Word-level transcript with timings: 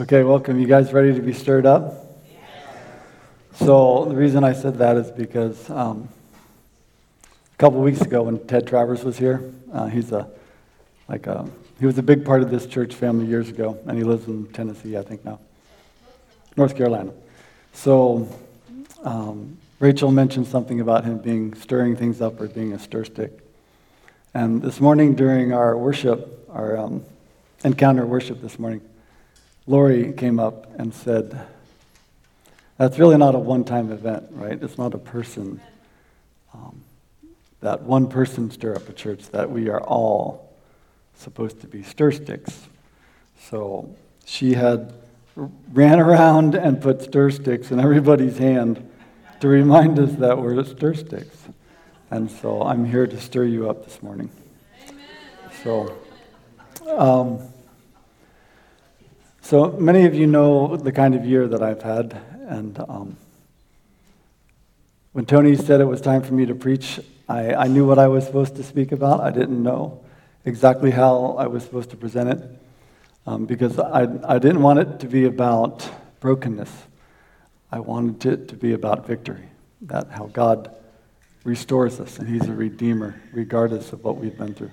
Okay, 0.00 0.22
welcome. 0.22 0.58
You 0.58 0.66
guys 0.66 0.90
ready 0.94 1.12
to 1.12 1.20
be 1.20 1.34
stirred 1.34 1.66
up? 1.66 2.06
So, 3.56 4.06
the 4.06 4.16
reason 4.16 4.42
I 4.42 4.54
said 4.54 4.78
that 4.78 4.96
is 4.96 5.10
because 5.10 5.68
um, 5.68 6.08
a 7.52 7.56
couple 7.58 7.82
weeks 7.82 8.00
ago 8.00 8.22
when 8.22 8.38
Ted 8.46 8.66
Travers 8.66 9.04
was 9.04 9.18
here, 9.18 9.52
uh, 9.70 9.88
he's 9.88 10.10
a, 10.12 10.30
like 11.08 11.26
a, 11.26 11.46
he 11.78 11.84
was 11.84 11.98
a 11.98 12.02
big 12.02 12.24
part 12.24 12.40
of 12.40 12.50
this 12.50 12.64
church 12.64 12.94
family 12.94 13.26
years 13.26 13.50
ago, 13.50 13.78
and 13.86 13.98
he 13.98 14.02
lives 14.02 14.28
in 14.28 14.46
Tennessee, 14.52 14.96
I 14.96 15.02
think 15.02 15.26
now. 15.26 15.38
North 16.56 16.74
Carolina. 16.74 17.12
So, 17.74 18.26
um, 19.04 19.58
Rachel 19.78 20.10
mentioned 20.10 20.46
something 20.46 20.80
about 20.80 21.04
him 21.04 21.18
being 21.18 21.52
stirring 21.52 21.96
things 21.96 22.22
up 22.22 22.40
or 22.40 22.48
being 22.48 22.72
a 22.72 22.78
stir 22.78 23.04
stick. 23.04 23.32
And 24.32 24.62
this 24.62 24.80
morning 24.80 25.14
during 25.14 25.52
our 25.52 25.76
worship, 25.76 26.48
our 26.50 26.78
um, 26.78 27.04
encounter 27.62 28.06
worship 28.06 28.40
this 28.40 28.58
morning, 28.58 28.80
Lori 29.66 30.12
came 30.12 30.40
up 30.40 30.78
and 30.78 30.92
said, 30.92 31.46
That's 32.78 32.98
really 32.98 33.16
not 33.16 33.34
a 33.34 33.38
one 33.38 33.64
time 33.64 33.92
event, 33.92 34.26
right? 34.30 34.60
It's 34.60 34.78
not 34.78 34.94
a 34.94 34.98
person. 34.98 35.60
Um, 36.52 36.82
that 37.60 37.82
one 37.82 38.08
person 38.08 38.50
stir 38.50 38.74
up 38.74 38.88
a 38.88 38.92
church, 38.92 39.28
that 39.30 39.50
we 39.50 39.68
are 39.68 39.80
all 39.80 40.52
supposed 41.14 41.60
to 41.60 41.68
be 41.68 41.82
stir 41.82 42.10
sticks. 42.10 42.66
So 43.48 43.94
she 44.24 44.54
had 44.54 44.92
ran 45.36 46.00
around 46.00 46.54
and 46.54 46.80
put 46.80 47.02
stir 47.02 47.30
sticks 47.30 47.70
in 47.70 47.80
everybody's 47.80 48.38
hand 48.38 48.88
to 49.40 49.48
remind 49.48 49.98
us 49.98 50.12
that 50.16 50.38
we're 50.38 50.62
stir 50.64 50.94
sticks. 50.94 51.36
And 52.10 52.30
so 52.30 52.62
I'm 52.62 52.84
here 52.84 53.06
to 53.06 53.20
stir 53.20 53.44
you 53.44 53.70
up 53.70 53.84
this 53.84 54.02
morning. 54.02 54.30
So, 55.62 55.96
um, 56.86 57.51
so 59.44 59.72
many 59.72 60.06
of 60.06 60.14
you 60.14 60.28
know 60.28 60.76
the 60.76 60.92
kind 60.92 61.16
of 61.16 61.26
year 61.26 61.48
that 61.48 61.62
I've 61.62 61.82
had, 61.82 62.16
and 62.46 62.78
um, 62.88 63.16
when 65.10 65.26
Tony 65.26 65.56
said 65.56 65.80
it 65.80 65.84
was 65.84 66.00
time 66.00 66.22
for 66.22 66.32
me 66.32 66.46
to 66.46 66.54
preach, 66.54 67.00
I, 67.28 67.52
I, 67.52 67.66
knew 67.66 67.84
what 67.84 67.98
I 67.98 68.06
was 68.06 68.24
supposed 68.24 68.54
to 68.56 68.62
speak 68.62 68.92
about. 68.92 69.20
I 69.20 69.30
didn't 69.30 69.60
know 69.60 70.04
exactly 70.44 70.92
how 70.92 71.34
I 71.38 71.48
was 71.48 71.64
supposed 71.64 71.90
to 71.90 71.96
present 71.96 72.30
it 72.30 72.50
um, 73.26 73.44
because 73.44 73.80
I, 73.80 74.06
I 74.24 74.38
didn't 74.38 74.62
want 74.62 74.78
it 74.78 75.00
to 75.00 75.08
be 75.08 75.24
about 75.24 75.90
brokenness. 76.20 76.70
I 77.72 77.80
wanted 77.80 78.24
it 78.24 78.48
to 78.48 78.56
be 78.56 78.74
about 78.74 79.08
victory, 79.08 79.48
that 79.82 80.08
how 80.10 80.26
God 80.26 80.72
restores 81.42 81.98
us, 81.98 82.20
and 82.20 82.28
He's 82.28 82.48
a 82.48 82.54
redeemer 82.54 83.20
regardless 83.32 83.92
of 83.92 84.04
what 84.04 84.18
we've 84.18 84.38
been 84.38 84.54
through. 84.54 84.70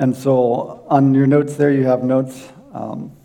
And 0.00 0.16
so 0.16 0.84
on 0.88 1.14
your 1.14 1.28
notes 1.28 1.54
there, 1.54 1.70
you 1.70 1.84
have 1.84 2.02
notes. 2.02 2.48
Um, 2.74 3.16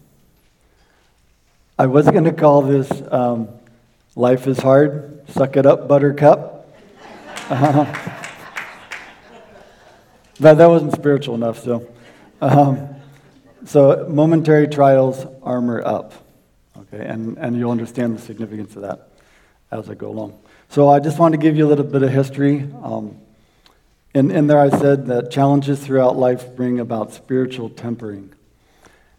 I 1.79 1.85
was 1.85 2.09
going 2.09 2.23
to 2.23 2.33
call 2.33 2.63
this 2.63 2.91
um, 3.11 3.49
Life 4.15 4.47
is 4.47 4.57
Hard, 4.57 5.21
Suck 5.29 5.57
It 5.57 5.67
Up, 5.67 5.87
Buttercup. 5.87 6.67
But 10.39 10.55
that 10.55 10.67
wasn't 10.67 10.93
spiritual 10.93 11.35
enough, 11.35 11.59
so. 11.59 11.87
Um, 12.41 12.95
so, 13.65 14.07
momentary 14.09 14.67
trials, 14.67 15.23
armor 15.43 15.83
up. 15.83 16.13
Okay, 16.77 17.05
and, 17.05 17.37
and 17.37 17.55
you'll 17.55 17.71
understand 17.71 18.17
the 18.17 18.21
significance 18.21 18.75
of 18.75 18.81
that 18.81 19.09
as 19.71 19.89
I 19.89 19.93
go 19.93 20.09
along. 20.09 20.39
So, 20.69 20.89
I 20.89 20.99
just 20.99 21.19
want 21.19 21.33
to 21.33 21.37
give 21.37 21.55
you 21.55 21.65
a 21.65 21.69
little 21.69 21.85
bit 21.85 22.01
of 22.01 22.09
history. 22.11 22.67
Um, 22.81 23.19
in, 24.15 24.31
in 24.31 24.47
there, 24.47 24.59
I 24.59 24.69
said 24.69 25.05
that 25.07 25.29
challenges 25.29 25.79
throughout 25.79 26.17
life 26.17 26.55
bring 26.55 26.79
about 26.79 27.13
spiritual 27.13 27.69
tempering. 27.69 28.33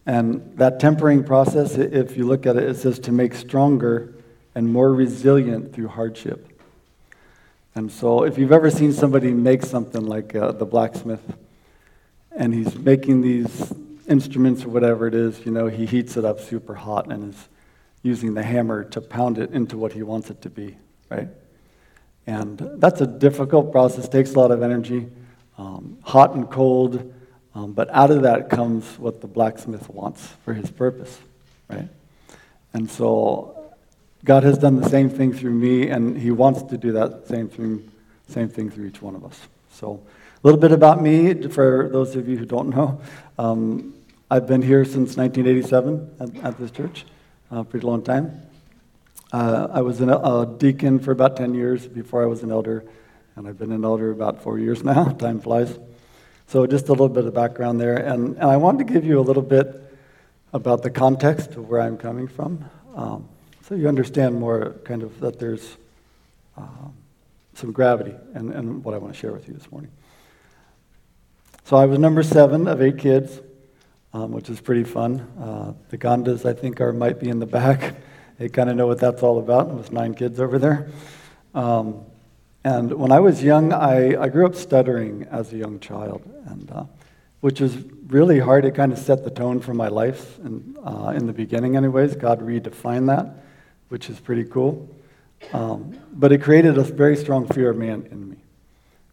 And 0.09 0.57
that 0.57 0.81
tempering 0.81 1.23
process, 1.23 1.75
if 1.75 2.17
you 2.17 2.27
look 2.27 2.47
at 2.47 2.57
it, 2.57 2.63
it 2.63 2.77
says 2.77 2.99
to 3.01 3.13
make 3.13 3.35
stronger 3.35 4.15
and 4.55 4.73
more 4.73 4.95
resilient 4.95 5.75
through 5.75 5.89
hardship. 5.89 6.49
And 7.75 7.93
so, 7.93 8.23
if 8.23 8.39
you've 8.39 8.51
ever 8.51 8.71
seen 8.71 8.95
somebody 8.95 9.35
make 9.35 9.63
something 9.63 10.01
like 10.01 10.35
uh, 10.35 10.53
the 10.53 10.65
blacksmith, 10.65 11.21
and 12.35 12.55
he's 12.55 12.75
making 12.75 13.21
these 13.21 13.71
instruments 14.09 14.65
or 14.65 14.71
whatever 14.71 15.07
it 15.07 15.15
is, 15.15 15.45
you 15.45 15.53
know, 15.53 15.67
he 15.67 15.85
heats 15.85 16.17
it 16.17 16.25
up 16.25 16.41
super 16.41 16.75
hot 16.75 17.13
and 17.13 17.35
is 17.35 17.49
using 18.03 18.33
the 18.33 18.43
hammer 18.43 18.85
to 18.85 19.03
pound 19.03 19.37
it 19.37 19.51
into 19.51 19.77
what 19.77 19.93
he 19.93 20.03
wants 20.03 20.31
it 20.31 20.41
to 20.41 20.49
be, 20.49 20.79
right? 21.11 21.29
And 22.27 22.59
that's 22.77 23.03
a 23.03 23.07
difficult 23.07 23.73
process, 23.73 24.09
takes 24.09 24.33
a 24.33 24.39
lot 24.39 24.53
of 24.53 24.63
energy, 24.63 25.07
um, 25.59 25.99
hot 26.03 26.35
and 26.35 26.51
cold. 26.51 27.13
Um, 27.55 27.73
but 27.73 27.89
out 27.91 28.11
of 28.11 28.23
that 28.23 28.51
comes 28.51 28.99
what 28.99 29.21
the 29.21 29.27
blacksmith 29.27 29.89
wants 29.89 30.27
for 30.45 30.55
his 30.55 30.71
purpose, 30.71 31.19
right? 31.69 31.89
And 32.73 32.91
so 32.91 33.59
God 34.25 34.43
has 34.43 34.59
done 34.59 34.77
the 34.77 34.89
same 34.89 35.09
thing 35.09 35.33
through 35.33 35.53
me, 35.53 35.89
and 35.89 36.17
He 36.17 36.31
wants 36.31 36.63
to 36.65 36.77
do 36.77 36.93
that 36.93 37.29
same 37.29 37.49
thing, 37.49 37.91
same 38.29 38.49
thing 38.49 38.71
through 38.71 38.87
each 38.87 39.01
one 39.01 39.15
of 39.15 39.25
us. 39.25 39.41
So, 39.71 40.01
a 40.03 40.47
little 40.47 40.61
bit 40.61 40.73
about 40.73 41.01
me 41.03 41.49
for 41.49 41.89
those 41.93 42.15
of 42.17 42.29
you 42.29 42.37
who 42.37 42.45
don't 42.45 42.69
know. 42.69 43.01
Um, 43.39 43.95
I've 44.31 44.47
been 44.47 44.63
here 44.63 44.85
since 44.85 45.17
1987 45.17 46.17
at, 46.21 46.45
at 46.45 46.59
this 46.59 46.71
church, 46.71 47.07
a 47.51 47.65
pretty 47.65 47.87
long 47.87 48.03
time. 48.03 48.43
Uh, 49.33 49.69
I 49.71 49.81
was 49.83 50.01
an, 50.01 50.11
a 50.11 50.47
deacon 50.47 50.99
for 50.99 51.13
about 51.13 51.37
10 51.37 51.55
years 51.55 51.87
before 51.87 52.23
I 52.23 52.27
was 52.27 52.43
an 52.43 52.51
elder, 52.51 52.85
and 53.37 53.47
I've 53.47 53.59
been 53.59 53.73
an 53.73 53.85
elder 53.85 54.11
about 54.11 54.43
four 54.43 54.59
years 54.59 54.83
now. 54.93 55.05
Time 55.05 55.41
flies. 55.41 55.79
So, 56.49 56.67
just 56.67 56.89
a 56.89 56.93
little 56.93 57.11
bit 57.11 57.27
of 57.27 57.35
background 57.35 57.79
there. 57.79 57.99
And, 57.99 58.37
and 58.37 58.45
I 58.45 58.57
wanted 58.57 58.87
to 58.87 58.93
give 58.95 59.05
you 59.05 59.21
a 59.21 59.21
little 59.21 59.43
bit 59.43 59.85
about 60.55 60.83
the 60.83 60.89
context 60.89 61.51
of 61.51 61.69
where 61.69 61.79
I'm 61.79 61.99
coming 61.99 62.27
from 62.27 62.65
um, 62.97 63.29
so 63.61 63.75
you 63.75 63.87
understand 63.87 64.35
more 64.35 64.77
kind 64.85 65.03
of 65.03 65.21
that 65.21 65.39
there's 65.39 65.77
um, 66.57 66.95
some 67.53 67.71
gravity 67.71 68.15
in, 68.35 68.51
in 68.55 68.83
what 68.83 68.95
I 68.95 68.99
want 68.99 69.13
to 69.13 69.21
share 69.21 69.31
with 69.31 69.47
you 69.47 69.53
this 69.53 69.71
morning. 69.71 69.91
So, 71.65 71.77
I 71.77 71.85
was 71.85 71.99
number 71.99 72.23
seven 72.23 72.67
of 72.67 72.81
eight 72.81 72.97
kids, 72.97 73.43
um, 74.15 74.33
which 74.33 74.49
is 74.49 74.59
pretty 74.59 74.85
fun. 74.85 75.21
Uh, 75.39 75.75
the 75.91 75.99
Gondas, 75.99 76.47
I 76.49 76.55
think, 76.55 76.81
are 76.81 76.95
might 76.95 77.21
be 77.21 77.29
in 77.29 77.41
the 77.41 77.47
back. 77.47 77.95
They 78.39 78.49
kind 78.49 78.71
of 78.71 78.77
know 78.77 78.87
what 78.87 79.01
that's 79.01 79.25
all 79.25 79.41
about. 79.41 79.69
It 79.69 79.75
was 79.75 79.91
nine 79.91 80.15
kids 80.15 80.39
over 80.39 80.61
there. 80.61 80.87
Um, 81.57 82.05
and 82.65 82.93
when 82.93 83.13
I 83.13 83.21
was 83.21 83.43
young, 83.43 83.73
I, 83.73 84.21
I 84.21 84.29
grew 84.29 84.47
up 84.47 84.55
stuttering 84.55 85.27
as 85.31 85.53
a 85.53 85.57
young 85.57 85.79
child, 85.81 86.23
and, 86.47 86.71
uh, 86.71 86.85
which 87.41 87.61
was 87.61 87.77
really 88.09 88.41
hard. 88.41 88.65
It 88.65 88.75
kind 88.75 88.93
of 88.93 88.99
set 88.99 89.25
the 89.25 89.31
tone 89.31 89.61
for 89.61 89.75
my 89.75 89.89
life 89.89 90.39
and, 90.39 90.77
uh, 90.85 91.13
in 91.15 91.27
the 91.27 91.33
beginning, 91.33 91.77
anyways. 91.77 92.17
God 92.17 92.41
redefined 92.41 93.07
that, 93.07 93.45
which 93.89 94.11
is 94.11 94.19
pretty 94.19 94.45
cool. 94.45 94.89
Um, 95.53 95.99
but 96.13 96.33
it 96.33 96.43
created 96.43 96.79
a 96.79 96.83
very 96.83 97.17
strong 97.17 97.47
fear 97.47 97.71
of 97.71 97.77
man 97.77 98.09
in 98.11 98.31
me 98.31 98.37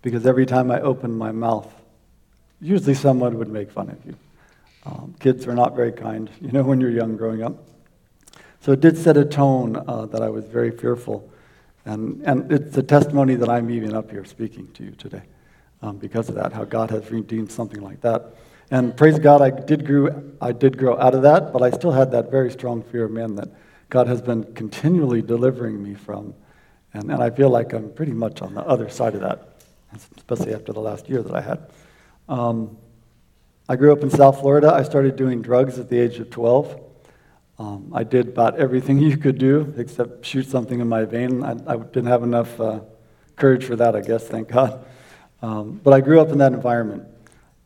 because 0.01 0.25
every 0.25 0.45
time 0.45 0.71
I 0.71 0.81
opened 0.81 1.17
my 1.17 1.31
mouth, 1.31 1.71
usually 2.59 2.95
someone 2.95 3.37
would 3.37 3.47
make 3.47 3.71
fun 3.71 3.89
of 3.89 4.05
you. 4.05 4.15
Um, 4.85 5.15
kids 5.19 5.47
are 5.47 5.53
not 5.53 5.75
very 5.75 5.91
kind, 5.91 6.29
you 6.41 6.51
know, 6.51 6.63
when 6.63 6.81
you're 6.81 6.91
young 6.91 7.15
growing 7.15 7.43
up. 7.43 7.55
So 8.61 8.71
it 8.71 8.81
did 8.81 8.97
set 8.97 9.17
a 9.17 9.25
tone 9.25 9.83
uh, 9.87 10.07
that 10.07 10.23
I 10.23 10.29
was 10.29 10.45
very 10.45 10.71
fearful 10.71 11.29
and, 11.85 12.21
and 12.23 12.51
it's 12.51 12.75
a 12.77 12.83
testimony 12.83 13.35
that 13.35 13.49
I'm 13.49 13.69
even 13.69 13.93
up 13.93 14.09
here 14.09 14.25
speaking 14.25 14.67
to 14.73 14.83
you 14.83 14.91
today 14.91 15.21
um, 15.81 15.97
because 15.97 16.29
of 16.29 16.35
that, 16.35 16.51
how 16.51 16.65
God 16.65 16.89
has 16.89 17.09
redeemed 17.11 17.51
something 17.51 17.81
like 17.81 18.01
that. 18.01 18.35
And 18.71 18.97
praise 18.97 19.19
God, 19.19 19.43
I 19.43 19.51
did, 19.51 19.85
grew, 19.85 20.35
I 20.41 20.51
did 20.51 20.77
grow 20.77 20.97
out 20.99 21.13
of 21.13 21.21
that, 21.21 21.53
but 21.53 21.61
I 21.61 21.69
still 21.69 21.91
had 21.91 22.11
that 22.11 22.31
very 22.31 22.49
strong 22.49 22.81
fear 22.81 23.05
of 23.05 23.11
man 23.11 23.35
that 23.35 23.49
God 23.89 24.07
has 24.07 24.21
been 24.21 24.43
continually 24.55 25.21
delivering 25.21 25.81
me 25.81 25.93
from. 25.93 26.33
And, 26.93 27.11
and 27.11 27.21
I 27.21 27.29
feel 27.29 27.49
like 27.49 27.73
I'm 27.73 27.91
pretty 27.91 28.13
much 28.13 28.41
on 28.41 28.55
the 28.55 28.61
other 28.61 28.89
side 28.89 29.13
of 29.13 29.21
that, 29.21 29.59
especially 30.17 30.55
after 30.55 30.73
the 30.73 30.79
last 30.79 31.07
year 31.07 31.21
that 31.21 31.35
I 31.35 31.41
had. 31.41 31.69
Um, 32.27 32.77
I 33.69 33.75
grew 33.75 33.91
up 33.91 34.01
in 34.01 34.09
South 34.09 34.39
Florida. 34.39 34.73
I 34.73 34.81
started 34.81 35.15
doing 35.15 35.43
drugs 35.43 35.77
at 35.77 35.89
the 35.89 35.99
age 35.99 36.17
of 36.17 36.31
12. 36.31 36.81
Um, 37.57 37.91
I 37.93 38.03
did 38.03 38.29
about 38.29 38.57
everything 38.57 38.99
you 39.09 39.17
could 39.17 39.37
do 39.37 39.73
except 39.77 40.25
shoot 40.25 40.47
something 40.47 40.79
in 40.79 40.87
my 40.87 41.05
vein. 41.05 41.43
I, 41.43 41.51
I 41.67 41.77
didn't 41.77 42.07
have 42.07 42.23
enough 42.23 42.59
uh, 42.59 42.81
courage 43.35 43.65
for 43.65 43.75
that, 43.75 43.95
I 43.95 44.01
guess, 44.01 44.27
thank 44.27 44.49
God. 44.49 44.85
Um, 45.41 45.79
but 45.83 45.93
I 45.93 46.01
grew 46.01 46.19
up 46.19 46.29
in 46.29 46.37
that 46.39 46.53
environment 46.53 47.03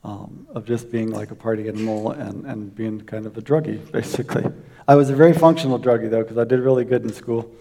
um, 0.03 0.47
of 0.53 0.65
just 0.65 0.91
being 0.91 1.11
like 1.11 1.31
a 1.31 1.35
party 1.35 1.67
animal 1.67 2.11
and, 2.11 2.45
and 2.45 2.73
being 2.73 3.01
kind 3.01 3.25
of 3.25 3.37
a 3.37 3.41
druggie, 3.41 3.91
basically. 3.91 4.45
I 4.87 4.95
was 4.95 5.09
a 5.09 5.15
very 5.15 5.33
functional 5.33 5.79
druggie, 5.79 6.09
though, 6.09 6.23
because 6.23 6.37
I 6.37 6.43
did 6.43 6.59
really 6.59 6.83
good 6.83 7.03
in 7.03 7.13
school. 7.13 7.51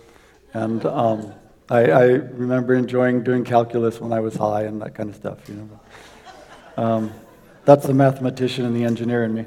And 0.54 0.84
um, 0.86 1.34
I, 1.68 1.90
I, 1.90 2.04
remember 2.04 2.74
enjoying 2.74 3.22
doing 3.22 3.44
calculus 3.44 4.00
when 4.00 4.14
I 4.14 4.20
was 4.20 4.34
high 4.34 4.62
and 4.62 4.80
that 4.80 4.94
kind 4.94 5.10
of 5.10 5.16
stuff, 5.16 5.46
you 5.46 5.56
know. 5.56 6.82
Um, 6.82 7.12
that's 7.66 7.86
the 7.86 7.92
mathematician 7.92 8.64
and 8.64 8.74
the 8.74 8.84
engineer 8.84 9.24
in 9.24 9.34
me. 9.34 9.44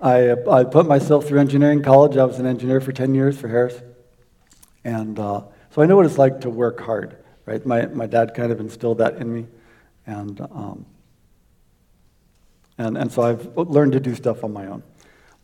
I, 0.00 0.32
I 0.32 0.64
put 0.64 0.86
myself 0.86 1.26
through 1.26 1.40
engineering 1.40 1.82
college. 1.82 2.16
I 2.16 2.24
was 2.24 2.38
an 2.38 2.46
engineer 2.46 2.80
for 2.80 2.92
10 2.92 3.14
years 3.14 3.38
for 3.38 3.48
Harris. 3.48 3.80
And 4.84 5.18
uh, 5.18 5.42
so 5.70 5.82
I 5.82 5.86
know 5.86 5.96
what 5.96 6.06
it's 6.06 6.18
like 6.18 6.42
to 6.42 6.50
work 6.50 6.80
hard, 6.80 7.16
right? 7.46 7.64
My, 7.64 7.86
my 7.86 8.06
dad 8.06 8.34
kind 8.34 8.52
of 8.52 8.60
instilled 8.60 8.98
that 8.98 9.16
in 9.16 9.32
me. 9.32 9.46
And, 10.06 10.40
um, 10.40 10.86
and, 12.78 12.98
and 12.98 13.10
so 13.10 13.22
I've 13.22 13.56
learned 13.56 13.92
to 13.92 14.00
do 14.00 14.14
stuff 14.14 14.44
on 14.44 14.52
my 14.52 14.66
own. 14.66 14.82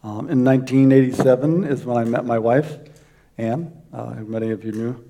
Um, 0.04 0.28
in 0.28 0.44
1987 0.44 1.64
is 1.64 1.84
when 1.84 1.96
I 1.96 2.04
met 2.04 2.24
my 2.24 2.38
wife, 2.38 2.78
Anne, 3.38 3.72
uh, 3.92 4.12
who 4.14 4.26
many 4.26 4.50
of 4.50 4.64
you 4.64 4.72
knew. 4.72 5.04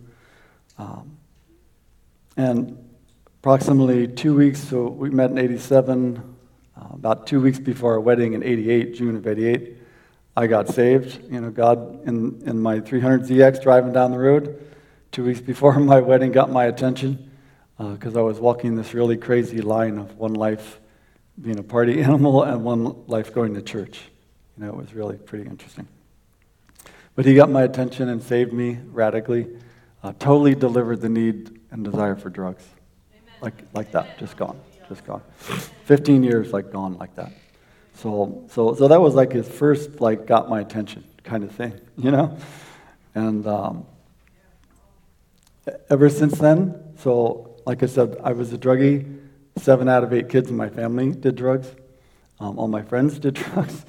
Um, 0.79 1.17
and 2.37 2.79
approximately 3.41 4.07
two 4.07 4.35
weeks, 4.35 4.61
so 4.61 4.87
we 4.87 5.11
met 5.11 5.31
in 5.31 5.39
87, 5.39 6.32
uh, 6.83 6.95
about 6.95 7.27
two 7.27 7.41
weeks 7.41 7.59
before 7.59 7.93
our 7.93 8.01
wedding 8.01 8.33
in 8.33 8.43
88, 8.43 8.95
June 8.95 9.17
of 9.17 9.27
88, 9.27 9.77
I 10.37 10.47
got 10.47 10.69
saved. 10.69 11.21
You 11.31 11.41
know, 11.41 11.51
God, 11.51 12.07
in, 12.07 12.43
in 12.45 12.61
my 12.61 12.81
300ZX 12.81 13.63
driving 13.63 13.93
down 13.93 14.11
the 14.11 14.19
road, 14.19 14.65
two 15.13 15.25
weeks 15.25 15.41
before 15.41 15.75
my 15.79 16.01
wedding, 16.01 16.33
got 16.33 16.51
my 16.51 16.65
attention 16.65 17.31
because 17.79 18.17
uh, 18.17 18.21
I 18.21 18.23
was 18.23 18.39
walking 18.41 18.75
this 18.75 18.95
really 18.95 19.17
crazy 19.17 19.61
line 19.61 19.99
of 19.99 20.17
one 20.17 20.35
life 20.35 20.81
being 21.41 21.59
a 21.59 21.63
party 21.63 22.03
animal 22.03 22.43
and 22.43 22.65
one 22.65 23.07
life 23.07 23.33
going 23.33 23.55
to 23.55 23.63
church. 23.63 24.01
You 24.57 24.65
know, 24.65 24.71
it 24.71 24.77
was 24.77 24.93
really 24.95 25.17
pretty 25.17 25.49
interesting. 25.49 25.89
But 27.15 27.27
he 27.27 27.35
got 27.35 27.51
my 27.51 27.63
attention 27.63 28.09
and 28.09 28.23
saved 28.23 28.53
me 28.53 28.79
radically, 28.87 29.49
uh, 30.03 30.15
totally 30.19 30.55
delivered 30.55 31.01
the 31.01 31.09
need 31.09 31.61
and 31.71 31.85
desire 31.85 32.17
for 32.17 32.31
drugs. 32.31 32.65
Amen. 33.13 33.35
Like, 33.41 33.55
like 33.75 33.93
that, 33.93 34.19
just 34.19 34.37
gone, 34.37 34.59
just 34.93 35.07
gone. 35.07 35.23
15 35.85 36.23
years, 36.23 36.53
like, 36.53 36.71
gone 36.71 36.99
like 36.99 37.15
that. 37.17 37.33
So, 37.95 38.45
so, 38.51 38.75
so 38.75 38.89
that 38.89 39.01
was 39.01 39.15
like 39.15 39.33
his 39.33 39.49
first, 39.49 40.01
like, 40.01 40.27
got 40.27 40.49
my 40.49 40.61
attention 40.61 41.05
kind 41.25 41.45
of 41.45 41.53
thing, 41.53 41.81
you 41.97 42.11
know? 42.11 42.37
And 43.15 43.47
um, 43.47 43.87
ever 45.89 46.09
since 46.09 46.39
then, 46.39 46.95
so 46.99 47.57
like 47.65 47.83
I 47.83 47.87
said, 47.87 48.17
I 48.23 48.33
was 48.33 48.53
a 48.53 48.59
druggie. 48.59 49.21
Seven 49.57 49.89
out 49.89 50.03
of 50.03 50.13
eight 50.13 50.29
kids 50.29 50.51
in 50.51 50.57
my 50.57 50.69
family 50.69 51.13
did 51.13 51.37
drugs. 51.37 51.69
Um, 52.41 52.59
all 52.59 52.69
my 52.69 52.83
friends 52.83 53.19
did 53.19 53.35
drugs. 53.47 53.85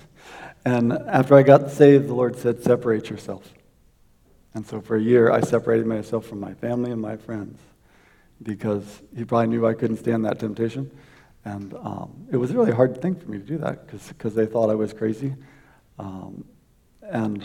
And 0.66 0.94
after 0.94 1.36
I 1.36 1.44
got 1.44 1.72
saved, 1.72 2.08
the 2.08 2.14
Lord 2.14 2.38
said, 2.38 2.64
Separate 2.64 3.10
yourself. 3.10 3.54
And 4.54 4.66
so 4.66 4.82
for 4.82 4.96
a 4.96 5.02
year, 5.02 5.32
I 5.32 5.42
separated 5.42 5.88
myself 5.88 6.28
from 6.28 6.40
my 6.40 6.54
family 6.54 6.92
and 6.92 7.02
my 7.02 7.18
friends 7.18 7.60
because 8.44 9.02
He 9.16 9.26
probably 9.26 9.48
knew 9.48 9.66
I 9.66 9.74
couldn't 9.74 9.98
stand 9.98 10.26
that 10.26 10.40
temptation. 10.40 10.92
And 11.46 11.74
um, 11.74 12.28
it 12.32 12.38
was 12.38 12.52
a 12.52 12.54
really 12.54 12.72
hard 12.72 13.02
thing 13.02 13.16
for 13.16 13.30
me 13.30 13.38
to 13.38 13.44
do 13.44 13.58
that 13.58 13.88
because 13.88 14.34
they 14.34 14.46
thought 14.46 14.70
I 14.70 14.76
was 14.76 14.94
crazy. 14.94 15.36
Um, 16.00 16.46
and 17.02 17.44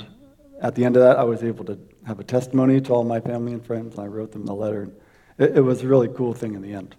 at 0.61 0.75
the 0.75 0.85
end 0.85 0.97
of 0.97 1.03
that, 1.03 1.19
I 1.19 1.25
was 1.25 1.43
able 1.43 1.65
to 1.65 1.79
have 2.07 2.21
a 2.21 2.25
testimony 2.25 2.81
to 2.83 2.93
all 2.93 3.05
my 3.05 3.21
family 3.21 3.53
and 3.53 3.65
friends, 3.65 3.97
and 3.97 4.05
I 4.05 4.07
wrote 4.07 4.33
them 4.33 4.47
a 4.49 4.55
letter. 4.55 4.89
It, 5.37 5.59
it 5.59 5.61
was 5.61 5.83
a 5.83 5.89
really 5.89 6.09
cool 6.09 6.33
thing 6.33 6.55
in 6.55 6.63
the 6.63 6.73
end. 6.73 6.95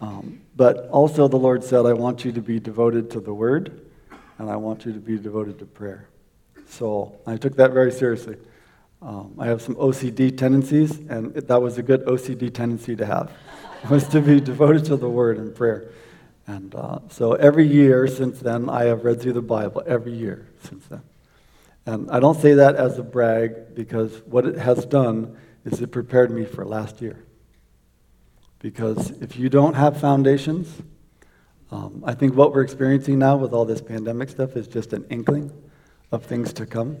Um, 0.00 0.40
but 0.56 0.88
also, 0.88 1.28
the 1.28 1.36
Lord 1.36 1.62
said, 1.62 1.86
I 1.86 1.92
want 1.92 2.24
you 2.24 2.32
to 2.32 2.40
be 2.40 2.58
devoted 2.58 3.10
to 3.12 3.20
the 3.20 3.34
Word, 3.34 3.86
and 4.38 4.50
I 4.50 4.56
want 4.56 4.84
you 4.84 4.92
to 4.92 4.98
be 4.98 5.18
devoted 5.18 5.58
to 5.60 5.66
prayer. 5.66 6.08
So 6.66 7.20
I 7.26 7.36
took 7.36 7.56
that 7.56 7.72
very 7.72 7.92
seriously. 7.92 8.36
Um, 9.02 9.34
I 9.36 9.46
have 9.46 9.60
some 9.60 9.74
OCD 9.74 10.36
tendencies, 10.36 10.96
and 10.96 11.34
that 11.34 11.60
was 11.60 11.76
a 11.76 11.82
good 11.82 12.04
OCD 12.06 12.54
tendency 12.54 12.94
to 12.94 13.04
have, 13.04 13.32
was 13.90 14.06
to 14.08 14.20
be 14.20 14.40
devoted 14.40 14.84
to 14.86 14.96
the 14.96 15.08
Word 15.08 15.38
and 15.38 15.52
prayer. 15.52 15.90
And 16.46 16.72
uh, 16.74 17.00
so 17.08 17.32
every 17.32 17.66
year 17.66 18.06
since 18.06 18.38
then, 18.38 18.68
I 18.68 18.84
have 18.84 19.04
read 19.04 19.20
through 19.20 19.32
the 19.32 19.42
Bible 19.42 19.82
every 19.86 20.12
year 20.12 20.46
since 20.62 20.86
then. 20.86 21.02
And 21.84 22.10
I 22.12 22.20
don't 22.20 22.40
say 22.40 22.54
that 22.54 22.76
as 22.76 22.98
a 22.98 23.02
brag 23.02 23.74
because 23.74 24.22
what 24.26 24.46
it 24.46 24.56
has 24.56 24.84
done 24.86 25.36
is 25.64 25.80
it 25.80 25.88
prepared 25.88 26.30
me 26.30 26.44
for 26.44 26.64
last 26.64 27.00
year. 27.00 27.24
Because 28.60 29.10
if 29.20 29.36
you 29.36 29.48
don't 29.48 29.74
have 29.74 30.00
foundations, 30.00 30.80
um, 31.72 32.04
I 32.06 32.14
think 32.14 32.34
what 32.36 32.52
we're 32.52 32.62
experiencing 32.62 33.18
now 33.18 33.36
with 33.36 33.52
all 33.52 33.64
this 33.64 33.80
pandemic 33.80 34.28
stuff 34.28 34.56
is 34.56 34.68
just 34.68 34.92
an 34.92 35.04
inkling 35.10 35.50
of 36.12 36.24
things 36.24 36.52
to 36.52 36.66
come. 36.66 36.98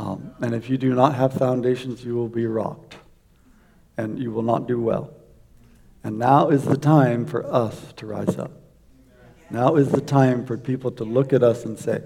Um, 0.00 0.32
and 0.40 0.54
if 0.54 0.70
you 0.70 0.78
do 0.78 0.94
not 0.94 1.14
have 1.14 1.34
foundations, 1.34 2.02
you 2.02 2.14
will 2.14 2.28
be 2.28 2.46
rocked 2.46 2.96
and 3.98 4.18
you 4.18 4.30
will 4.30 4.42
not 4.42 4.66
do 4.66 4.80
well. 4.80 5.12
And 6.02 6.18
now 6.18 6.48
is 6.48 6.64
the 6.64 6.78
time 6.78 7.26
for 7.26 7.44
us 7.52 7.92
to 7.96 8.06
rise 8.06 8.38
up. 8.38 8.50
Now 9.50 9.76
is 9.76 9.90
the 9.90 10.00
time 10.00 10.46
for 10.46 10.56
people 10.56 10.90
to 10.92 11.04
look 11.04 11.34
at 11.34 11.42
us 11.42 11.66
and 11.66 11.78
say, 11.78 12.00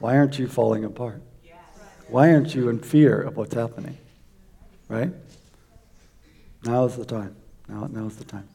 Why 0.00 0.18
aren't 0.18 0.38
you 0.38 0.48
falling 0.48 0.84
apart? 0.84 1.22
Why 2.08 2.30
aren't 2.30 2.54
you 2.54 2.68
in 2.68 2.78
fear 2.78 3.22
of 3.22 3.38
what's 3.38 3.54
happening? 3.54 3.96
Right? 4.88 5.10
Now 6.62 6.84
is 6.84 6.96
the 6.96 7.06
time. 7.06 7.36
Now, 7.68 7.88
now 7.90 8.06
is 8.06 8.16
the 8.16 8.24
time. 8.24 8.48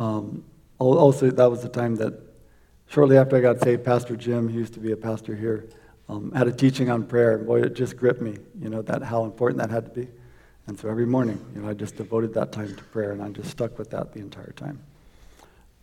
Um, 0.00 0.42
also, 0.80 1.30
that 1.30 1.48
was 1.48 1.62
the 1.62 1.68
time 1.68 1.94
that 1.96 2.14
shortly 2.88 3.18
after 3.18 3.36
I 3.36 3.40
got 3.40 3.60
saved, 3.60 3.84
Pastor 3.84 4.16
Jim, 4.16 4.48
he 4.48 4.56
used 4.56 4.74
to 4.74 4.80
be 4.80 4.90
a 4.90 4.96
pastor 4.96 5.36
here, 5.36 5.68
um, 6.10 6.32
had 6.32 6.48
a 6.48 6.52
teaching 6.52 6.90
on 6.90 7.04
prayer. 7.04 7.36
And 7.36 7.46
boy, 7.46 7.62
it 7.62 7.74
just 7.74 7.96
gripped 7.96 8.20
me, 8.20 8.36
you 8.60 8.68
know, 8.68 8.82
that 8.82 9.02
how 9.02 9.24
important 9.24 9.60
that 9.60 9.70
had 9.70 9.84
to 9.84 10.00
be. 10.00 10.08
And 10.66 10.78
so 10.78 10.88
every 10.88 11.06
morning, 11.06 11.44
you 11.54 11.62
know, 11.62 11.68
I 11.68 11.74
just 11.74 11.96
devoted 11.96 12.34
that 12.34 12.52
time 12.52 12.74
to 12.74 12.84
prayer, 12.84 13.12
and 13.12 13.22
I 13.22 13.30
just 13.30 13.50
stuck 13.50 13.78
with 13.78 13.90
that 13.90 14.12
the 14.12 14.20
entire 14.20 14.52
time. 14.52 14.80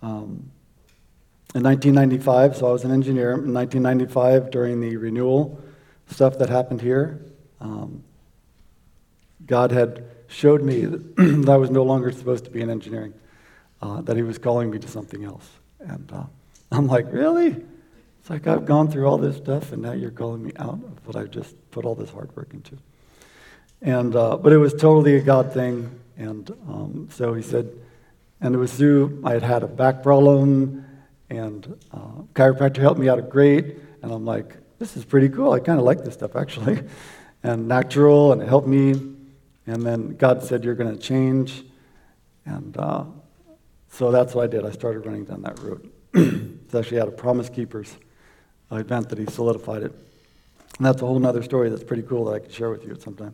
Um, 0.01 0.51
in 1.56 1.63
1995, 1.63 2.57
so 2.57 2.68
I 2.68 2.71
was 2.71 2.83
an 2.83 2.91
engineer. 2.91 3.31
In 3.31 3.53
1995, 3.53 4.51
during 4.51 4.81
the 4.81 4.97
renewal 4.97 5.59
stuff 6.07 6.38
that 6.39 6.50
happened 6.50 6.81
here, 6.81 7.25
um, 7.59 8.03
God 9.45 9.71
had 9.71 10.06
showed 10.27 10.62
me 10.62 10.85
that, 10.85 11.50
I 11.50 11.57
was 11.57 11.69
no 11.69 11.83
longer 11.83 12.12
supposed 12.12 12.45
to 12.45 12.51
be 12.51 12.62
in 12.62 12.69
engineering, 12.69 13.13
uh, 13.81 14.01
that 14.01 14.15
He 14.15 14.24
was 14.24 14.38
calling 14.38 14.69
me 14.69 14.77
to 14.79 14.88
something 14.88 15.24
else. 15.24 15.50
And 15.79 16.12
uh, 16.12 16.24
I'm 16.71 16.88
like, 16.88 17.12
really? 17.12 17.56
It's 18.27 18.29
like 18.29 18.45
I've 18.45 18.65
gone 18.65 18.91
through 18.91 19.07
all 19.07 19.18
this 19.18 19.38
stuff, 19.38 19.71
and 19.71 19.81
now 19.81 19.94
you're 19.94 20.12
calling 20.12 20.44
me 20.44 20.51
out 20.59 20.74
of 20.74 21.07
what 21.07 21.15
I've 21.15 21.31
just 21.31 21.56
put 21.71 21.85
all 21.85 21.95
this 21.95 22.09
hard 22.09 22.35
work 22.35 22.53
into. 22.53 22.77
And 23.81 24.13
uh, 24.13 24.35
but 24.35 24.51
it 24.51 24.57
was 24.57 24.74
totally 24.74 25.15
a 25.15 25.21
God 25.21 25.53
thing, 25.53 25.97
and 26.18 26.50
um, 26.68 27.07
so 27.09 27.33
He 27.33 27.41
said, 27.41 27.71
and 28.41 28.53
it 28.53 28.57
was 28.57 28.74
through 28.74 29.21
I 29.24 29.31
had 29.31 29.44
had 29.44 29.63
a 29.63 29.68
back 29.68 30.03
problem, 30.03 30.85
and 31.29 31.79
uh, 31.94 32.24
chiropractor 32.33 32.79
helped 32.79 33.00
me 33.00 33.07
out 33.07 33.18
a 33.18 33.21
great, 33.21 33.77
and 34.01 34.12
I'm 34.12 34.25
like, 34.25 34.57
this 34.77 34.97
is 34.97 35.06
pretty 35.06 35.29
cool. 35.29 35.53
I 35.53 35.62
kind 35.62 35.79
of 35.79 35.85
like 35.85 36.03
this 36.03 36.15
stuff 36.15 36.35
actually, 36.35 36.81
and 37.44 37.69
natural, 37.69 38.33
and 38.33 38.41
it 38.41 38.50
helped 38.50 38.68
me 38.68 39.15
and 39.68 39.85
then 39.85 40.15
God 40.18 40.44
said, 40.44 40.65
You're 40.65 40.75
going 40.75 40.94
to 40.94 41.01
change. 41.01 41.63
And 42.45 42.75
uh, 42.77 43.03
so 43.89 44.12
that's 44.12 44.33
what 44.33 44.44
I 44.44 44.47
did. 44.47 44.65
I 44.65 44.71
started 44.71 45.06
running 45.06 45.25
down 45.25 45.41
that 45.44 45.59
route. 45.59 45.94
it's 46.13 46.74
actually 46.74 47.01
out 47.01 47.09
of 47.09 47.18
Promise 47.18 47.50
Keepers 47.50 47.95
event 48.72 49.10
that 49.10 49.18
he 49.18 49.25
solidified 49.25 49.84
it. 49.84 49.92
And 50.78 50.86
that's 50.86 51.02
a 51.02 51.06
whole 51.06 51.25
other 51.25 51.44
story 51.44 51.70
that's 51.70 51.84
pretty 51.84 52.03
cool 52.03 52.25
that 52.25 52.34
I 52.34 52.39
could 52.39 52.53
share 52.53 52.70
with 52.70 52.84
you 52.84 52.91
at 52.91 53.01
some 53.01 53.15
time. 53.15 53.34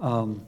Um, 0.00 0.46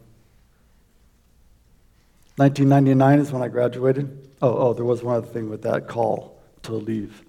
1999 2.37 3.19
is 3.19 3.33
when 3.33 3.43
I 3.43 3.49
graduated. 3.49 4.29
Oh, 4.41 4.69
oh, 4.69 4.73
there 4.73 4.85
was 4.85 5.03
one 5.03 5.17
other 5.17 5.27
thing 5.27 5.51
with 5.51 5.63
that 5.63 5.89
call 5.89 6.41
to 6.63 6.73
leave. 6.73 7.23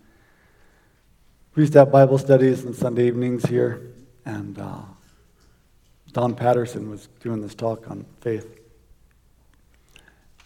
We 1.55 1.63
used 1.63 1.74
to 1.74 1.79
have 1.79 1.91
Bible 1.91 2.17
studies 2.17 2.65
on 2.65 2.74
Sunday 2.74 3.07
evenings 3.07 3.43
here, 3.43 3.91
and 4.24 4.57
uh, 4.57 4.83
Don 6.13 6.33
Patterson 6.33 6.89
was 6.89 7.07
doing 7.19 7.41
this 7.41 7.55
talk 7.55 7.91
on 7.91 8.05
faith. 8.21 8.57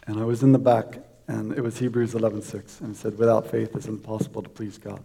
And 0.08 0.18
I 0.18 0.24
was 0.24 0.42
in 0.42 0.50
the 0.50 0.58
back, 0.58 0.98
and 1.28 1.52
it 1.52 1.60
was 1.60 1.78
Hebrews 1.78 2.14
11:6, 2.14 2.80
and 2.80 2.96
it 2.96 2.98
said, 2.98 3.18
"Without 3.18 3.48
faith, 3.48 3.76
it's 3.76 3.86
impossible 3.86 4.42
to 4.42 4.48
please 4.48 4.78
God." 4.78 5.00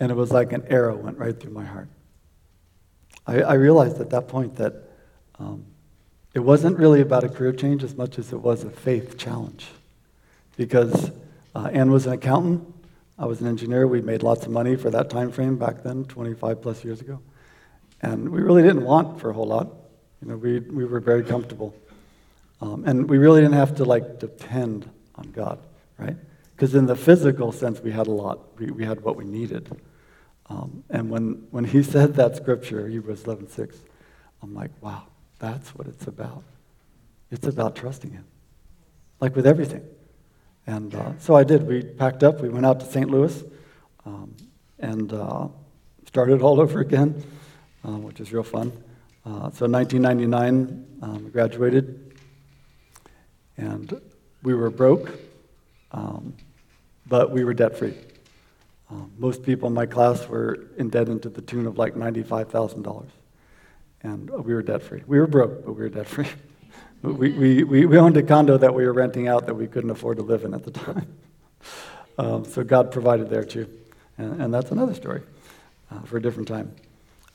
And 0.00 0.10
it 0.10 0.14
was 0.14 0.30
like 0.30 0.52
an 0.52 0.64
arrow 0.68 0.96
went 0.96 1.18
right 1.18 1.38
through 1.38 1.52
my 1.52 1.64
heart. 1.64 1.88
I, 3.26 3.42
I 3.42 3.54
realized 3.54 4.00
at 4.00 4.10
that 4.10 4.28
point 4.28 4.56
that 4.56 4.74
um, 5.38 5.64
it 6.34 6.40
wasn't 6.40 6.78
really 6.78 7.00
about 7.00 7.24
a 7.24 7.28
career 7.28 7.52
change 7.52 7.82
as 7.82 7.96
much 7.96 8.18
as 8.18 8.32
it 8.32 8.40
was 8.40 8.64
a 8.64 8.70
faith 8.70 9.18
challenge, 9.18 9.66
because 10.56 11.10
uh, 11.54 11.70
Ann 11.72 11.90
was 11.90 12.06
an 12.06 12.12
accountant, 12.12 12.74
I 13.18 13.26
was 13.26 13.40
an 13.40 13.48
engineer. 13.48 13.86
We 13.88 14.00
made 14.00 14.22
lots 14.22 14.46
of 14.46 14.52
money 14.52 14.76
for 14.76 14.90
that 14.90 15.10
time 15.10 15.32
frame 15.32 15.58
back 15.58 15.82
then, 15.82 16.04
25 16.04 16.62
plus 16.62 16.84
years 16.84 17.00
ago. 17.00 17.20
And 18.00 18.28
we 18.28 18.40
really 18.40 18.62
didn't 18.62 18.84
want 18.84 19.20
for 19.20 19.30
a 19.30 19.32
whole 19.32 19.46
lot. 19.46 19.68
You 20.22 20.28
know, 20.28 20.36
we, 20.36 20.60
we 20.60 20.84
were 20.84 21.00
very 21.00 21.24
comfortable. 21.24 21.74
Um, 22.60 22.84
and 22.86 23.10
we 23.10 23.18
really 23.18 23.40
didn't 23.40 23.56
have 23.56 23.76
to 23.76 23.84
like 23.84 24.20
depend 24.20 24.88
on 25.16 25.32
God, 25.32 25.58
right? 25.98 26.16
Because 26.54 26.76
in 26.76 26.86
the 26.86 26.94
physical 26.94 27.50
sense, 27.50 27.80
we 27.80 27.90
had 27.90 28.06
a 28.06 28.12
lot. 28.12 28.58
We, 28.58 28.70
we 28.70 28.84
had 28.84 29.00
what 29.00 29.16
we 29.16 29.24
needed. 29.24 29.80
Um, 30.50 30.84
and 30.90 31.10
when, 31.10 31.46
when 31.50 31.64
he 31.64 31.82
said 31.94 32.14
that 32.14 32.36
scripture, 32.36 32.88
Hebrews 32.88 33.24
11, 33.24 33.48
6, 33.48 33.76
I'm 34.42 34.54
like, 34.54 34.70
wow, 34.80 35.04
that's 35.38 35.74
what 35.74 35.86
it's 35.86 36.06
about. 36.06 36.42
It's 37.30 37.46
about 37.46 37.76
trusting 37.76 38.10
him, 38.10 38.24
like 39.20 39.36
with 39.36 39.46
everything. 39.46 39.84
And 40.66 40.94
uh, 40.94 41.12
so 41.18 41.34
I 41.34 41.44
did. 41.44 41.66
We 41.66 41.82
packed 41.82 42.22
up, 42.22 42.40
we 42.40 42.48
went 42.48 42.66
out 42.66 42.80
to 42.80 42.86
St. 42.86 43.10
Louis, 43.10 43.42
um, 44.06 44.34
and 44.78 45.12
uh, 45.12 45.48
started 46.06 46.40
all 46.42 46.60
over 46.64 46.80
again 46.80 47.22
um, 47.84 48.02
which 48.02 48.20
is 48.20 48.32
real 48.32 48.42
fun. 48.42 48.72
Uh, 49.24 49.50
so 49.50 49.66
1999, 49.66 50.86
um, 51.02 51.24
we 51.24 51.30
graduated, 51.30 52.16
and 53.56 54.00
we 54.42 54.54
were 54.54 54.70
broke, 54.70 55.18
um, 55.92 56.34
but 57.06 57.30
we 57.30 57.44
were 57.44 57.54
debt 57.54 57.76
free. 57.76 57.94
Um, 58.90 59.12
most 59.18 59.42
people 59.42 59.68
in 59.68 59.74
my 59.74 59.86
class 59.86 60.26
were 60.28 60.66
indebted 60.78 61.22
to 61.22 61.28
the 61.28 61.42
tune 61.42 61.66
of 61.66 61.78
like 61.78 61.94
$95,000. 61.94 63.06
And 64.02 64.30
we 64.30 64.54
were 64.54 64.62
debt 64.62 64.82
free. 64.82 65.02
We 65.06 65.18
were 65.18 65.26
broke, 65.26 65.64
but 65.64 65.72
we 65.72 65.82
were 65.82 65.88
debt 65.88 66.06
free. 66.06 66.28
we, 67.02 67.32
we, 67.32 67.64
we, 67.64 67.86
we 67.86 67.98
owned 67.98 68.16
a 68.16 68.22
condo 68.22 68.56
that 68.56 68.74
we 68.74 68.86
were 68.86 68.92
renting 68.92 69.28
out 69.28 69.46
that 69.46 69.54
we 69.54 69.66
couldn't 69.66 69.90
afford 69.90 70.18
to 70.18 70.22
live 70.22 70.44
in 70.44 70.54
at 70.54 70.64
the 70.64 70.70
time. 70.70 71.06
um, 72.18 72.44
so 72.44 72.64
God 72.64 72.90
provided 72.90 73.28
there 73.28 73.44
too. 73.44 73.68
And, 74.16 74.40
and 74.40 74.54
that's 74.54 74.70
another 74.70 74.94
story 74.94 75.22
uh, 75.90 76.00
for 76.02 76.16
a 76.16 76.22
different 76.22 76.48
time. 76.48 76.74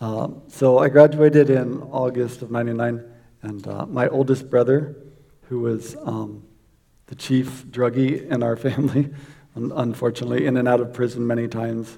Um, 0.02 0.42
so 0.48 0.80
I 0.80 0.90
graduated 0.90 1.50
in 1.50 1.82
August 1.84 2.42
of 2.42 2.52
99, 2.52 3.04
and 3.42 3.68
uh, 3.68 3.86
my 3.86 4.08
oldest 4.08 4.50
brother, 4.50 4.96
who 5.44 5.62
was 5.62 5.96
um, 6.04 6.44
the 7.08 7.16
chief 7.16 7.66
druggie 7.68 8.28
in 8.30 8.44
our 8.44 8.56
family, 8.58 9.14
unfortunately, 9.56 10.46
in 10.46 10.58
and 10.58 10.68
out 10.68 10.80
of 10.80 10.94
prison 10.94 11.26
many 11.26 11.48
times. 11.48 11.98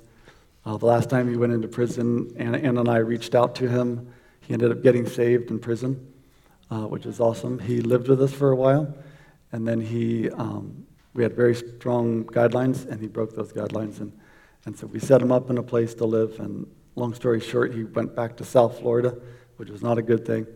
Uh, 0.66 0.78
the 0.78 0.86
last 0.86 1.10
time 1.10 1.30
he 1.30 1.38
went 1.38 1.54
into 1.54 1.68
prison, 1.68 2.34
Anna, 2.38 2.58
Anna, 2.58 2.80
and 2.80 2.90
I 2.90 2.98
reached 2.98 3.36
out 3.36 3.56
to 3.56 3.70
him. 3.70 4.12
He 4.42 4.54
ended 4.54 4.72
up 4.72 4.82
getting 4.82 5.08
saved 5.08 5.52
in 5.52 5.60
prison, 5.60 6.12
uh, 6.72 6.82
which 6.88 7.06
is 7.06 7.20
awesome. 7.20 7.60
He 7.60 7.82
lived 7.82 8.08
with 8.08 8.22
us 8.22 8.34
for 8.34 8.52
a 8.52 8.56
while, 8.56 8.94
and 9.52 9.68
then 9.68 9.80
he, 9.80 10.30
um, 10.32 10.86
we 11.14 11.24
had 11.24 11.36
very 11.36 11.56
strong 11.56 12.26
guidelines, 12.26 12.88
and 12.90 13.00
he 13.00 13.08
broke 13.08 13.36
those 13.36 13.54
guidelines. 13.54 14.00
And, 14.00 14.12
and 14.66 14.78
so 14.78 14.88
we 14.88 15.00
set 15.00 15.22
him 15.22 15.32
up 15.32 15.50
in 15.50 15.58
a 15.58 15.64
place 15.64 15.94
to 15.96 16.06
live. 16.06 16.40
And 16.40 16.68
long 16.96 17.14
story 17.14 17.40
short, 17.40 17.74
he 17.74 17.84
went 17.84 18.16
back 18.16 18.36
to 18.38 18.44
South 18.44 18.80
Florida, 18.80 19.16
which 19.58 19.70
was 19.70 19.82
not 19.84 19.98
a 19.98 20.02
good 20.02 20.26
thing. 20.26 20.48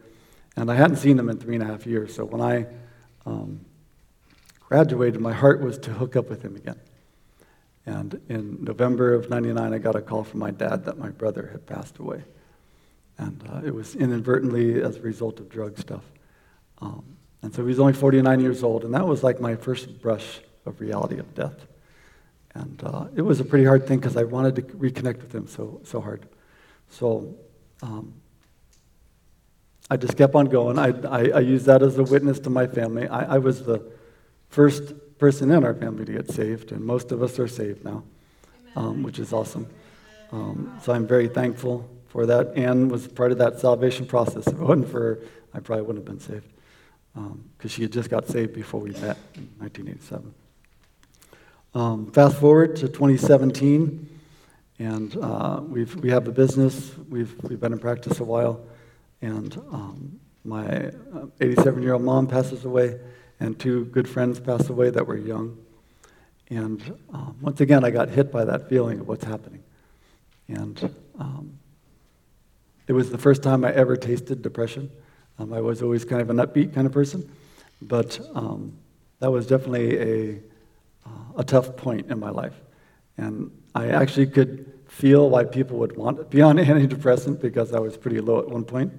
And 0.56 0.72
I 0.72 0.76
hadn't 0.76 0.98
seen 0.98 1.18
him 1.18 1.30
in 1.30 1.38
three 1.38 1.56
and 1.56 1.64
a 1.64 1.68
half 1.68 1.86
years. 1.86 2.16
So 2.16 2.26
when 2.26 2.42
I 2.42 2.66
um, 3.26 3.64
graduated, 4.60 5.22
my 5.22 5.34
heart 5.34 5.62
was 5.62 5.78
to 5.80 5.92
hook 5.92 6.16
up 6.16 6.30
with 6.30 6.42
him 6.42 6.56
again. 6.56 6.80
And 7.90 8.22
in 8.30 8.64
November 8.64 9.16
of 9.16 9.32
99, 9.32 9.74
I 9.74 9.80
got 9.80 9.96
a 9.96 10.02
call 10.02 10.24
from 10.24 10.40
my 10.42 10.52
dad 10.52 10.86
that 10.86 11.00
my 11.00 11.10
brother 11.10 11.50
had 11.52 11.66
passed 11.66 11.98
away. 11.98 12.24
And 13.18 13.44
uh, 13.52 13.62
it 13.66 13.74
was 13.74 13.96
inadvertently 13.96 14.80
as 14.84 14.98
a 14.98 15.02
result 15.02 15.40
of 15.40 15.50
drug 15.50 15.80
stuff. 15.80 16.04
Um, 16.82 17.04
and 17.42 17.52
so 17.52 17.64
he 17.64 17.68
was 17.68 17.80
only 17.80 17.94
49 17.94 18.42
years 18.42 18.64
old, 18.64 18.86
and 18.86 18.94
that 18.94 19.08
was 19.08 19.24
like 19.24 19.42
my 19.42 19.56
first 19.56 20.02
brush 20.02 20.40
of 20.68 20.80
reality 20.80 21.18
of 21.18 21.34
death. 21.34 21.66
And 22.54 22.80
uh, 22.84 23.06
it 23.16 23.24
was 23.24 23.40
a 23.40 23.44
pretty 23.44 23.66
hard 23.66 23.88
thing 23.88 23.98
because 23.98 24.18
I 24.18 24.24
wanted 24.24 24.56
to 24.58 24.62
reconnect 24.62 25.22
with 25.22 25.34
him 25.34 25.48
so, 25.48 25.82
so 25.84 26.00
hard. 26.00 26.28
So 26.90 27.38
um, 27.82 28.14
I 29.90 29.98
just 29.98 30.16
kept 30.16 30.36
on 30.36 30.46
going. 30.46 30.78
I, 30.78 30.90
I, 31.08 31.30
I, 31.30 31.40
used 31.40 31.66
that 31.66 31.82
as 31.82 31.98
a 31.98 32.04
witness 32.04 32.40
to 32.42 32.52
my 32.52 32.68
family. 32.68 33.08
I, 33.08 33.36
I 33.36 33.38
was 33.40 33.64
the 33.66 33.92
first 34.50 34.94
person 35.20 35.52
in 35.52 35.64
our 35.64 35.74
family 35.74 36.06
to 36.06 36.14
get 36.14 36.32
saved, 36.32 36.72
and 36.72 36.84
most 36.84 37.12
of 37.12 37.22
us 37.22 37.38
are 37.40 37.48
saved 37.48 37.84
now, 37.84 38.04
um, 38.76 39.04
which 39.04 39.20
is 39.20 39.34
awesome. 39.34 39.68
Um, 40.32 40.80
so 40.82 40.94
I'm 40.94 41.06
very 41.06 41.28
thankful 41.28 41.90
for 42.08 42.26
that. 42.26 42.54
Anne 42.56 42.88
was 42.88 43.08
part 43.08 43.32
of 43.32 43.38
that 43.40 43.60
salvation 43.60 44.06
process. 44.06 44.48
If 44.48 44.54
it 44.54 44.60
wasn't 44.60 44.90
for 44.90 45.00
her, 45.00 45.20
I 45.54 45.60
probably 45.60 45.84
wouldn't 45.84 46.08
have 46.08 46.18
been 46.18 46.26
saved 46.26 46.48
because 47.14 47.32
um, 47.64 47.70
she 47.70 47.82
had 47.82 47.92
just 47.92 48.10
got 48.10 48.28
saved 48.28 48.54
before 48.54 48.80
we 48.80 48.92
met 48.92 49.18
in 49.36 49.50
1987. 49.58 50.34
Um, 51.76 52.12
fast 52.12 52.38
forward 52.38 52.76
to 52.78 52.88
2017, 52.88 54.20
and 54.80 55.18
uh, 55.18 55.60
we've, 55.68 55.94
we 55.98 56.10
have 56.10 56.28
a 56.28 56.32
business. 56.32 56.92
We've, 57.10 57.36
we've 57.44 57.60
been 57.60 57.74
in 57.74 57.80
practice 57.80 58.20
a 58.20 58.24
while, 58.24 58.62
and 59.22 59.56
um, 59.72 60.20
my 60.46 60.92
87 61.42 61.80
uh, 61.80 61.82
year 61.82 61.94
old 61.94 62.04
mom 62.04 62.28
passes 62.28 62.64
away 62.64 63.00
and 63.40 63.60
two 63.60 63.86
good 63.86 64.08
friends 64.08 64.40
passed 64.40 64.70
away 64.70 64.90
that 64.90 65.06
were 65.06 65.18
young. 65.18 65.58
And 66.50 66.82
um, 67.14 67.38
once 67.42 67.62
again, 67.62 67.84
I 67.84 67.92
got 67.92 68.10
hit 68.10 68.32
by 68.32 68.46
that 68.46 68.70
feeling 68.70 69.00
of 69.00 69.08
what's 69.08 69.24
happening. 69.24 69.64
And 70.48 70.94
um, 71.20 71.60
it 72.88 72.94
was 72.94 73.12
the 73.12 73.18
first 73.18 73.44
time 73.44 73.64
I 73.64 73.72
ever 73.72 73.96
tasted 73.96 74.42
depression. 74.42 74.92
Um, 75.38 75.54
I 75.54 75.62
was 75.62 75.82
always 75.82 76.04
kind 76.04 76.22
of 76.22 76.30
an 76.30 76.38
upbeat 76.38 76.74
kind 76.74 76.88
of 76.88 76.92
person, 76.92 77.30
but 77.82 78.20
um, 78.34 78.78
that 79.20 79.32
was 79.32 79.46
definitely 79.48 79.98
a, 80.00 80.40
uh, 81.06 81.38
a 81.38 81.44
tough 81.44 81.78
point 81.78 82.10
in 82.10 82.20
my 82.20 82.32
life. 82.32 82.56
And 83.18 83.52
I 83.76 83.90
actually 83.90 84.28
could 84.28 84.74
feel 84.88 85.30
why 85.30 85.44
people 85.44 85.78
would 85.78 85.96
want 85.96 86.18
to 86.18 86.24
be 86.24 86.42
on 86.42 86.58
antidepressant 86.58 87.40
because 87.40 87.74
I 87.74 87.80
was 87.80 87.96
pretty 87.96 88.20
low 88.20 88.40
at 88.40 88.50
one 88.50 88.66
point. 88.66 88.92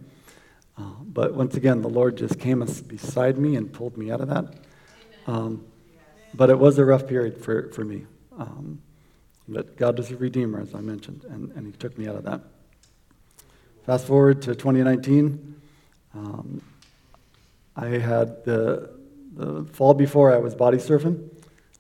Uh, 0.81 0.85
but 1.05 1.35
once 1.35 1.57
again, 1.57 1.83
the 1.83 1.89
Lord 1.89 2.17
just 2.17 2.39
came 2.39 2.61
beside 2.87 3.39
me 3.39 3.57
and 3.57 3.71
pulled 3.71 3.99
me 3.99 4.11
out 4.11 4.21
of 4.21 4.29
that. 4.29 4.55
Um, 5.27 5.67
but 6.33 6.49
it 6.49 6.59
was 6.59 6.79
a 6.79 6.85
rough 6.85 7.07
period 7.07 7.37
for, 7.43 7.71
for 7.73 7.85
me. 7.85 8.07
Um, 8.39 8.81
but 9.47 9.77
God 9.77 9.99
is 9.99 10.11
a 10.11 10.17
redeemer, 10.17 10.61
as 10.61 10.75
I 10.75 10.81
mentioned, 10.81 11.25
and, 11.29 11.51
and 11.53 11.67
He 11.67 11.73
took 11.73 11.99
me 11.99 12.07
out 12.07 12.17
of 12.17 12.25
that. 12.25 12.41
Fast 13.85 14.07
forward 14.07 14.41
to 14.43 14.55
2019. 14.55 15.61
Um, 16.15 16.63
I 17.77 17.87
had 17.87 18.45
the, 18.45 18.91
the 19.35 19.65
fall 19.73 19.95
before 19.95 20.33
I 20.33 20.39
was 20.39 20.55
body 20.55 20.79
surfing, 20.79 21.29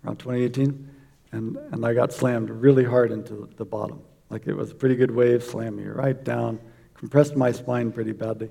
around 0.04 0.18
2018, 0.18 0.90
and, 1.32 1.56
and 1.56 1.86
I 1.86 1.94
got 1.94 2.12
slammed 2.12 2.50
really 2.50 2.84
hard 2.84 3.12
into 3.12 3.48
the 3.56 3.64
bottom. 3.64 4.02
Like 4.28 4.46
it 4.46 4.54
was 4.54 4.72
a 4.72 4.74
pretty 4.74 4.96
good 4.96 5.10
wave, 5.10 5.42
slammed 5.42 5.76
me 5.76 5.84
right 5.84 6.22
down, 6.22 6.60
compressed 6.94 7.36
my 7.36 7.52
spine 7.52 7.92
pretty 7.92 8.12
badly. 8.12 8.50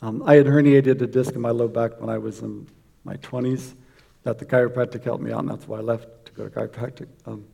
Um, 0.00 0.22
I 0.24 0.36
had 0.36 0.46
herniated 0.46 1.00
a 1.00 1.06
disc 1.06 1.34
in 1.34 1.40
my 1.40 1.50
low 1.50 1.68
back 1.68 2.00
when 2.00 2.08
I 2.08 2.18
was 2.18 2.40
in 2.40 2.68
my 3.04 3.16
20s. 3.16 3.74
That 4.24 4.38
the 4.38 4.44
chiropractic 4.44 5.04
helped 5.04 5.22
me 5.22 5.32
out, 5.32 5.40
and 5.40 5.48
that's 5.48 5.66
why 5.66 5.78
I 5.78 5.80
left 5.80 6.26
to 6.26 6.32
go 6.32 6.48
to 6.48 6.50
chiropractic. 6.50 7.08
Um, 7.26 7.46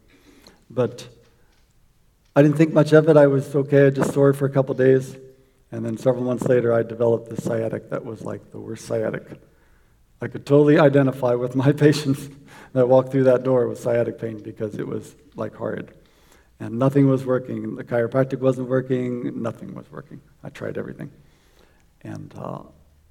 but 0.69 1.07
I 2.37 2.43
didn't 2.43 2.57
think 2.57 2.73
much 2.73 2.93
of 2.93 3.09
it. 3.09 3.17
I 3.17 3.27
was 3.27 3.55
okay. 3.55 3.87
I 3.87 3.91
just 3.91 4.13
sore 4.13 4.33
for 4.33 4.47
a 4.47 4.51
couple 4.51 4.75
days. 4.75 5.17
And 5.71 5.85
then 5.85 5.97
several 5.97 6.25
months 6.25 6.45
later, 6.47 6.73
I 6.73 6.83
developed 6.83 7.31
this 7.31 7.45
sciatic 7.45 7.91
that 7.91 8.05
was 8.05 8.23
like 8.23 8.51
the 8.51 8.59
worst 8.59 8.87
sciatic. 8.87 9.27
I 10.21 10.29
could 10.29 10.47
totally 10.47 10.79
identify 10.79 11.35
with 11.35 11.55
my 11.55 11.73
patients 11.87 12.29
that 12.73 12.89
walked 12.89 13.13
through 13.13 13.25
that 13.25 13.45
door 13.45 13.69
with 13.69 13.79
sciatic 13.79 14.19
pain 14.19 14.39
because 14.39 14.75
it 14.77 14.87
was 14.87 15.15
like 15.35 15.55
horrid. 15.55 15.93
And 16.61 16.79
nothing 16.79 17.09
was 17.09 17.25
working. 17.25 17.77
The 17.77 17.85
chiropractic 17.85 18.39
wasn't 18.39 18.69
working. 18.69 19.43
Nothing 19.43 19.75
was 19.75 19.91
working. 19.91 20.21
I 20.43 20.51
tried 20.51 20.79
everything. 20.79 21.11
And 22.05 22.33
uh, 22.37 22.61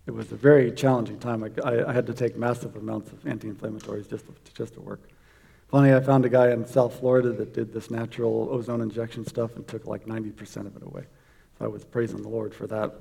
it 0.06 0.12
was 0.12 0.32
a 0.32 0.36
very 0.36 0.72
challenging 0.72 1.20
time. 1.20 1.44
I, 1.44 1.86
I, 1.86 1.92
had 1.92 2.06
to 2.08 2.14
take 2.14 2.36
massive 2.38 2.76
amounts 2.76 3.12
of 3.12 3.26
anti-inflammatories 3.26 4.10
just 4.10 4.26
to, 4.28 4.34
just 4.54 4.76
to 4.76 4.82
work. 4.82 5.10
Finally, 5.70 5.96
I 5.96 6.00
found 6.02 6.24
a 6.26 6.30
guy 6.30 6.52
in 6.52 6.68
South 6.68 7.00
Florida 7.00 7.32
that 7.32 7.54
did 7.54 7.74
this 7.74 7.90
natural 7.90 8.48
ozone 8.52 8.82
injection 8.82 9.26
stuff 9.26 9.56
and 9.56 9.68
took 9.68 9.88
like 9.88 10.06
90% 10.06 10.68
of 10.68 10.76
it 10.76 10.84
away. 10.84 11.06
So 11.58 11.66
I 11.66 11.68
was 11.68 11.84
praising 11.84 12.22
the 12.22 12.30
Lord 12.30 12.54
for 12.54 12.68
that. 12.68 12.94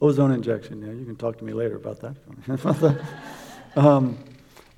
Ozone 0.00 0.30
injection, 0.30 0.80
yeah, 0.80 0.92
you 0.92 1.04
can 1.04 1.16
talk 1.16 1.38
to 1.38 1.44
me 1.44 1.52
later 1.52 1.74
about 1.74 2.00
that. 2.00 3.04
um, 3.76 4.16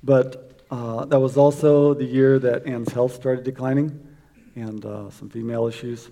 but 0.03 0.63
uh, 0.71 1.05
that 1.05 1.19
was 1.19 1.37
also 1.37 1.93
the 1.93 2.05
year 2.05 2.39
that 2.39 2.65
Anne's 2.65 2.91
health 2.91 3.13
started 3.13 3.43
declining 3.43 4.07
and 4.55 4.83
uh, 4.85 5.09
some 5.11 5.29
female 5.29 5.67
issues. 5.67 6.09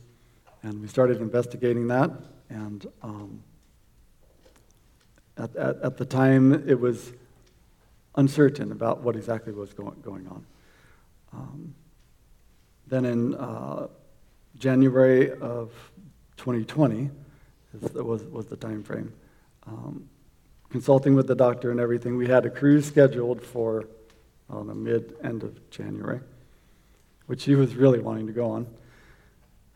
And 0.61 0.79
we 0.81 0.87
started 0.87 1.21
investigating 1.21 1.87
that. 1.87 2.11
And 2.49 2.85
um, 3.01 3.41
at, 5.39 5.55
at, 5.55 5.81
at 5.81 5.97
the 5.97 6.05
time, 6.05 6.67
it 6.67 6.79
was 6.79 7.13
uncertain 8.15 8.71
about 8.71 9.01
what 9.01 9.15
exactly 9.15 9.53
was 9.53 9.73
going, 9.73 9.99
going 10.01 10.27
on. 10.27 10.45
Um, 11.33 11.75
then 12.87 13.05
in 13.05 13.35
uh, 13.35 13.87
January 14.57 15.31
of 15.31 15.71
2020 16.37 17.09
was, 17.93 18.23
was 18.23 18.45
the 18.47 18.57
time 18.57 18.83
frame. 18.83 19.13
Um, 19.67 20.09
consulting 20.69 21.15
with 21.15 21.27
the 21.27 21.35
doctor 21.35 21.71
and 21.71 21.79
everything, 21.79 22.17
we 22.17 22.27
had 22.27 22.45
a 22.45 22.49
cruise 22.49 22.85
scheduled 22.85 23.43
for 23.43 23.85
the 24.49 24.75
mid 24.75 25.15
end 25.23 25.43
of 25.43 25.69
January, 25.69 26.19
which 27.27 27.43
he 27.43 27.55
was 27.55 27.75
really 27.75 27.99
wanting 27.99 28.27
to 28.27 28.33
go 28.33 28.49
on. 28.49 28.67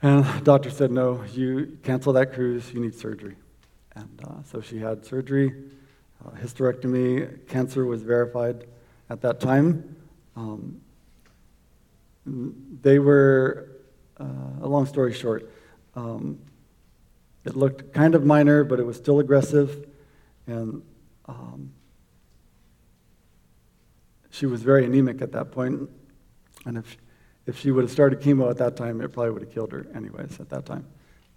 And 0.02 0.26
the 0.26 0.42
doctor 0.42 0.70
said, 0.70 0.92
No, 0.92 1.24
you 1.34 1.78
cancel 1.84 2.12
that 2.14 2.34
cruise, 2.34 2.74
you 2.74 2.80
need 2.80 2.96
surgery. 2.96 3.36
And 3.96 4.22
uh, 4.26 4.44
so 4.44 4.62
she 4.62 4.80
had 4.80 5.06
surgery, 5.06 5.54
uh, 6.26 6.32
hysterectomy, 6.32 7.48
cancer 7.48 7.86
was 7.86 8.02
verified 8.02 8.66
at 9.10 9.22
that 9.22 9.40
time. 9.40 9.96
Um, 10.36 10.82
they 12.26 13.00
were, 13.00 13.70
uh, 14.20 14.62
a 14.62 14.68
long 14.68 14.86
story 14.86 15.14
short, 15.14 15.52
um, 15.96 16.40
it 17.46 17.56
looked 17.56 17.94
kind 17.94 18.16
of 18.16 18.26
minor, 18.26 18.64
but 18.64 18.80
it 18.80 18.86
was 18.86 18.96
still 18.96 19.20
aggressive. 19.20 19.88
And 20.48 20.82
um, 21.26 21.72
she 24.32 24.46
was 24.46 24.64
very 24.64 24.86
anemic 24.86 25.22
at 25.22 25.32
that 25.34 25.52
point. 25.52 25.90
And 26.66 26.78
if, 26.78 26.98
if 27.46 27.60
she 27.60 27.72
would 27.72 27.84
have 27.84 27.92
started 27.92 28.22
chemo 28.22 28.50
at 28.50 28.58
that 28.58 28.76
time, 28.76 29.02
it 29.02 29.10
probably 29.10 29.32
would 29.32 29.42
have 29.42 29.54
killed 29.54 29.74
her, 29.74 29.86
anyways, 29.94 30.40
at 30.40 30.50
that 30.50 30.66
time, 30.66 30.88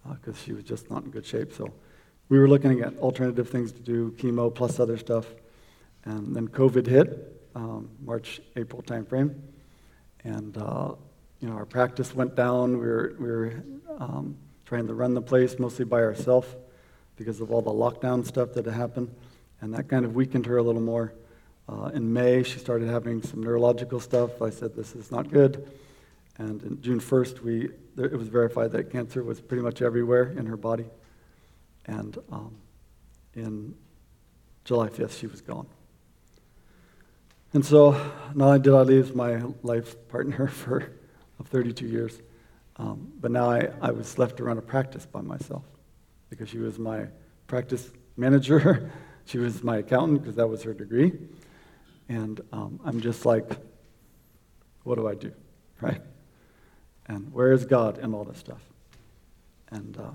because 0.08 0.34
uh, 0.34 0.38
she 0.44 0.52
was 0.52 0.64
just 0.64 0.90
not 0.90 1.04
in 1.04 1.10
good 1.10 1.26
shape. 1.26 1.52
So 1.52 1.72
we 2.28 2.38
were 2.38 2.49
looking 2.49 2.80
at 2.80 2.97
alternative 2.99 3.49
things 3.49 3.73
to 3.73 3.80
do, 3.80 4.11
chemo 4.12 4.52
plus 4.52 4.80
other 4.80 4.97
stuff. 4.97 5.26
And 6.04 6.35
then 6.35 6.49
COVID 6.49 6.87
hit, 6.87 7.40
um, 7.54 7.88
March, 8.04 8.40
April 8.56 8.83
timeframe. 8.83 9.35
And 10.25 10.56
uh, 10.56 10.92
you 11.40 11.49
know, 11.49 11.54
our 11.54 11.66
practice 11.66 12.14
went 12.14 12.35
down. 12.35 12.78
We 12.78 12.87
were, 12.87 13.16
we 13.18 13.28
were 13.28 13.62
um, 13.99 14.37
trying 14.64 14.87
to 14.88 14.95
run 14.95 15.14
the 15.14 15.23
place 15.23 15.59
mostly 15.59 15.85
by 15.85 16.02
ourselves 16.02 16.49
because 17.16 17.40
of 17.40 17.50
all 17.50 17.62
the 17.62 17.71
lockdown 17.71 18.26
stuff 18.26 18.52
that 18.54 18.64
had 18.64 18.75
happened. 18.75 19.14
And 19.61 19.73
that 19.75 19.88
kind 19.88 20.04
of 20.04 20.14
weakened 20.14 20.47
her 20.47 20.56
a 20.56 20.62
little 20.62 20.83
more. 20.83 21.12
Uh, 21.68 21.90
in 21.95 22.12
May, 22.12 22.42
she 22.42 22.59
started 22.59 22.88
having 22.88 23.23
some 23.23 23.42
neurological 23.42 24.00
stuff. 24.00 24.42
I 24.42 24.50
said, 24.50 24.75
This 24.75 24.95
is 24.95 25.11
not 25.11 25.30
good. 25.30 25.68
And 26.38 26.62
in 26.62 26.83
June 26.83 27.00
1st, 27.00 27.40
we, 27.40 27.71
it 27.97 28.12
was 28.12 28.28
verified 28.28 28.73
that 28.73 28.90
cancer 28.90 29.23
was 29.23 29.40
pretty 29.40 29.62
much 29.62 29.80
everywhere 29.80 30.35
in 30.37 30.47
her 30.47 30.56
body. 30.56 30.85
And 31.86 32.18
um, 32.30 32.56
in 33.34 33.74
July 34.64 34.88
5th, 34.88 35.18
she 35.18 35.26
was 35.26 35.40
gone. 35.40 35.66
And 37.52 37.64
so 37.64 37.92
not 38.34 38.46
only 38.46 38.58
did 38.58 38.74
I 38.74 38.82
lose 38.82 39.14
my 39.14 39.40
life 39.62 39.96
partner 40.08 40.48
for 40.62 40.92
of 41.38 41.46
32 41.48 41.86
years, 41.86 42.20
um, 42.76 43.12
but 43.20 43.30
now 43.30 43.50
I, 43.50 43.70
I 43.80 43.90
was 43.90 44.18
left 44.18 44.36
to 44.38 44.44
run 44.44 44.58
a 44.58 44.62
practice 44.62 45.06
by 45.06 45.20
myself 45.20 45.62
because 46.28 46.48
she 46.48 46.58
was 46.58 46.78
my 46.78 47.06
practice 47.46 47.90
manager. 48.16 48.90
she 49.26 49.38
was 49.38 49.62
my 49.62 49.78
accountant 49.78 50.22
because 50.22 50.36
that 50.36 50.48
was 50.48 50.62
her 50.62 50.74
degree. 50.74 51.12
And 52.08 52.40
um, 52.52 52.80
I'm 52.84 53.00
just 53.00 53.24
like, 53.24 53.50
what 54.82 54.96
do 54.96 55.08
I 55.08 55.14
do? 55.14 55.32
Right? 55.78 56.00
And 57.04 57.30
where 57.34 57.52
is 57.52 57.66
God 57.66 57.98
and 57.98 58.14
all 58.14 58.24
this 58.24 58.38
stuff? 58.38 58.62
And 59.70 59.94
uh, 59.98 60.10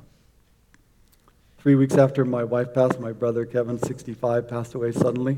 three 1.62 1.76
weeks 1.76 1.96
after 1.96 2.26
my 2.26 2.44
wife 2.44 2.74
passed, 2.74 3.00
my 3.00 3.12
brother 3.12 3.46
Kevin, 3.46 3.78
65, 3.78 4.48
passed 4.48 4.74
away 4.74 4.92
suddenly. 4.92 5.38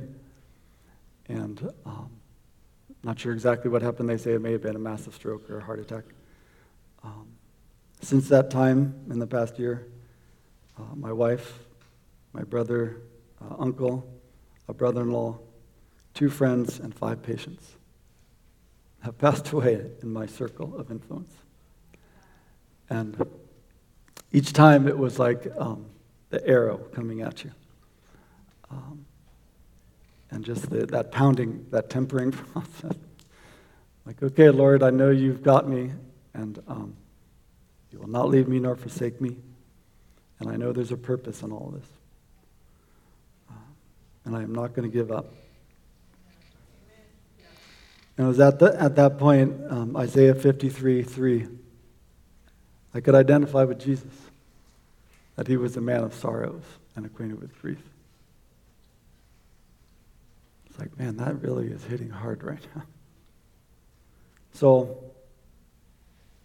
And 1.27 1.69
um, 1.85 2.11
not 3.03 3.19
sure 3.19 3.33
exactly 3.33 3.69
what 3.69 3.81
happened. 3.81 4.07
They 4.07 4.15
say 4.15 4.31
it 4.31 4.41
may 4.41 4.53
have 4.53 4.61
been 4.61 4.77
a 4.77 4.79
massive 4.79 5.13
stroke 5.13 5.49
or 5.49 5.57
a 5.57 5.61
heart 5.61 5.79
attack. 5.79 6.05
Um, 7.03 7.27
since 7.99 8.29
that 8.29 8.49
time, 8.49 8.95
in 9.09 9.19
the 9.19 9.27
past 9.27 9.59
year, 9.59 9.85
uh, 10.79 10.95
my 10.95 11.11
wife, 11.11 11.59
my 12.31 12.43
brother, 12.43 13.01
uh, 13.41 13.55
uncle, 13.59 14.09
a 14.69 14.73
brother 14.73 15.01
in 15.01 15.11
law, 15.11 15.37
two 16.13 16.29
friends, 16.29 16.79
and 16.79 16.95
five 16.95 17.21
patients 17.21 17.69
have 19.01 19.17
passed 19.17 19.51
away 19.51 19.91
in 20.01 20.13
my 20.13 20.25
circle 20.25 20.73
of 20.77 20.89
influence. 20.89 21.33
And 22.89 23.29
each 24.31 24.53
time 24.53 24.87
it 24.87 24.97
was 24.97 25.19
like 25.19 25.47
um, 25.57 25.87
the 26.33 26.45
arrow 26.47 26.77
coming 26.95 27.21
at 27.21 27.43
you. 27.43 27.51
Um, 28.71 29.05
and 30.31 30.43
just 30.43 30.67
the, 30.71 30.87
that 30.87 31.11
pounding, 31.11 31.67
that 31.69 31.91
tempering 31.91 32.31
process. 32.31 32.97
like, 34.03 34.21
okay, 34.23 34.49
Lord, 34.49 34.81
I 34.81 34.89
know 34.89 35.11
you've 35.11 35.43
got 35.43 35.69
me, 35.69 35.91
and 36.33 36.59
um, 36.67 36.95
you 37.91 37.99
will 37.99 38.09
not 38.09 38.29
leave 38.29 38.47
me 38.47 38.57
nor 38.57 38.75
forsake 38.75 39.21
me. 39.21 39.37
And 40.39 40.49
I 40.49 40.55
know 40.55 40.73
there's 40.73 40.91
a 40.91 40.97
purpose 40.97 41.43
in 41.43 41.51
all 41.51 41.71
this. 41.75 41.87
Uh, 43.51 43.53
and 44.25 44.35
I 44.35 44.41
am 44.41 44.55
not 44.55 44.73
going 44.73 44.89
to 44.89 44.93
give 44.93 45.11
up. 45.11 45.31
And 48.17 48.25
it 48.25 48.27
was 48.27 48.39
at, 48.39 48.57
the, 48.57 48.75
at 48.81 48.95
that 48.95 49.19
point, 49.19 49.53
um, 49.69 49.95
Isaiah 49.95 50.33
53 50.33 51.03
3, 51.03 51.47
I 52.95 52.99
could 53.01 53.13
identify 53.13 53.65
with 53.65 53.79
Jesus, 53.79 54.11
that 55.35 55.47
he 55.47 55.57
was 55.57 55.77
a 55.77 55.81
man 55.81 56.03
of 56.03 56.13
sorrows 56.13 56.63
and 56.95 57.05
acquainted 57.05 57.41
with 57.41 57.59
grief. 57.61 57.81
It's 60.69 60.79
like, 60.79 60.97
man, 60.97 61.17
that 61.17 61.41
really 61.41 61.67
is 61.67 61.83
hitting 61.83 62.09
hard 62.09 62.43
right 62.43 62.65
now. 62.75 62.83
So 64.53 65.03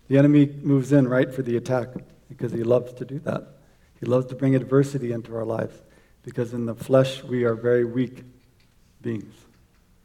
the 0.09 0.19
enemy 0.19 0.47
moves 0.63 0.93
in, 0.93 1.09
right, 1.09 1.33
for 1.33 1.43
the 1.43 1.57
attack 1.57 1.89
because 2.29 2.53
he 2.53 2.63
loves 2.63 2.93
to 2.95 3.05
do 3.05 3.19
that. 3.21 3.59
He 4.01 4.07
loves 4.07 4.27
to 4.27 4.35
bring 4.35 4.55
adversity 4.55 5.13
into 5.13 5.35
our 5.35 5.45
lives 5.45 5.77
because 6.23 6.53
in 6.53 6.67
the 6.67 6.75
flesh 6.75 7.23
we 7.25 7.45
are 7.45 7.55
very 7.55 7.85
weak 7.85 8.25
beings. 9.03 9.35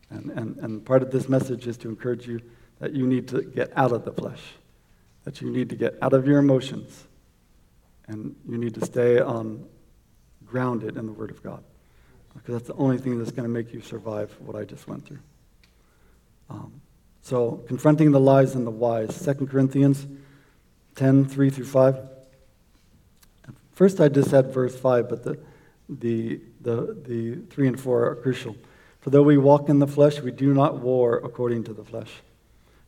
And, 0.10 0.30
and, 0.32 0.58
and 0.58 0.86
part 0.86 1.02
of 1.02 1.12
this 1.12 1.28
message 1.28 1.67
is 1.67 1.78
to 1.78 1.89
encourage 1.89 2.28
you 2.28 2.41
that 2.80 2.93
you 2.93 3.08
need 3.08 3.28
to 3.30 3.41
get 3.41 3.72
out 3.76 3.91
of 3.91 4.06
the 4.06 4.12
flesh, 4.12 4.41
that 5.24 5.41
you 5.41 5.50
need 5.50 5.69
to 5.69 5.76
get 5.76 5.98
out 6.02 6.13
of 6.13 6.28
your 6.28 6.39
emotions, 6.39 7.08
and 8.08 8.36
you 8.48 8.58
need 8.58 8.74
to 8.76 8.86
stay 8.86 9.20
on 9.20 9.66
grounded 10.46 10.98
in 10.98 11.06
the 11.06 11.12
Word 11.12 11.32
of 11.32 11.42
God. 11.42 11.63
Because 12.34 12.54
that's 12.56 12.68
the 12.68 12.76
only 12.76 12.98
thing 12.98 13.18
that's 13.20 13.32
going 13.32 13.44
to 13.44 13.50
make 13.50 13.74
you 13.74 13.82
survive 13.82 14.36
what 14.39 14.56
I 14.56 14.66
just 14.66 14.88
went 14.88 15.06
through. 15.06 15.20
Um, 16.50 16.82
so, 17.22 17.63
confronting 17.68 18.12
the 18.12 18.20
lies 18.20 18.56
and 18.56 18.68
the 18.68 18.72
whys. 18.72 19.24
2 19.24 19.48
Corinthians 19.48 20.06
10 20.96 21.26
3 21.26 21.50
through 21.50 21.66
5. 21.66 22.00
First, 23.72 24.00
I 24.00 24.10
just 24.10 24.30
said 24.30 24.54
verse 24.54 24.78
5, 24.78 25.10
but 25.10 25.24
the, 25.24 25.39
the, 25.89 26.42
the, 26.62 26.98
the 27.06 27.36
3 27.50 27.70
and 27.70 27.80
4 27.80 28.10
are 28.10 28.16
crucial. 28.16 28.56
For 29.00 29.10
though 29.10 29.24
we 29.24 29.38
walk 29.38 29.70
in 29.70 29.80
the 29.80 29.88
flesh, 29.88 30.22
we 30.22 30.32
do 30.32 30.54
not 30.54 30.80
war 30.80 31.18
according 31.24 31.63
to 31.66 31.74
the 31.74 31.84
flesh. 31.84 32.12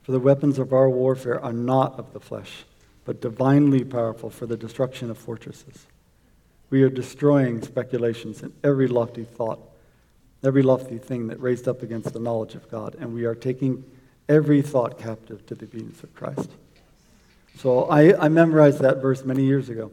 For 0.03 0.11
the 0.11 0.19
weapons 0.19 0.59
of 0.59 0.71
our 0.71 0.89
warfare 0.89 1.43
are 1.43 1.53
not 1.53 1.97
of 1.97 2.13
the 2.13 2.19
flesh, 2.19 2.65
but 3.05 3.21
divinely 3.21 3.83
powerful 3.83 4.29
for 4.29 4.45
the 4.45 4.57
destruction 4.57 5.09
of 5.09 5.17
fortresses. 5.17 5.85
We 6.69 6.83
are 6.83 6.89
destroying 6.89 7.61
speculations 7.61 8.41
and 8.41 8.51
every 8.63 8.87
lofty 8.87 9.23
thought, 9.23 9.59
every 10.43 10.63
lofty 10.63 10.97
thing 10.97 11.27
that 11.27 11.39
raised 11.39 11.67
up 11.67 11.83
against 11.83 12.13
the 12.13 12.19
knowledge 12.19 12.55
of 12.55 12.69
God, 12.69 12.95
and 12.99 13.13
we 13.13 13.25
are 13.25 13.35
taking 13.35 13.83
every 14.27 14.61
thought 14.61 14.97
captive 14.97 15.45
to 15.45 15.55
the 15.55 15.65
obedience 15.65 16.03
of 16.03 16.13
Christ. 16.15 16.49
So 17.57 17.85
I, 17.85 18.25
I 18.25 18.27
memorized 18.29 18.79
that 18.79 19.01
verse 19.01 19.23
many 19.23 19.45
years 19.45 19.69
ago. 19.69 19.91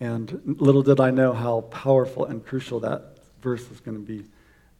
And 0.00 0.56
little 0.58 0.82
did 0.82 0.98
I 0.98 1.10
know 1.10 1.32
how 1.32 1.60
powerful 1.62 2.24
and 2.24 2.44
crucial 2.44 2.80
that 2.80 3.18
verse 3.40 3.68
was 3.70 3.78
going 3.80 3.96
to 3.96 4.02
be 4.02 4.24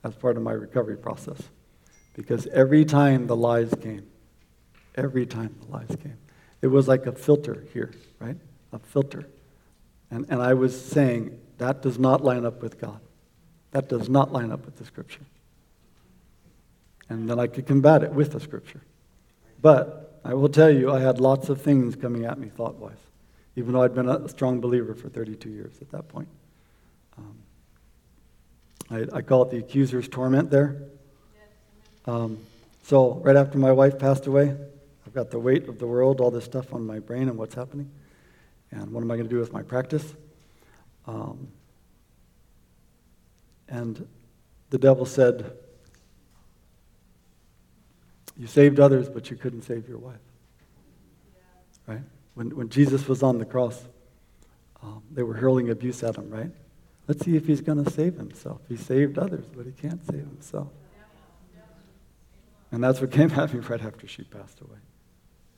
as 0.02 0.14
part 0.14 0.36
of 0.36 0.42
my 0.42 0.52
recovery 0.52 0.96
process. 0.96 1.40
Because 2.14 2.46
every 2.48 2.84
time 2.84 3.28
the 3.28 3.36
lies 3.36 3.72
came, 3.80 4.06
every 4.96 5.24
time 5.24 5.54
the 5.60 5.72
lies 5.72 5.96
came, 6.02 6.18
it 6.62 6.68
was 6.68 6.88
like 6.88 7.06
a 7.06 7.12
filter 7.12 7.64
here, 7.72 7.92
right? 8.18 8.36
A 8.72 8.78
filter. 8.78 9.26
And, 10.10 10.26
and 10.30 10.40
I 10.40 10.54
was 10.54 10.80
saying, 10.80 11.38
that 11.58 11.82
does 11.82 11.98
not 11.98 12.24
line 12.24 12.46
up 12.46 12.62
with 12.62 12.80
God. 12.80 13.00
That 13.72 13.88
does 13.88 14.08
not 14.08 14.32
line 14.32 14.50
up 14.50 14.64
with 14.64 14.76
the 14.76 14.84
scripture. 14.84 15.26
And 17.08 17.28
then 17.28 17.38
I 17.38 17.46
could 17.46 17.66
combat 17.66 18.02
it 18.02 18.12
with 18.12 18.32
the 18.32 18.40
scripture. 18.40 18.80
But 19.60 20.20
I 20.24 20.34
will 20.34 20.48
tell 20.48 20.70
you, 20.70 20.90
I 20.90 21.00
had 21.00 21.20
lots 21.20 21.48
of 21.48 21.60
things 21.60 21.96
coming 21.96 22.24
at 22.24 22.38
me 22.38 22.48
thought 22.48 22.76
wise 22.76 22.96
even 23.56 23.74
though 23.74 23.82
I'd 23.82 23.94
been 23.94 24.08
a 24.08 24.28
strong 24.28 24.60
believer 24.60 24.94
for 24.94 25.08
32 25.08 25.50
years 25.50 25.74
at 25.80 25.90
that 25.90 26.08
point. 26.08 26.28
Um, 27.18 27.34
I, 28.90 29.18
I, 29.18 29.22
call 29.22 29.42
it 29.42 29.50
the 29.50 29.58
accuser's 29.58 30.08
torment 30.08 30.50
there. 30.50 30.82
Um, 32.06 32.38
so, 32.82 33.20
right 33.22 33.36
after 33.36 33.58
my 33.58 33.70
wife 33.70 33.98
passed 33.98 34.26
away, 34.26 34.56
I've 35.12 35.16
got 35.16 35.30
the 35.30 35.38
weight 35.38 35.68
of 35.68 35.78
the 35.78 35.86
world, 35.86 36.22
all 36.22 36.30
this 36.30 36.46
stuff 36.46 36.72
on 36.72 36.86
my 36.86 36.98
brain 36.98 37.28
and 37.28 37.36
what's 37.36 37.54
happening. 37.54 37.90
And 38.70 38.90
what 38.92 39.02
am 39.02 39.10
I 39.10 39.16
going 39.16 39.28
to 39.28 39.34
do 39.34 39.40
with 39.40 39.52
my 39.52 39.62
practice? 39.62 40.14
Um, 41.06 41.48
and 43.68 44.08
the 44.70 44.78
devil 44.78 45.04
said, 45.04 45.52
You 48.38 48.46
saved 48.46 48.80
others, 48.80 49.10
but 49.10 49.30
you 49.30 49.36
couldn't 49.36 49.64
save 49.64 49.86
your 49.86 49.98
wife. 49.98 50.16
Right? 51.86 52.00
When, 52.32 52.56
when 52.56 52.70
Jesus 52.70 53.06
was 53.06 53.22
on 53.22 53.36
the 53.36 53.44
cross, 53.44 53.84
um, 54.82 55.02
they 55.10 55.22
were 55.22 55.34
hurling 55.34 55.68
abuse 55.68 56.02
at 56.02 56.16
him, 56.16 56.30
right? 56.30 56.50
Let's 57.06 57.22
see 57.22 57.36
if 57.36 57.46
he's 57.46 57.60
going 57.60 57.84
to 57.84 57.90
save 57.90 58.16
himself. 58.16 58.62
He 58.66 58.78
saved 58.78 59.18
others, 59.18 59.44
but 59.54 59.66
he 59.66 59.72
can't 59.72 60.02
save 60.06 60.24
himself. 60.24 60.68
And 62.70 62.82
that's 62.82 63.02
what 63.02 63.12
came 63.12 63.30
at 63.32 63.52
me 63.52 63.60
right 63.60 63.82
after 63.82 64.06
she 64.06 64.22
passed 64.22 64.62
away. 64.62 64.78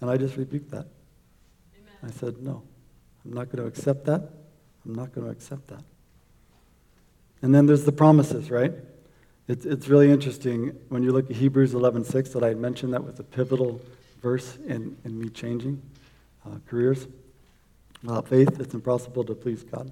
And 0.00 0.10
I 0.10 0.16
just 0.16 0.36
rebuked 0.36 0.70
that. 0.70 0.86
Amen. 1.76 1.94
I 2.02 2.10
said, 2.10 2.42
no, 2.42 2.62
I'm 3.24 3.32
not 3.32 3.46
going 3.46 3.58
to 3.58 3.66
accept 3.66 4.04
that. 4.06 4.30
I'm 4.84 4.94
not 4.94 5.12
going 5.12 5.26
to 5.26 5.32
accept 5.32 5.68
that. 5.68 5.82
And 7.42 7.54
then 7.54 7.66
there's 7.66 7.84
the 7.84 7.92
promises, 7.92 8.50
right? 8.50 8.72
It's, 9.48 9.66
it's 9.66 9.88
really 9.88 10.10
interesting 10.10 10.78
when 10.88 11.02
you 11.02 11.12
look 11.12 11.30
at 11.30 11.36
Hebrews 11.36 11.74
11.6 11.74 12.32
that 12.32 12.42
I 12.42 12.54
mentioned 12.54 12.94
that 12.94 13.04
was 13.04 13.18
a 13.18 13.22
pivotal 13.22 13.80
verse 14.22 14.56
in, 14.66 14.96
in 15.04 15.18
me 15.18 15.28
changing 15.28 15.82
uh, 16.46 16.56
careers. 16.66 17.06
Without 18.02 18.28
faith, 18.28 18.60
it's 18.60 18.74
impossible 18.74 19.24
to 19.24 19.34
please 19.34 19.62
God. 19.62 19.90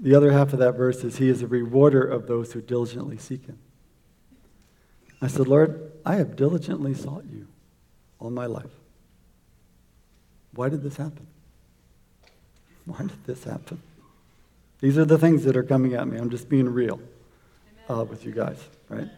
The 0.00 0.14
other 0.14 0.32
half 0.32 0.52
of 0.52 0.58
that 0.60 0.72
verse 0.72 1.02
is, 1.04 1.16
He 1.16 1.28
is 1.28 1.42
a 1.42 1.46
rewarder 1.46 2.02
of 2.02 2.26
those 2.26 2.52
who 2.52 2.60
diligently 2.60 3.18
seek 3.18 3.46
Him. 3.46 3.58
I 5.20 5.26
said, 5.26 5.48
Lord, 5.48 5.92
I 6.06 6.16
have 6.16 6.36
diligently 6.36 6.94
sought 6.94 7.24
you 7.24 7.48
all 8.18 8.30
my 8.30 8.46
life. 8.46 8.70
Why 10.54 10.68
did 10.68 10.82
this 10.82 10.96
happen? 10.96 11.26
Why 12.84 12.98
did 12.98 13.24
this 13.24 13.44
happen? 13.44 13.80
These 14.80 14.96
are 14.96 15.04
the 15.04 15.18
things 15.18 15.44
that 15.44 15.56
are 15.56 15.62
coming 15.62 15.94
at 15.94 16.06
me. 16.06 16.18
I'm 16.18 16.30
just 16.30 16.48
being 16.48 16.68
real 16.68 17.00
uh, 17.88 18.04
with 18.08 18.24
you 18.24 18.32
guys, 18.32 18.58
right? 18.88 19.08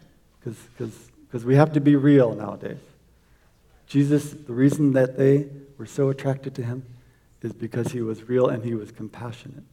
Because 0.43 1.45
we 1.45 1.55
have 1.55 1.73
to 1.73 1.79
be 1.79 1.95
real 1.95 2.33
nowadays. 2.33 2.79
Jesus, 3.87 4.31
the 4.31 4.53
reason 4.53 4.93
that 4.93 5.17
they 5.17 5.47
were 5.77 5.85
so 5.85 6.09
attracted 6.09 6.55
to 6.55 6.63
him 6.63 6.85
is 7.41 7.53
because 7.53 7.87
he 7.87 8.01
was 8.01 8.27
real 8.29 8.47
and 8.47 8.63
he 8.63 8.73
was 8.73 8.91
compassionate 8.91 9.63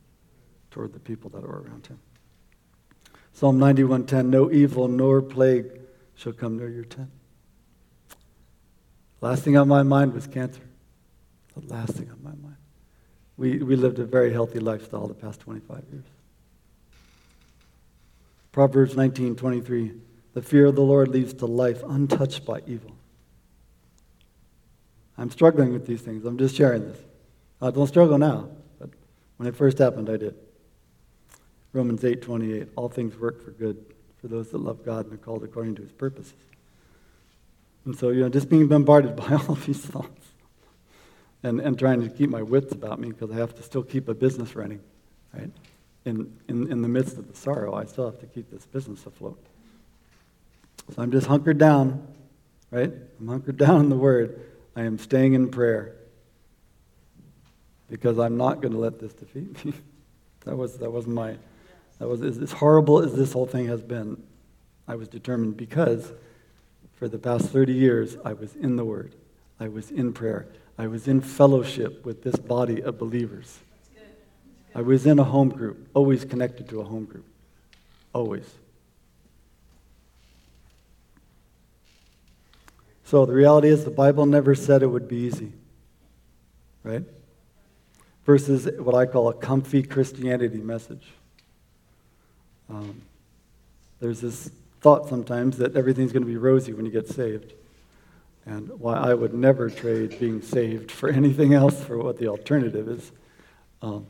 toward 0.71 0.93
the 0.93 0.99
people 0.99 1.31
that 1.31 1.43
were 1.43 1.63
around 1.63 1.87
him. 1.87 1.99
Psalm 3.33 3.59
91:10 3.59 4.27
No 4.27 4.51
evil 4.51 4.89
nor 4.89 5.23
plague 5.23 5.71
shall 6.17 6.33
come 6.33 6.59
near 6.59 6.69
your 6.69 6.85
tent. 6.85 7.11
Last 9.21 9.43
thing 9.43 9.57
on 9.57 9.69
my 9.69 9.83
mind 9.83 10.15
was 10.15 10.27
cancer. 10.27 10.63
The 11.57 11.75
last 11.75 11.95
thing 11.95 12.11
on 12.11 12.23
my 12.23 12.31
mind. 12.31 12.57
We, 13.37 13.59
we 13.59 13.77
lived 13.77 13.99
a 13.99 14.05
very 14.05 14.33
healthy 14.33 14.61
lifestyle 14.61 15.07
the 15.07 15.15
past 15.15 15.41
25 15.41 15.85
years. 15.91 16.05
Proverbs 18.53 18.95
19:23 18.95 19.99
The 20.35 20.43
fear 20.43 20.67
of 20.67 20.75
the 20.75 20.83
Lord 20.83 21.09
leads 21.09 21.35
to 21.35 21.47
life 21.47 21.83
untouched 21.87 22.45
by 22.45 22.63
evil. 22.67 22.97
I'm 25.17 25.31
struggling 25.31 25.73
with 25.73 25.87
these 25.87 26.01
things. 26.01 26.25
I'm 26.25 26.39
just 26.39 26.57
sharing 26.57 26.89
this. 26.89 26.99
I 27.61 27.71
don't 27.71 27.87
struggle 27.87 28.19
now, 28.19 28.49
but 28.79 28.91
when 29.37 29.49
it 29.49 29.57
first 29.57 29.79
happened, 29.79 30.09
I 30.09 30.17
did. 30.17 30.35
Romans 31.73 32.03
8:28 32.03 32.69
All 32.77 32.89
things 32.89 33.19
work 33.19 33.45
for 33.45 33.51
good 33.51 33.85
for 34.21 34.29
those 34.29 34.51
that 34.51 34.59
love 34.59 34.85
God 34.85 35.07
and 35.07 35.15
are 35.15 35.19
called 35.19 35.45
according 35.45 35.77
to 35.77 35.83
his 35.83 35.93
purposes. 35.93 36.35
And 37.85 37.97
so, 37.97 38.11
you 38.11 38.21
know, 38.21 38.29
just 38.29 38.49
being 38.49 38.67
bombarded 38.67 39.17
by 39.17 39.35
all 39.35 39.53
of 39.53 39.67
these 39.67 39.85
thoughts 39.85 40.29
and, 41.43 41.61
and 41.61 41.79
trying 41.79 42.01
to 42.03 42.09
keep 42.09 42.31
my 42.31 42.43
wits 42.43 42.73
about 42.73 43.01
me 43.01 43.09
because 43.09 43.31
I 43.31 43.37
have 43.37 43.55
to 43.57 43.63
still 43.63 43.83
keep 43.83 44.09
a 44.09 44.15
business 44.15 44.57
running, 44.57 44.81
right? 45.33 45.51
In, 46.05 46.37
in, 46.49 46.71
in 46.71 46.83
the 46.83 46.89
midst 46.89 47.19
of 47.19 47.29
the 47.29 47.37
sorrow, 47.37 47.75
I 47.75 47.85
still 47.85 48.07
have 48.07 48.21
to 48.21 48.27
keep 48.27 48.51
this 48.51 48.67
business 48.67 49.05
afloat. 49.07 49.43
So 50.95 51.03
I'm 51.03 51.11
just 51.11 51.27
hunkered 51.27 51.59
down, 51.59 52.07
right? 52.71 52.93
I'm 53.21 53.29
hunkered 53.29 53.57
down 53.59 53.81
in 53.81 53.89
the 53.89 53.97
Word. 53.97 54.41
I 54.75 54.83
am 54.83 54.99
staying 54.99 55.35
in 55.35 55.51
prayer 55.51 55.95
because 57.91 58.19
I'm 58.19 58.37
not 58.37 58.61
going 58.61 58.73
to 58.73 58.79
let 58.79 58.99
this 58.99 59.13
defeat 59.13 59.65
me. 59.65 59.73
that 60.45 60.57
was 60.57 60.79
that 60.79 60.91
was 60.91 61.07
my 61.07 61.37
that 61.99 62.09
was 62.09 62.23
as 62.23 62.53
horrible 62.53 63.03
as 63.03 63.15
this 63.15 63.33
whole 63.33 63.47
thing 63.47 63.67
has 63.67 63.83
been. 63.83 64.23
I 64.87 64.95
was 64.95 65.09
determined 65.09 65.57
because 65.57 66.13
for 66.99 67.07
the 67.07 67.19
past 67.19 67.51
30 67.51 67.73
years 67.73 68.17
I 68.25 68.33
was 68.33 68.57
in 68.57 68.77
the 68.77 68.85
Word. 68.85 69.15
I 69.61 69.69
was 69.69 69.91
in 69.91 70.13
prayer. 70.13 70.47
I 70.77 70.89
was 70.89 71.07
in 71.07 71.21
fellowship 71.21 72.05
with 72.05 72.25
this 72.25 72.37
body 72.37 72.83
of 72.83 72.99
believers. 72.99 73.59
I 74.75 74.83
was 74.83 75.07
in 75.07 75.19
a 75.19 75.25
home 75.25 75.49
group, 75.49 75.89
always 75.95 76.25
connected 76.25 76.69
to 76.69 76.81
a 76.81 76.85
home 76.85 77.05
group. 77.05 77.25
Always. 78.13 78.49
So 83.05 83.25
the 83.27 83.33
reality 83.33 83.69
is, 83.69 83.85
the 83.85 83.91
Bible 83.91 84.27
never 84.27 84.55
said 84.55 84.83
it 84.83 84.87
would 84.87 85.09
be 85.09 85.17
easy, 85.17 85.53
right? 86.83 87.05
Versus 88.27 88.69
what 88.79 88.95
I 88.95 89.07
call 89.07 89.29
a 89.29 89.35
comfy 89.35 89.83
Christianity 89.83 90.59
message. 90.59 91.07
Um, 92.69 93.01
there's 94.01 94.21
this 94.21 94.51
thought 94.81 95.09
sometimes 95.09 95.59
that 95.59 95.77
everything's 95.77 96.13
going 96.13 96.23
to 96.23 96.29
be 96.29 96.37
rosy 96.37 96.73
when 96.73 96.87
you 96.87 96.93
get 96.93 97.09
saved. 97.09 97.53
And 98.47 98.69
why 98.81 98.95
I 98.95 99.15
would 99.15 99.35
never 99.35 99.69
trade 99.69 100.19
being 100.19 100.41
saved 100.41 100.91
for 100.91 101.09
anything 101.09 101.53
else 101.53 101.85
for 101.85 101.99
what 101.99 102.19
the 102.19 102.29
alternative 102.29 102.89
is. 102.89 103.13
Um, 103.83 104.07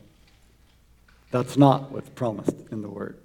that's 1.31 1.57
not 1.57 1.91
what's 1.91 2.09
promised 2.09 2.55
in 2.71 2.81
the 2.81 2.89
Word. 2.89 3.17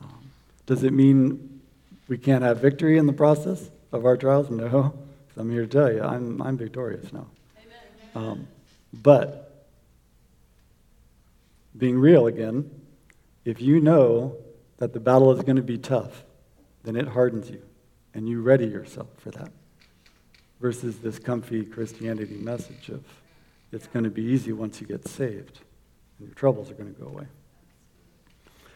Um, 0.00 0.30
does 0.66 0.82
it 0.82 0.92
mean 0.92 1.60
we 2.08 2.18
can't 2.18 2.42
have 2.42 2.58
victory 2.60 2.98
in 2.98 3.06
the 3.06 3.12
process 3.12 3.70
of 3.92 4.04
our 4.04 4.16
trials? 4.16 4.50
No. 4.50 4.94
I'm 5.36 5.50
here 5.50 5.62
to 5.62 5.68
tell 5.68 5.92
you, 5.92 6.02
I'm, 6.02 6.40
I'm 6.42 6.56
victorious 6.56 7.12
now. 7.12 7.26
Um, 8.14 8.46
but, 8.92 9.66
being 11.76 11.98
real 11.98 12.28
again, 12.28 12.70
if 13.44 13.60
you 13.60 13.80
know 13.80 14.36
that 14.78 14.92
the 14.92 15.00
battle 15.00 15.32
is 15.32 15.42
going 15.42 15.56
to 15.56 15.62
be 15.62 15.78
tough, 15.78 16.22
then 16.84 16.96
it 16.96 17.08
hardens 17.08 17.50
you, 17.50 17.62
and 18.12 18.28
you 18.28 18.42
ready 18.42 18.66
yourself 18.66 19.08
for 19.16 19.30
that 19.32 19.50
versus 20.60 20.98
this 20.98 21.18
comfy 21.18 21.64
Christianity 21.64 22.36
message 22.36 22.88
of 22.88 23.04
it's 23.72 23.86
going 23.88 24.04
to 24.04 24.10
be 24.10 24.22
easy 24.22 24.52
once 24.52 24.80
you 24.80 24.86
get 24.86 25.06
saved 25.08 25.60
and 26.18 26.28
your 26.28 26.34
troubles 26.34 26.70
are 26.70 26.74
going 26.74 26.94
to 26.94 27.00
go 27.00 27.08
away. 27.08 27.26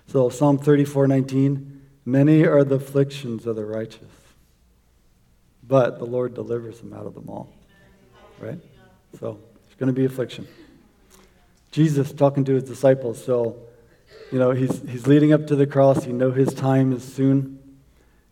So 0.07 0.29
Psalm 0.29 0.59
34:19, 0.59 1.81
many 2.05 2.45
are 2.45 2.65
the 2.65 2.77
afflictions 2.77 3.47
of 3.47 3.57
the 3.57 3.65
righteous, 3.65 4.03
but 5.63 5.99
the 5.99 6.07
Lord 6.07 6.35
delivers 6.35 6.81
them 6.81 6.93
out 6.93 7.07
of 7.07 7.15
them 7.15 7.29
all. 7.29 7.53
Right? 8.41 8.59
So 9.21 9.39
it's 9.67 9.77
going 9.77 9.89
to 9.89 9.93
be 9.93 10.05
affliction. 10.05 10.49
Jesus 11.71 12.13
talking 12.13 12.45
to 12.45 12.55
his 12.55 12.65
disciples, 12.65 13.23
so 13.23 13.57
you 14.33 14.39
know, 14.39 14.51
he's 14.51 14.83
he's 14.89 15.07
leading 15.07 15.33
up 15.33 15.47
to 15.47 15.57
the 15.57 15.67
cross, 15.67 16.07
you 16.07 16.13
know 16.13 16.33
his 16.33 16.53
time 16.53 16.93
is 16.93 17.05
soon, 17.05 17.58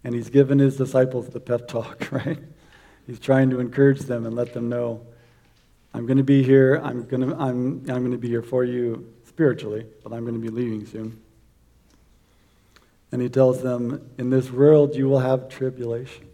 and 0.07 0.15
he's 0.15 0.31
given 0.31 0.61
his 0.61 0.77
disciples 0.77 1.31
the 1.31 1.41
pep 1.41 1.67
talk, 1.67 2.09
right? 2.13 2.39
He's 3.09 3.19
trying 3.19 3.51
to 3.51 3.59
encourage 3.59 4.03
them 4.03 4.25
and 4.25 4.37
let 4.37 4.55
them 4.55 4.69
know, 4.69 5.05
I'm 5.93 6.07
going 6.07 6.19
to 6.19 6.23
be 6.23 6.45
here. 6.45 6.81
I'm 6.85 7.07
going 7.07 7.29
to, 7.29 7.35
I'm, 7.37 7.83
I'm 7.89 8.03
going 8.03 8.13
to 8.13 8.17
be 8.17 8.29
here 8.29 8.43
for 8.43 8.63
you 8.63 9.13
spiritually, 9.27 9.85
but 10.05 10.13
I'm 10.13 10.23
going 10.23 10.41
to 10.41 10.41
be 10.41 10.49
leaving 10.49 10.87
soon. 10.87 11.21
And 13.11 13.21
he 13.21 13.29
tells 13.29 13.63
them, 13.63 14.09
In 14.17 14.31
this 14.31 14.49
world 14.49 14.95
you 14.95 15.09
will 15.09 15.19
have 15.19 15.49
tribulation, 15.49 16.29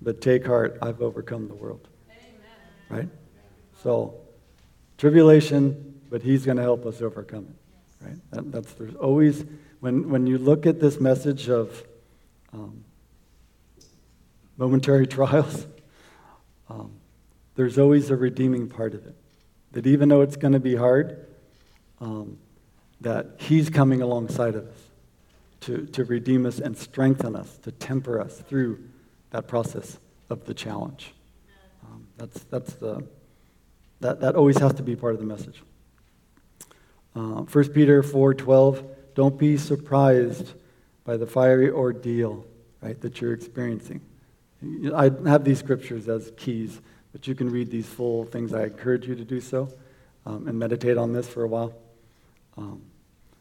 but 0.00 0.22
take 0.22 0.46
heart, 0.46 0.78
I've 0.80 1.02
overcome 1.02 1.48
the 1.48 1.54
world. 1.56 1.86
Amen. 2.08 2.30
Right? 2.88 3.08
So, 3.82 4.14
tribulation, 4.96 6.00
but 6.08 6.22
he's 6.22 6.46
going 6.46 6.56
to 6.56 6.62
help 6.62 6.86
us 6.86 7.02
overcome 7.02 7.46
it. 7.50 8.06
Right? 8.06 8.16
That, 8.30 8.52
that's, 8.52 8.72
there's 8.72 8.94
always, 8.94 9.44
when, 9.80 10.08
when 10.08 10.26
you 10.26 10.38
look 10.38 10.64
at 10.64 10.80
this 10.80 10.98
message 10.98 11.50
of, 11.50 11.84
um, 12.52 12.84
momentary 14.56 15.06
trials, 15.06 15.66
um, 16.68 16.92
there's 17.56 17.78
always 17.78 18.10
a 18.10 18.16
redeeming 18.16 18.68
part 18.68 18.94
of 18.94 19.06
it. 19.06 19.16
That 19.72 19.86
even 19.86 20.08
though 20.08 20.22
it's 20.22 20.36
going 20.36 20.52
to 20.52 20.60
be 20.60 20.76
hard, 20.76 21.26
um, 22.00 22.38
that 23.00 23.36
He's 23.38 23.70
coming 23.70 24.02
alongside 24.02 24.54
of 24.54 24.66
us 24.66 24.78
to, 25.60 25.86
to 25.86 26.04
redeem 26.04 26.46
us 26.46 26.58
and 26.58 26.76
strengthen 26.76 27.36
us, 27.36 27.58
to 27.58 27.72
temper 27.72 28.20
us 28.20 28.38
through 28.40 28.82
that 29.30 29.46
process 29.46 29.98
of 30.28 30.44
the 30.44 30.54
challenge. 30.54 31.12
Um, 31.84 32.06
that's, 32.16 32.44
that's 32.44 32.74
the, 32.74 33.06
that, 34.00 34.20
that 34.20 34.36
always 34.36 34.58
has 34.58 34.74
to 34.74 34.82
be 34.82 34.96
part 34.96 35.14
of 35.14 35.20
the 35.20 35.26
message. 35.26 35.62
Uh, 37.14 37.42
1 37.42 37.68
Peter 37.68 38.02
4.12, 38.02 38.86
don't 39.14 39.38
be 39.38 39.56
surprised 39.56 40.54
by 41.10 41.16
the 41.16 41.26
fiery 41.26 41.68
ordeal 41.68 42.46
right, 42.82 43.00
that 43.00 43.20
you're 43.20 43.32
experiencing. 43.32 44.00
I 44.94 45.10
have 45.26 45.42
these 45.42 45.58
scriptures 45.58 46.08
as 46.08 46.30
keys, 46.36 46.80
but 47.10 47.26
you 47.26 47.34
can 47.34 47.50
read 47.50 47.68
these 47.68 47.88
full 47.88 48.26
things. 48.26 48.54
I 48.54 48.66
encourage 48.66 49.08
you 49.08 49.16
to 49.16 49.24
do 49.24 49.40
so 49.40 49.68
um, 50.24 50.46
and 50.46 50.56
meditate 50.56 50.96
on 50.96 51.12
this 51.12 51.26
for 51.26 51.42
a 51.42 51.48
while. 51.48 51.74
Um, 52.56 52.82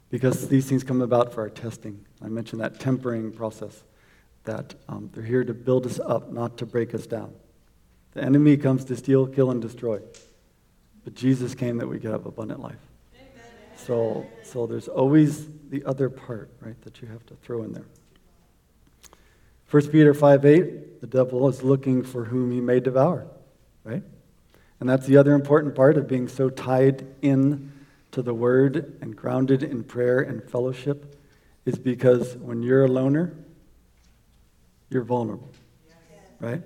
because 0.09 0.47
these 0.47 0.67
things 0.67 0.83
come 0.83 1.03
about 1.03 1.31
for 1.31 1.41
our 1.41 1.49
testing. 1.51 2.03
I 2.23 2.27
mentioned 2.27 2.59
that 2.61 2.79
tempering 2.79 3.33
process, 3.33 3.83
that 4.45 4.73
um, 4.87 5.11
they're 5.13 5.23
here 5.23 5.43
to 5.43 5.53
build 5.53 5.85
us 5.85 5.99
up, 5.99 6.31
not 6.31 6.57
to 6.57 6.65
break 6.65 6.95
us 6.95 7.05
down. 7.05 7.35
The 8.13 8.23
enemy 8.23 8.57
comes 8.57 8.83
to 8.85 8.95
steal, 8.95 9.27
kill, 9.27 9.51
and 9.51 9.61
destroy. 9.61 9.99
But 11.03 11.13
Jesus 11.13 11.53
came 11.53 11.77
that 11.77 11.87
we 11.87 11.99
could 11.99 12.09
have 12.09 12.25
abundant 12.25 12.61
life. 12.61 12.88
So, 13.85 14.27
so 14.43 14.67
there's 14.67 14.87
always 14.87 15.47
the 15.69 15.83
other 15.85 16.09
part, 16.09 16.51
right, 16.61 16.79
that 16.83 17.01
you 17.01 17.07
have 17.07 17.25
to 17.27 17.35
throw 17.35 17.63
in 17.63 17.73
there. 17.73 17.85
1 19.71 19.87
Peter 19.89 20.13
5 20.13 20.45
8, 20.45 21.01
the 21.01 21.07
devil 21.07 21.47
is 21.47 21.63
looking 21.63 22.03
for 22.03 22.25
whom 22.25 22.51
he 22.51 22.59
may 22.59 22.79
devour, 22.79 23.27
right? 23.83 24.03
And 24.79 24.89
that's 24.89 25.05
the 25.05 25.17
other 25.17 25.33
important 25.33 25.75
part 25.75 25.97
of 25.97 26.07
being 26.07 26.27
so 26.27 26.49
tied 26.49 27.05
in 27.21 27.71
to 28.11 28.21
the 28.21 28.33
word 28.33 28.97
and 29.01 29.15
grounded 29.15 29.61
in 29.61 29.83
prayer 29.83 30.19
and 30.19 30.43
fellowship 30.43 31.15
is 31.65 31.77
because 31.77 32.35
when 32.37 32.63
you're 32.63 32.85
a 32.85 32.87
loner, 32.87 33.33
you're 34.89 35.03
vulnerable, 35.03 35.51
right? 36.39 36.63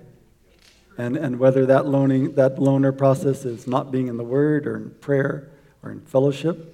And, 0.96 1.16
and 1.16 1.38
whether 1.38 1.66
that, 1.66 1.86
loaning, 1.86 2.34
that 2.34 2.58
loner 2.58 2.92
process 2.92 3.44
is 3.44 3.66
not 3.66 3.90
being 3.90 4.08
in 4.08 4.16
the 4.16 4.24
word 4.24 4.66
or 4.66 4.76
in 4.76 4.90
prayer 4.90 5.50
or 5.82 5.90
in 5.90 6.00
fellowship, 6.00 6.73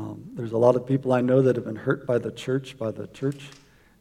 um, 0.00 0.30
there's 0.34 0.52
a 0.52 0.58
lot 0.58 0.76
of 0.76 0.86
people 0.86 1.12
I 1.12 1.20
know 1.20 1.42
that 1.42 1.56
have 1.56 1.66
been 1.66 1.76
hurt 1.76 2.06
by 2.06 2.16
the 2.16 2.32
church, 2.32 2.78
by 2.78 2.90
the 2.90 3.06
church 3.08 3.50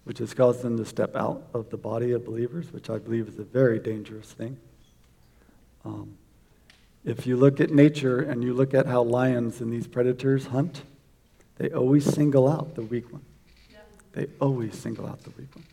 which 0.05 0.19
has 0.19 0.33
caused 0.33 0.61
them 0.61 0.77
to 0.77 0.85
step 0.85 1.15
out 1.15 1.43
of 1.53 1.69
the 1.69 1.77
body 1.77 2.13
of 2.13 2.25
believers, 2.25 2.71
which 2.71 2.89
I 2.89 2.97
believe 2.97 3.27
is 3.27 3.37
a 3.37 3.43
very 3.43 3.79
dangerous 3.79 4.31
thing. 4.31 4.57
Um, 5.83 6.17
if 7.03 7.27
you 7.27 7.35
look 7.35 7.59
at 7.59 7.69
nature 7.69 8.21
and 8.21 8.43
you 8.43 8.53
look 8.53 8.73
at 8.73 8.85
how 8.85 9.03
lions 9.03 9.59
and 9.59 9.71
these 9.71 9.87
predators 9.87 10.47
hunt, 10.47 10.83
they 11.57 11.69
always 11.71 12.05
single 12.05 12.47
out 12.47 12.75
the 12.75 12.81
weak 12.81 13.11
one. 13.11 13.23
They 14.13 14.27
always 14.39 14.75
single 14.75 15.05
out 15.05 15.21
the 15.21 15.31
weak 15.31 15.53
one 15.53 15.65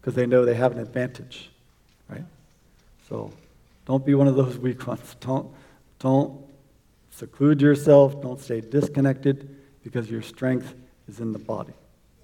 because 0.00 0.14
they 0.14 0.26
know 0.26 0.44
they 0.44 0.54
have 0.54 0.72
an 0.72 0.78
advantage, 0.78 1.50
right? 2.08 2.24
So 3.08 3.32
Don't 3.84 4.06
be 4.06 4.14
one 4.14 4.28
of 4.28 4.36
those 4.36 4.58
weak 4.58 4.86
ones. 4.86 5.16
Don't, 5.20 5.48
don't 5.98 6.40
seclude 7.10 7.60
yourself. 7.60 8.22
Don't 8.22 8.40
stay 8.40 8.60
disconnected 8.60 9.55
because 9.86 10.10
your 10.10 10.20
strength 10.20 10.74
is 11.08 11.20
in 11.20 11.30
the 11.30 11.38
body, 11.38 11.72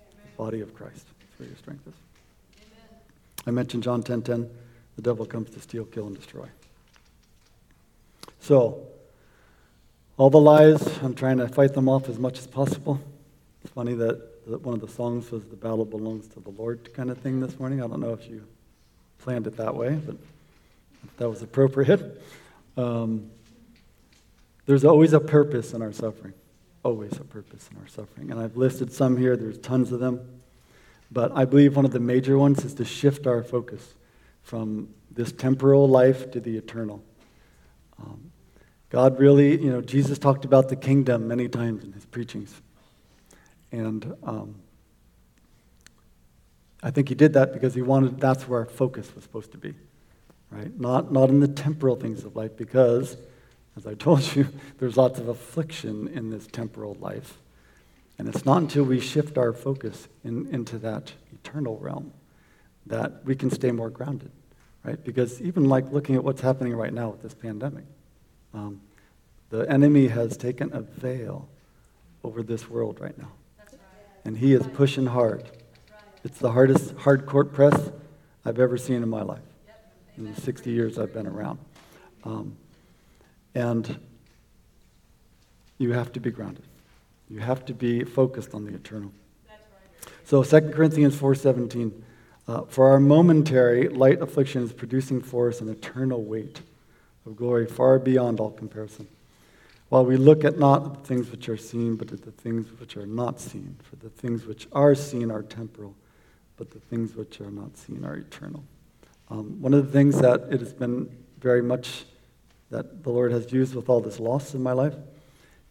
the 0.00 0.36
body 0.36 0.60
of 0.60 0.74
Christ. 0.74 1.06
That's 1.20 1.38
where 1.38 1.48
your 1.48 1.56
strength 1.56 1.86
is. 1.86 1.94
Amen. 2.58 3.00
I 3.46 3.50
mentioned 3.52 3.84
John 3.84 4.02
10:10. 4.02 4.04
10, 4.06 4.22
10, 4.22 4.50
the 4.96 5.02
devil 5.02 5.24
comes 5.24 5.48
to 5.50 5.60
steal, 5.60 5.84
kill, 5.84 6.08
and 6.08 6.16
destroy. 6.16 6.48
So, 8.40 8.84
all 10.16 10.28
the 10.28 10.40
lies, 10.40 10.98
I'm 11.04 11.14
trying 11.14 11.38
to 11.38 11.46
fight 11.46 11.72
them 11.72 11.88
off 11.88 12.08
as 12.08 12.18
much 12.18 12.40
as 12.40 12.48
possible. 12.48 13.00
It's 13.62 13.72
funny 13.72 13.94
that, 13.94 14.44
that 14.50 14.62
one 14.62 14.74
of 14.74 14.80
the 14.80 14.88
songs 14.88 15.30
was 15.30 15.44
"The 15.44 15.54
battle 15.54 15.84
belongs 15.84 16.26
to 16.34 16.40
the 16.40 16.50
Lord" 16.50 16.92
kind 16.94 17.12
of 17.12 17.18
thing 17.18 17.38
this 17.38 17.60
morning. 17.60 17.80
I 17.80 17.86
don't 17.86 18.00
know 18.00 18.12
if 18.12 18.28
you 18.28 18.42
planned 19.20 19.46
it 19.46 19.56
that 19.58 19.76
way, 19.76 19.94
but 20.04 20.16
that 21.18 21.30
was 21.30 21.42
appropriate. 21.42 22.20
Um, 22.76 23.30
there's 24.66 24.84
always 24.84 25.12
a 25.12 25.20
purpose 25.20 25.74
in 25.74 25.80
our 25.80 25.92
suffering. 25.92 26.34
Always 26.84 27.12
a 27.12 27.24
purpose 27.24 27.68
in 27.70 27.78
our 27.78 27.86
suffering. 27.86 28.30
And 28.30 28.40
I've 28.40 28.56
listed 28.56 28.92
some 28.92 29.16
here, 29.16 29.36
there's 29.36 29.58
tons 29.58 29.92
of 29.92 30.00
them. 30.00 30.20
But 31.10 31.32
I 31.34 31.44
believe 31.44 31.76
one 31.76 31.84
of 31.84 31.92
the 31.92 32.00
major 32.00 32.38
ones 32.38 32.64
is 32.64 32.74
to 32.74 32.84
shift 32.84 33.26
our 33.26 33.42
focus 33.42 33.94
from 34.42 34.88
this 35.10 35.30
temporal 35.30 35.88
life 35.88 36.30
to 36.32 36.40
the 36.40 36.56
eternal. 36.56 37.02
Um, 38.00 38.32
God 38.88 39.18
really, 39.18 39.62
you 39.62 39.70
know, 39.70 39.80
Jesus 39.80 40.18
talked 40.18 40.44
about 40.44 40.68
the 40.68 40.76
kingdom 40.76 41.28
many 41.28 41.48
times 41.48 41.84
in 41.84 41.92
his 41.92 42.04
preachings. 42.04 42.60
And 43.70 44.14
um, 44.22 44.56
I 46.82 46.90
think 46.90 47.08
he 47.08 47.14
did 47.14 47.34
that 47.34 47.52
because 47.52 47.74
he 47.74 47.82
wanted, 47.82 48.18
that's 48.18 48.48
where 48.48 48.60
our 48.60 48.66
focus 48.66 49.14
was 49.14 49.22
supposed 49.22 49.52
to 49.52 49.58
be, 49.58 49.74
right? 50.50 50.78
Not, 50.78 51.12
not 51.12 51.30
in 51.30 51.40
the 51.40 51.48
temporal 51.48 51.96
things 51.96 52.24
of 52.24 52.36
life, 52.36 52.56
because 52.56 53.16
as 53.76 53.86
I 53.86 53.94
told 53.94 54.34
you, 54.34 54.48
there's 54.78 54.96
lots 54.96 55.18
of 55.18 55.28
affliction 55.28 56.08
in 56.08 56.30
this 56.30 56.46
temporal 56.46 56.96
life. 57.00 57.38
And 58.18 58.28
it's 58.28 58.44
not 58.44 58.58
until 58.58 58.84
we 58.84 59.00
shift 59.00 59.38
our 59.38 59.52
focus 59.52 60.08
in, 60.22 60.46
into 60.48 60.78
that 60.78 61.12
eternal 61.32 61.78
realm 61.78 62.12
that 62.86 63.24
we 63.24 63.34
can 63.34 63.50
stay 63.50 63.70
more 63.70 63.90
grounded, 63.90 64.30
right? 64.84 65.02
Because 65.02 65.40
even 65.40 65.68
like 65.68 65.90
looking 65.90 66.14
at 66.14 66.24
what's 66.24 66.40
happening 66.40 66.74
right 66.74 66.92
now 66.92 67.10
with 67.10 67.22
this 67.22 67.34
pandemic, 67.34 67.84
um, 68.54 68.80
the 69.50 69.70
enemy 69.70 70.08
has 70.08 70.36
taken 70.36 70.72
a 70.72 70.80
veil 70.80 71.48
over 72.24 72.42
this 72.42 72.68
world 72.68 73.00
right 73.00 73.16
now. 73.18 73.32
Right. 73.58 73.80
And 74.24 74.36
he 74.36 74.52
is 74.52 74.66
pushing 74.68 75.06
hard. 75.06 75.44
It's 76.24 76.38
the 76.38 76.52
hardest 76.52 76.94
hard 76.96 77.26
court 77.26 77.52
press 77.52 77.90
I've 78.44 78.58
ever 78.58 78.76
seen 78.76 79.02
in 79.02 79.08
my 79.08 79.22
life 79.22 79.40
in 80.16 80.32
the 80.32 80.40
60 80.40 80.70
years 80.70 80.98
I've 80.98 81.12
been 81.12 81.26
around. 81.26 81.58
Um, 82.24 82.56
and 83.54 83.98
you 85.78 85.92
have 85.92 86.12
to 86.12 86.20
be 86.20 86.30
grounded. 86.30 86.64
You 87.28 87.40
have 87.40 87.64
to 87.66 87.74
be 87.74 88.04
focused 88.04 88.54
on 88.54 88.64
the 88.64 88.74
eternal. 88.74 89.12
So 90.24 90.42
2 90.42 90.70
Corinthians 90.70 91.16
4.17, 91.16 91.92
uh, 92.48 92.62
for 92.62 92.90
our 92.90 93.00
momentary 93.00 93.88
light 93.88 94.20
affliction 94.20 94.62
is 94.62 94.72
producing 94.72 95.20
for 95.20 95.48
us 95.48 95.60
an 95.60 95.68
eternal 95.68 96.22
weight 96.22 96.60
of 97.26 97.36
glory 97.36 97.66
far 97.66 97.98
beyond 97.98 98.40
all 98.40 98.50
comparison. 98.50 99.06
While 99.88 100.06
we 100.06 100.16
look 100.16 100.44
at 100.44 100.58
not 100.58 100.94
the 100.94 101.06
things 101.06 101.30
which 101.30 101.48
are 101.48 101.56
seen, 101.56 101.96
but 101.96 102.12
at 102.12 102.22
the 102.22 102.30
things 102.30 102.66
which 102.80 102.96
are 102.96 103.06
not 103.06 103.40
seen. 103.40 103.76
For 103.82 103.96
the 103.96 104.08
things 104.08 104.46
which 104.46 104.66
are 104.72 104.94
seen 104.94 105.30
are 105.30 105.42
temporal, 105.42 105.94
but 106.56 106.70
the 106.70 106.80
things 106.80 107.14
which 107.14 107.40
are 107.40 107.50
not 107.50 107.76
seen 107.76 108.04
are 108.04 108.16
eternal. 108.16 108.64
Um, 109.28 109.60
one 109.60 109.74
of 109.74 109.84
the 109.84 109.92
things 109.92 110.18
that 110.20 110.48
it 110.50 110.60
has 110.60 110.72
been 110.72 111.14
very 111.40 111.62
much 111.62 112.06
that 112.72 113.02
the 113.02 113.10
Lord 113.10 113.32
has 113.32 113.52
used 113.52 113.74
with 113.74 113.88
all 113.90 114.00
this 114.00 114.18
loss 114.18 114.54
in 114.54 114.62
my 114.62 114.72
life 114.72 114.94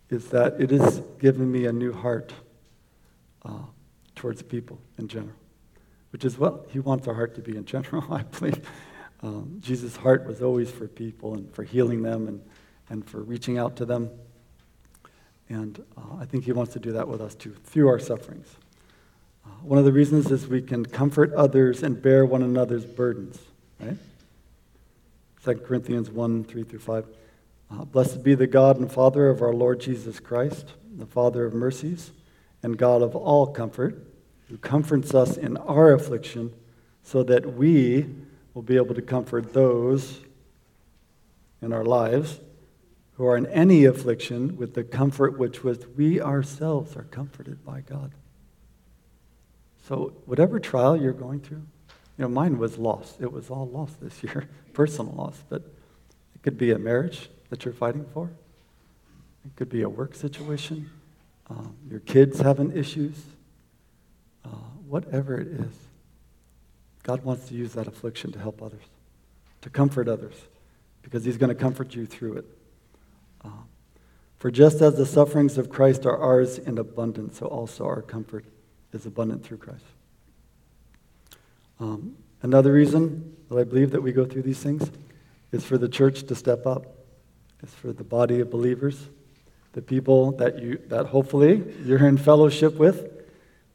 is 0.10 0.28
that 0.28 0.62
it 0.62 0.70
has 0.70 1.02
given 1.20 1.52
me 1.52 1.66
a 1.66 1.74
new 1.74 1.92
heart 1.92 2.32
uh, 3.44 3.64
towards 4.16 4.44
people 4.44 4.80
in 5.00 5.08
general, 5.08 5.36
which 6.12 6.24
is 6.24 6.38
what 6.38 6.68
He 6.70 6.80
wants 6.80 7.08
our 7.08 7.16
heart 7.16 7.34
to 7.36 7.42
be 7.42 7.58
in 7.58 7.66
general, 7.66 8.06
I 8.14 8.22
believe. 8.22 8.62
Um, 9.24 9.58
Jesus' 9.62 9.96
heart 9.96 10.28
was 10.28 10.44
always 10.44 10.70
for 10.70 10.88
people 10.88 11.34
and 11.34 11.52
for 11.54 11.64
healing 11.64 12.04
them 12.04 12.28
and, 12.28 12.42
and 12.90 13.08
for 13.08 13.22
reaching 13.22 13.58
out 13.58 13.76
to 13.78 13.86
them. 13.86 14.12
And 15.50 15.84
uh, 15.98 16.18
I 16.20 16.26
think 16.26 16.44
He 16.44 16.52
wants 16.52 16.74
to 16.74 16.80
do 16.80 16.92
that 16.92 17.08
with 17.08 17.22
us 17.22 17.34
too, 17.34 17.56
through 17.64 17.88
our 17.88 18.00
sufferings. 18.00 18.48
Uh, 19.44 19.50
one 19.64 19.80
of 19.80 19.86
the 19.86 19.92
reasons 19.92 20.30
is 20.32 20.48
we 20.48 20.62
can 20.62 20.86
comfort 20.86 21.34
others 21.34 21.82
and 21.82 22.00
bear 22.00 22.28
one 22.28 22.44
another's 22.44 22.86
burdens, 22.86 23.40
right? 23.80 23.98
2 25.44 25.56
Corinthians 25.56 26.10
1 26.10 26.44
3 26.44 26.64
through 26.64 26.80
5. 26.80 27.06
Uh, 27.72 27.86
Blessed 27.86 28.24
be 28.24 28.36
the 28.36 28.48
God 28.48 28.78
and 28.78 28.92
Father 28.92 29.30
of 29.30 29.42
our 29.42 29.54
Lord 29.54 29.80
Jesus 29.80 30.20
Christ, 30.20 30.74
the 30.98 31.06
Father 31.06 31.46
of 31.46 31.54
mercies, 31.54 32.12
and 32.62 32.78
God 32.78 33.02
of 33.02 33.16
all 33.16 33.48
comfort, 33.48 34.06
who 34.50 34.58
comforts 34.58 35.14
us 35.14 35.38
in 35.38 35.58
our 35.58 35.94
affliction, 35.94 36.54
so 37.04 37.24
that 37.24 37.54
we 37.54 38.08
will 38.54 38.62
be 38.62 38.76
able 38.76 38.94
to 38.94 39.02
comfort 39.02 39.54
those 39.54 40.22
in 41.62 41.74
our 41.74 41.86
lives 41.86 42.40
who 43.14 43.26
are 43.26 43.38
in 43.38 43.46
any 43.48 43.86
affliction 43.86 44.58
with 44.58 44.74
the 44.74 44.84
comfort 44.84 45.38
which 45.38 45.64
with 45.64 45.96
we 45.96 46.20
ourselves 46.20 46.96
are 46.96 47.04
comforted 47.04 47.64
by 47.64 47.82
God. 47.82 48.12
So, 49.88 50.14
whatever 50.26 50.60
trial 50.60 50.98
you're 50.98 51.14
going 51.14 51.40
through, 51.40 51.64
you 52.18 52.24
know, 52.24 52.30
mine 52.30 52.58
was 52.58 52.78
lost. 52.78 53.22
It 53.22 53.32
was 53.32 53.50
all 53.50 53.68
lost 53.68 54.02
this 54.02 54.24
year, 54.24 54.50
personal 54.74 55.14
loss. 55.14 55.44
But 55.50 55.62
it 56.36 56.44
could 56.44 56.58
be 56.58 56.72
a 56.72 56.80
marriage 56.80 57.30
that 57.50 57.66
you're 57.66 57.74
fighting 57.74 58.06
for. 58.14 58.32
It 59.46 59.56
could 59.56 59.70
be 59.70 59.82
a 59.82 59.90
work 59.90 60.16
situation. 60.16 60.90
Um, 61.50 61.76
your 61.90 62.00
kids 62.00 62.40
having 62.40 62.76
issues. 62.76 63.18
Uh, 64.46 64.50
whatever 64.88 65.40
it 65.40 65.48
is, 65.48 65.74
God 67.04 67.24
wants 67.24 67.48
to 67.50 67.54
use 67.54 67.74
that 67.74 67.88
affliction 67.88 68.32
to 68.32 68.40
help 68.40 68.62
others, 68.62 68.84
to 69.62 69.70
comfort 69.70 70.08
others, 70.08 70.36
because 71.02 71.24
He's 71.24 71.38
going 71.38 71.50
to 71.50 71.56
comfort 71.56 71.96
you 71.96 72.06
through 72.06 72.38
it. 72.38 72.46
Uh, 73.44 73.50
for 74.38 74.50
just 74.50 74.82
as 74.82 74.96
the 74.96 75.06
sufferings 75.06 75.58
of 75.58 75.70
Christ 75.70 76.06
are 76.06 76.18
ours 76.18 76.58
in 76.58 76.78
abundance, 76.78 77.38
so 77.38 77.46
also 77.46 77.86
our 77.86 78.02
comfort 78.02 78.46
is 78.94 79.06
abundant 79.06 79.44
through 79.44 79.58
Christ. 79.58 79.86
Um, 81.80 82.16
another 82.42 82.72
reason 82.72 83.36
that 83.52 83.60
I 83.60 83.66
believe 83.66 83.92
that 83.92 84.02
we 84.02 84.14
go 84.14 84.24
through 84.24 84.44
these 84.44 84.60
things 84.60 84.90
is 85.52 85.66
for 85.66 85.78
the 85.78 85.90
church 85.90 86.24
to 86.24 86.36
step 86.36 86.66
up. 86.66 86.86
It's 87.62 87.74
for 87.74 87.92
the 87.92 88.04
body 88.04 88.40
of 88.40 88.50
believers, 88.50 89.10
the 89.74 89.82
people 89.82 90.32
that 90.38 90.60
you 90.60 90.82
that 90.88 91.08
hopefully 91.08 91.62
you're 91.84 92.08
in 92.08 92.18
fellowship 92.18 92.76
with, 92.76 93.12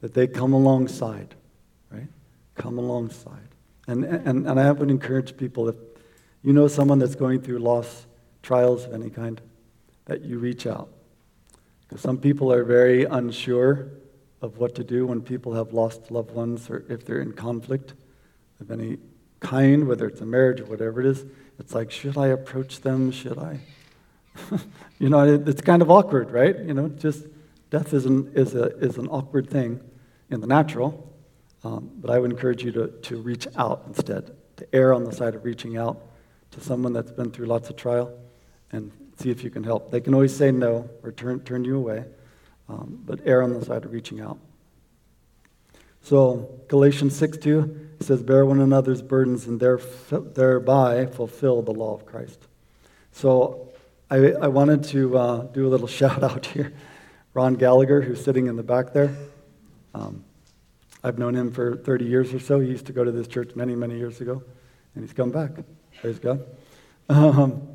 that 0.01 0.15
they 0.15 0.25
come 0.25 0.53
alongside, 0.53 1.35
right? 1.91 2.07
Come 2.55 2.79
alongside. 2.79 3.49
And, 3.87 4.03
and, 4.03 4.47
and 4.47 4.59
I 4.59 4.71
would 4.71 4.89
encourage 4.89 5.37
people 5.37 5.69
if 5.69 5.75
you 6.41 6.53
know 6.53 6.67
someone 6.67 6.97
that's 6.97 7.15
going 7.15 7.41
through 7.41 7.59
loss, 7.59 8.07
trials 8.41 8.85
of 8.85 8.93
any 8.95 9.11
kind, 9.11 9.39
that 10.05 10.23
you 10.23 10.39
reach 10.39 10.65
out. 10.65 10.89
Because 11.81 12.01
some 12.01 12.17
people 12.17 12.51
are 12.51 12.63
very 12.63 13.05
unsure 13.05 13.89
of 14.41 14.57
what 14.57 14.73
to 14.75 14.83
do 14.83 15.05
when 15.05 15.21
people 15.21 15.53
have 15.53 15.71
lost 15.71 16.09
loved 16.09 16.31
ones 16.31 16.67
or 16.67 16.83
if 16.89 17.05
they're 17.05 17.21
in 17.21 17.33
conflict 17.33 17.93
of 18.59 18.71
any 18.71 18.97
kind, 19.39 19.87
whether 19.87 20.07
it's 20.07 20.21
a 20.21 20.25
marriage 20.25 20.61
or 20.61 20.65
whatever 20.65 21.01
it 21.01 21.07
is. 21.07 21.25
It's 21.59 21.73
like, 21.73 21.91
should 21.91 22.17
I 22.17 22.27
approach 22.27 22.81
them? 22.81 23.11
Should 23.11 23.37
I? 23.37 23.59
you 24.99 25.09
know, 25.09 25.25
it, 25.25 25.47
it's 25.47 25.61
kind 25.61 25.81
of 25.81 25.89
awkward, 25.89 26.31
right? 26.31 26.57
You 26.57 26.73
know, 26.73 26.89
just 26.89 27.25
death 27.69 27.93
is 27.93 28.05
an, 28.05 28.31
is, 28.35 28.55
a, 28.55 28.77
is 28.77 28.97
an 28.97 29.07
awkward 29.07 29.49
thing 29.49 29.79
in 30.29 30.41
the 30.41 30.47
natural. 30.47 31.03
Um, 31.63 31.89
but 31.95 32.11
I 32.11 32.19
would 32.19 32.31
encourage 32.31 32.63
you 32.63 32.71
to, 32.73 32.87
to 32.87 33.17
reach 33.21 33.47
out 33.55 33.83
instead, 33.87 34.35
to 34.57 34.75
err 34.75 34.93
on 34.93 35.03
the 35.03 35.11
side 35.11 35.35
of 35.35 35.43
reaching 35.43 35.77
out 35.77 36.01
to 36.51 36.61
someone 36.61 36.93
that's 36.93 37.11
been 37.11 37.31
through 37.31 37.47
lots 37.47 37.69
of 37.69 37.75
trial 37.75 38.17
and 38.71 38.91
see 39.17 39.31
if 39.31 39.43
you 39.43 39.49
can 39.49 39.63
help. 39.63 39.91
They 39.91 39.99
can 39.99 40.13
always 40.13 40.35
say 40.35 40.51
no 40.51 40.89
or 41.03 41.11
turn, 41.11 41.39
turn 41.41 41.63
you 41.63 41.77
away 41.77 42.05
um, 42.69 43.01
but 43.05 43.19
err 43.25 43.43
on 43.43 43.53
the 43.53 43.63
side 43.63 43.85
of 43.85 43.91
reaching 43.91 44.19
out. 44.19 44.37
So, 46.01 46.61
Galatians 46.67 47.15
6 47.15 47.37
2 47.37 47.86
says, 48.03 48.23
Bear 48.23 48.45
one 48.45 48.59
another's 48.59 49.01
burdens 49.01 49.47
and 49.47 49.59
thereby 49.59 51.05
fulfill 51.07 51.61
the 51.61 51.71
law 51.71 51.93
of 51.93 52.05
Christ. 52.05 52.47
So, 53.11 53.67
I, 54.09 54.31
I 54.31 54.47
wanted 54.47 54.85
to 54.85 55.17
uh, 55.17 55.41
do 55.47 55.67
a 55.67 55.69
little 55.69 55.87
shout 55.99 56.23
out 56.23 56.45
here. 56.45 56.73
Ron 57.33 57.55
Gallagher, 57.55 58.01
who's 58.01 58.23
sitting 58.23 58.47
in 58.47 58.55
the 58.55 58.63
back 58.63 58.93
there. 58.93 59.15
Um, 59.93 60.23
I've 61.03 61.19
known 61.19 61.35
him 61.35 61.51
for 61.51 61.75
30 61.75 62.05
years 62.05 62.33
or 62.33 62.39
so. 62.39 62.59
He 62.59 62.69
used 62.69 62.85
to 62.87 62.93
go 62.93 63.03
to 63.03 63.11
this 63.11 63.27
church 63.27 63.55
many, 63.55 63.75
many 63.75 63.97
years 63.97 64.21
ago, 64.21 64.41
and 64.95 65.03
he's 65.03 65.13
come 65.13 65.29
back. 65.29 65.51
Praise 66.01 66.19
God. 66.19 66.45
Um, 67.09 67.67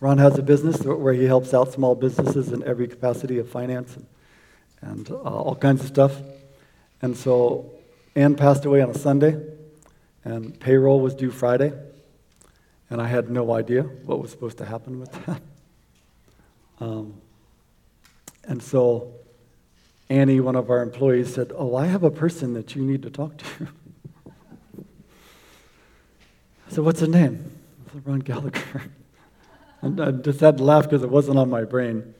Ron 0.00 0.18
has 0.18 0.38
a 0.38 0.42
business 0.42 0.82
where 0.82 1.12
he 1.12 1.24
helps 1.24 1.52
out 1.52 1.72
small 1.72 1.94
businesses 1.94 2.52
in 2.52 2.62
every 2.62 2.88
capacity 2.88 3.38
of 3.38 3.48
finance 3.48 3.96
and, 3.96 4.06
and 4.80 5.10
uh, 5.10 5.14
all 5.14 5.56
kinds 5.56 5.82
of 5.82 5.88
stuff. 5.88 6.16
And 7.02 7.16
so 7.16 7.70
Ann 8.20 8.34
passed 8.34 8.66
away 8.66 8.82
on 8.82 8.90
a 8.90 8.98
Sunday, 8.98 9.40
and 10.24 10.60
payroll 10.60 11.00
was 11.00 11.14
due 11.14 11.30
Friday. 11.30 11.72
And 12.90 13.00
I 13.00 13.06
had 13.06 13.30
no 13.30 13.54
idea 13.54 13.82
what 13.82 14.20
was 14.20 14.30
supposed 14.30 14.58
to 14.58 14.66
happen 14.66 15.00
with 15.00 15.12
that. 15.26 15.40
Um, 16.82 17.20
and 18.44 18.62
so 18.62 19.12
Annie, 20.08 20.40
one 20.40 20.56
of 20.56 20.70
our 20.70 20.80
employees, 20.80 21.34
said, 21.34 21.52
Oh, 21.54 21.76
I 21.76 21.84
have 21.84 22.04
a 22.04 22.10
person 22.10 22.54
that 22.54 22.74
you 22.74 22.80
need 22.80 23.02
to 23.02 23.10
talk 23.10 23.36
to. 23.36 23.68
I 26.66 26.70
said, 26.70 26.82
What's 26.82 27.00
his 27.00 27.10
name? 27.10 27.50
I 27.86 27.92
said, 27.92 28.06
Ron 28.06 28.20
Gallagher. 28.20 28.84
and 29.82 30.00
I 30.00 30.10
just 30.12 30.40
had 30.40 30.56
to 30.56 30.64
laugh 30.64 30.84
because 30.84 31.02
it 31.02 31.10
wasn't 31.10 31.38
on 31.38 31.50
my 31.50 31.64
brain, 31.64 32.14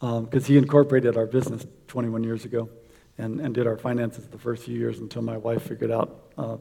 because 0.00 0.24
um, 0.24 0.42
he 0.42 0.56
incorporated 0.56 1.16
our 1.16 1.26
business 1.26 1.64
21 1.86 2.24
years 2.24 2.44
ago 2.44 2.68
and, 3.18 3.40
and 3.40 3.54
did 3.54 3.66
our 3.66 3.76
finances 3.76 4.26
the 4.26 4.38
first 4.38 4.64
few 4.64 4.78
years 4.78 4.98
until 4.98 5.22
my 5.22 5.36
wife 5.36 5.62
figured 5.62 5.90
out 5.90 6.30
uh, 6.38 6.56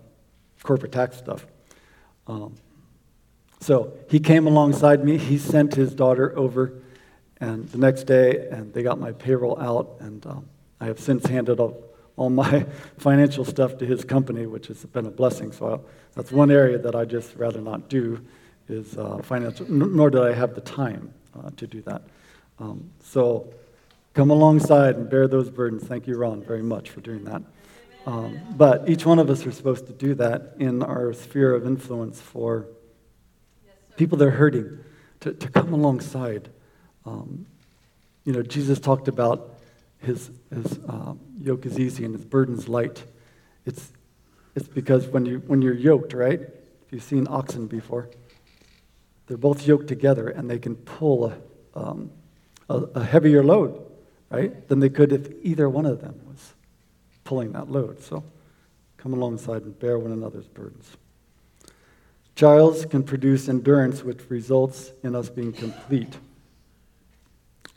corporate 0.64 0.92
tax 0.92 1.18
stuff. 1.18 1.46
Um, 2.28 2.56
so 3.60 3.94
he 4.10 4.20
came 4.20 4.48
alongside 4.48 5.04
me. 5.04 5.18
He 5.18 5.38
sent 5.38 5.76
his 5.76 5.94
daughter 5.94 6.38
over, 6.38 6.74
and 7.40 7.68
the 7.70 7.78
next 7.78 8.04
day, 8.04 8.48
and 8.50 8.74
they 8.74 8.84
got 8.84 9.00
my 9.00 9.12
payroll 9.12 9.60
out, 9.60 9.98
and 10.00 10.26
um, 10.26 10.50
I 10.80 10.86
have 10.86 11.00
since 11.00 11.26
handed 11.26 11.60
all, 11.60 11.84
all 12.18 12.30
my 12.30 12.66
financial 12.98 13.46
stuff 13.46 13.78
to 13.78 13.86
his 13.86 14.04
company, 14.04 14.46
which 14.46 14.68
has 14.68 14.84
been 14.86 15.06
a 15.06 15.12
blessing. 15.12 15.52
So 15.52 15.76
I, 15.76 15.80
that's 16.16 16.32
one 16.32 16.52
area 16.52 16.78
that 16.80 16.96
I 16.96 17.06
just 17.06 17.36
rather 17.36 17.62
not 17.62 17.88
do 17.88 18.24
is 18.68 18.98
uh, 18.98 19.20
financial, 19.24 19.70
nor 19.70 20.10
did 20.10 20.22
I 20.22 20.34
have 20.34 20.56
the 20.56 20.62
time 20.62 21.14
uh, 21.38 21.52
to 21.58 21.68
do 21.68 21.82
that. 21.84 22.02
Um, 22.60 22.90
so 23.04 23.54
come 24.14 24.30
alongside 24.30 24.96
and 24.96 25.10
bear 25.10 25.28
those 25.28 25.50
burdens. 25.50 25.84
Thank 25.84 26.08
you, 26.08 26.18
Ron, 26.18 26.44
very 26.44 26.62
much 26.64 26.90
for 26.90 27.02
doing 27.02 27.24
that. 27.26 27.42
Um, 28.06 28.40
but 28.56 28.90
each 28.90 29.06
one 29.06 29.20
of 29.20 29.30
us 29.30 29.46
are 29.46 29.52
supposed 29.52 29.88
to 29.88 29.94
do 29.94 30.16
that 30.16 30.56
in 30.60 30.82
our 30.82 31.14
sphere 31.14 31.54
of 31.54 31.66
influence 31.66 32.20
for 32.20 32.68
people 33.96 34.18
that 34.18 34.28
are 34.28 34.32
hurting, 34.32 34.80
to, 35.20 35.34
to 35.34 35.48
come 35.50 35.74
alongside. 35.74 36.50
Um, 37.06 37.46
you 38.26 38.34
know, 38.34 38.42
Jesus 38.42 38.80
talked 38.80 39.08
about 39.08 39.60
his, 40.00 40.32
his 40.54 40.80
uh, 40.90 41.14
yoke 41.40 41.66
is 41.66 41.80
easy 41.80 42.06
and 42.06 42.16
his 42.16 42.26
burden's 42.26 42.68
light. 42.68 43.04
It's, 43.66 43.92
it's 44.56 44.68
because 44.68 45.08
when, 45.08 45.26
you, 45.26 45.44
when 45.46 45.62
you're 45.62 45.76
yoked, 45.76 46.14
right? 46.14 46.40
If 46.42 46.88
you've 46.90 47.04
seen 47.04 47.28
oxen 47.30 47.68
before, 47.68 48.10
they're 49.28 49.38
both 49.38 49.66
yoked 49.66 49.88
together 49.88 50.28
and 50.28 50.50
they 50.50 50.60
can 50.60 50.76
pull 50.76 51.28
a, 51.28 51.38
um, 51.76 52.12
a, 52.70 52.78
a 52.96 53.04
heavier 53.04 53.44
load, 53.44 53.80
right? 54.32 54.68
Than 54.68 54.80
they 54.80 54.90
could 54.90 55.12
if 55.12 55.30
either 55.44 55.70
one 55.70 55.86
of 55.86 56.02
them 56.02 56.20
was 56.28 56.54
pulling 57.24 57.52
that 57.52 57.70
load. 57.70 58.02
So 58.02 58.24
come 58.98 59.14
alongside 59.14 59.64
and 59.64 59.78
bear 59.78 60.00
one 60.00 60.12
another's 60.12 60.48
burdens. 60.48 60.98
Trials 62.36 62.86
can 62.86 63.04
produce 63.04 63.50
endurance, 63.50 64.04
which 64.04 64.30
results 64.30 64.92
in 65.04 65.16
us 65.16 65.30
being 65.30 65.52
complete. 65.52 66.18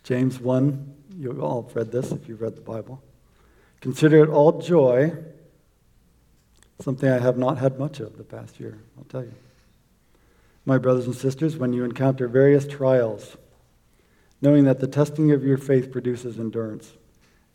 James 0.04 0.38
1, 0.38 0.94
you 1.18 1.40
all 1.42 1.62
have 1.62 1.76
read 1.76 1.92
this 1.92 2.12
if 2.12 2.28
you've 2.28 2.40
read 2.40 2.56
the 2.56 2.60
Bible. 2.60 3.02
Consider 3.80 4.22
it 4.22 4.30
all 4.30 4.60
joy, 4.60 5.12
something 6.80 7.08
I 7.08 7.18
have 7.18 7.36
not 7.36 7.58
had 7.58 7.78
much 7.78 8.00
of 8.00 8.16
the 8.16 8.24
past 8.24 8.60
year, 8.60 8.78
I'll 8.96 9.04
tell 9.04 9.22
you. 9.22 9.34
My 10.66 10.78
brothers 10.78 11.06
and 11.06 11.14
sisters, 11.14 11.56
when 11.56 11.72
you 11.72 11.84
encounter 11.84 12.26
various 12.28 12.66
trials, 12.66 13.36
knowing 14.44 14.64
that 14.64 14.78
the 14.78 14.86
testing 14.86 15.32
of 15.32 15.42
your 15.42 15.56
faith 15.56 15.90
produces 15.90 16.38
endurance, 16.38 16.92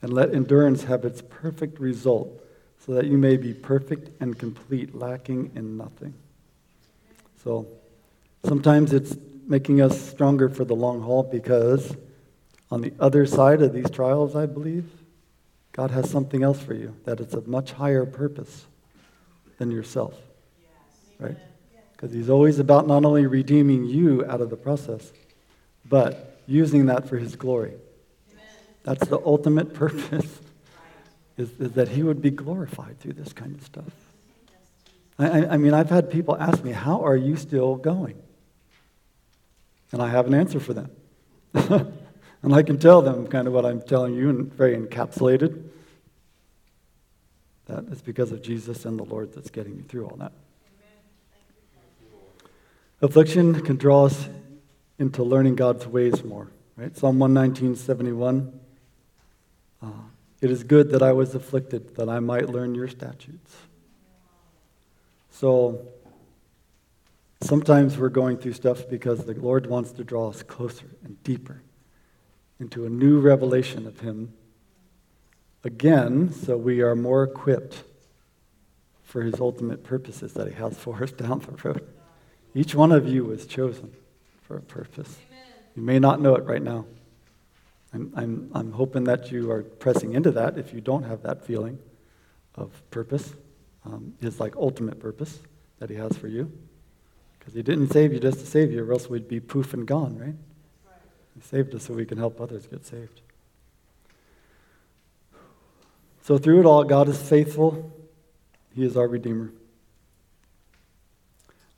and 0.01 0.11
let 0.11 0.33
endurance 0.33 0.85
have 0.85 1.05
its 1.05 1.21
perfect 1.29 1.79
result, 1.79 2.43
so 2.83 2.93
that 2.93 3.05
you 3.05 3.15
may 3.15 3.37
be 3.37 3.53
perfect 3.53 4.09
and 4.19 4.39
complete, 4.39 4.95
lacking 4.95 5.51
in 5.53 5.77
nothing. 5.77 6.15
So 7.43 7.67
sometimes 8.43 8.91
it's 8.91 9.15
making 9.45 9.81
us 9.81 10.01
stronger 10.01 10.49
for 10.49 10.65
the 10.65 10.75
long 10.75 10.99
haul 11.03 11.21
because 11.21 11.95
on 12.71 12.81
the 12.81 12.91
other 12.99 13.27
side 13.27 13.61
of 13.61 13.71
these 13.71 13.89
trials, 13.91 14.35
I 14.35 14.47
believe, 14.47 14.89
God 15.73 15.91
has 15.91 16.09
something 16.09 16.41
else 16.41 16.59
for 16.59 16.73
you, 16.73 16.95
that 17.05 17.19
it's 17.19 17.35
of 17.35 17.47
much 17.47 17.73
higher 17.73 18.05
purpose 18.07 18.65
than 19.59 19.69
yourself. 19.69 20.15
Right? 21.19 21.37
Because 21.91 22.13
He's 22.13 22.31
always 22.31 22.57
about 22.57 22.87
not 22.87 23.05
only 23.05 23.27
redeeming 23.27 23.85
you 23.85 24.25
out 24.25 24.41
of 24.41 24.49
the 24.49 24.57
process, 24.57 25.13
but 25.85 26.28
using 26.49 26.87
that 26.87 27.07
for 27.07 27.17
His 27.17 27.35
glory. 27.35 27.73
That's 28.83 29.07
the 29.07 29.19
ultimate 29.19 29.73
purpose, 29.73 30.39
is, 31.37 31.51
is 31.59 31.73
that 31.73 31.89
He 31.89 32.03
would 32.03 32.21
be 32.21 32.31
glorified 32.31 32.99
through 32.99 33.13
this 33.13 33.33
kind 33.33 33.55
of 33.55 33.63
stuff. 33.63 33.91
I, 35.17 35.45
I 35.45 35.57
mean, 35.57 35.73
I've 35.73 35.89
had 35.89 36.09
people 36.09 36.35
ask 36.37 36.63
me, 36.63 36.71
How 36.71 37.05
are 37.05 37.15
you 37.15 37.35
still 37.35 37.75
going? 37.75 38.21
And 39.91 40.01
I 40.01 40.09
have 40.09 40.27
an 40.27 40.33
answer 40.33 40.59
for 40.59 40.73
them. 40.73 40.91
and 41.53 42.53
I 42.53 42.63
can 42.63 42.77
tell 42.79 43.01
them 43.01 43.27
kind 43.27 43.47
of 43.47 43.53
what 43.53 43.65
I'm 43.65 43.81
telling 43.81 44.15
you, 44.15 44.29
and 44.29 44.53
very 44.53 44.77
encapsulated. 44.77 45.63
That 47.65 47.85
it's 47.91 48.01
because 48.01 48.31
of 48.31 48.41
Jesus 48.41 48.85
and 48.85 48.97
the 48.97 49.03
Lord 49.03 49.33
that's 49.33 49.49
getting 49.49 49.77
me 49.77 49.83
through 49.83 50.05
all 50.05 50.17
that. 50.17 50.31
Affliction 53.01 53.61
can 53.61 53.77
draw 53.77 54.05
us 54.05 54.27
into 54.99 55.23
learning 55.23 55.55
God's 55.55 55.87
ways 55.87 56.23
more. 56.23 56.51
Right? 56.75 56.95
Psalm 56.95 57.17
119, 57.19 57.75
71. 57.75 58.59
Uh, 59.81 59.87
it 60.41 60.51
is 60.51 60.63
good 60.63 60.91
that 60.91 61.01
I 61.01 61.13
was 61.13 61.33
afflicted, 61.33 61.95
that 61.95 62.09
I 62.09 62.19
might 62.19 62.49
learn 62.49 62.75
your 62.75 62.87
statutes. 62.87 63.55
So 65.31 65.87
sometimes 67.41 67.97
we're 67.97 68.09
going 68.09 68.37
through 68.37 68.53
stuff 68.53 68.89
because 68.89 69.25
the 69.25 69.33
Lord 69.33 69.67
wants 69.67 69.91
to 69.93 70.03
draw 70.03 70.29
us 70.29 70.43
closer 70.43 70.85
and 71.03 71.21
deeper 71.23 71.61
into 72.59 72.85
a 72.85 72.89
new 72.89 73.19
revelation 73.19 73.87
of 73.87 74.01
Him 74.01 74.33
again, 75.63 76.31
so 76.31 76.57
we 76.57 76.81
are 76.81 76.95
more 76.95 77.23
equipped 77.23 77.83
for 79.03 79.21
His 79.21 79.39
ultimate 79.39 79.83
purposes 79.83 80.33
that 80.33 80.47
He 80.47 80.53
has 80.55 80.77
for 80.77 81.01
us 81.01 81.11
down 81.13 81.39
the 81.39 81.69
road. 81.69 81.87
Each 82.53 82.75
one 82.75 82.91
of 82.91 83.07
you 83.07 83.23
was 83.23 83.45
chosen 83.45 83.93
for 84.49 84.57
a 84.57 84.61
purpose. 84.61 85.15
Amen. 85.29 85.43
You 85.75 85.83
may 85.83 85.99
not 85.99 86.19
know 86.19 86.33
it 86.33 86.43
right 86.43 86.63
now. 86.63 86.87
I'm, 87.93 88.11
I'm, 88.15 88.51
I'm 88.55 88.71
hoping 88.71 89.03
that 89.03 89.31
you 89.31 89.51
are 89.51 89.61
pressing 89.61 90.13
into 90.13 90.31
that 90.31 90.57
if 90.57 90.73
you 90.73 90.81
don't 90.81 91.03
have 91.03 91.21
that 91.21 91.45
feeling 91.45 91.77
of 92.55 92.71
purpose, 92.89 93.35
um, 93.85 94.15
his 94.19 94.39
like 94.39 94.55
ultimate 94.55 94.99
purpose 94.99 95.37
that 95.77 95.91
he 95.91 95.95
has 95.97 96.17
for 96.17 96.27
you. 96.27 96.51
Because 97.37 97.53
he 97.53 97.61
didn't 97.61 97.93
save 97.93 98.11
you 98.11 98.19
just 98.19 98.39
to 98.39 98.45
save 98.47 98.71
you, 98.71 98.83
or 98.83 98.91
else 98.91 99.07
we'd 99.07 99.27
be 99.27 99.39
poof 99.39 99.75
and 99.75 99.87
gone, 99.87 100.17
right? 100.17 100.25
right? 100.29 100.35
He 101.35 101.41
saved 101.41 101.75
us 101.75 101.83
so 101.83 101.93
we 101.93 102.05
can 102.05 102.17
help 102.17 102.41
others 102.41 102.65
get 102.65 102.87
saved. 102.87 103.21
So 106.23 106.39
through 106.39 106.61
it 106.61 106.65
all, 106.65 106.83
God 106.83 107.07
is 107.07 107.21
faithful. 107.21 107.91
He 108.73 108.83
is 108.83 108.97
our 108.97 109.07
Redeemer. 109.07 109.51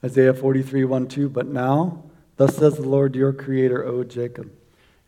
Isaiah 0.05 0.33
43, 0.33 0.85
1, 0.85 1.07
2. 1.09 1.27
But 1.27 1.47
now, 1.47 2.05
thus 2.37 2.55
says 2.55 2.75
the 2.75 2.87
Lord 2.87 3.15
your 3.15 3.33
Creator, 3.33 3.85
O 3.85 4.03
Jacob 4.03 4.51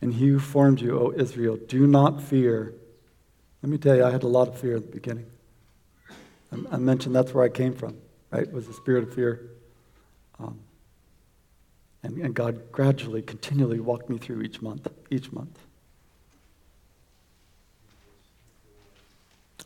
and 0.04 0.12
he 0.12 0.28
who 0.28 0.38
formed 0.38 0.82
you, 0.82 0.98
O 0.98 1.14
Israel, 1.16 1.56
do 1.66 1.86
not 1.86 2.22
fear. 2.22 2.74
Let 3.62 3.70
me 3.70 3.78
tell 3.78 3.96
you, 3.96 4.04
I 4.04 4.10
had 4.10 4.22
a 4.22 4.28
lot 4.28 4.48
of 4.48 4.58
fear 4.58 4.76
at 4.76 4.82
the 4.82 4.92
beginning. 4.92 5.24
I, 6.70 6.76
mentioned 6.76 7.14
that's 7.14 7.32
where 7.32 7.42
I 7.42 7.48
came 7.48 7.72
from, 7.72 7.96
right? 8.30 8.52
Was 8.52 8.66
the 8.66 8.74
spirit 8.74 9.04
of 9.04 9.14
fear. 9.14 9.40
Um, 10.38 10.60
and, 12.02 12.18
and 12.18 12.34
God 12.34 12.70
gradually, 12.70 13.22
continually 13.22 13.80
walked 13.80 14.10
me 14.10 14.18
through 14.18 14.42
each 14.42 14.60
month, 14.60 14.86
each 15.10 15.32
month. 15.32 15.58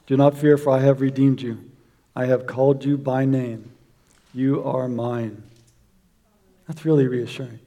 Do 0.06 0.16
not 0.16 0.38
fear, 0.38 0.56
for 0.56 0.70
I 0.70 0.78
have 0.78 1.00
redeemed 1.00 1.42
you. 1.42 1.68
I 2.14 2.26
have 2.26 2.46
called 2.46 2.84
you 2.84 2.96
by 2.96 3.24
name. 3.24 3.72
You 4.32 4.62
are 4.62 4.88
mine. 4.88 5.42
That's 6.68 6.84
really 6.84 7.08
reassuring. 7.08 7.60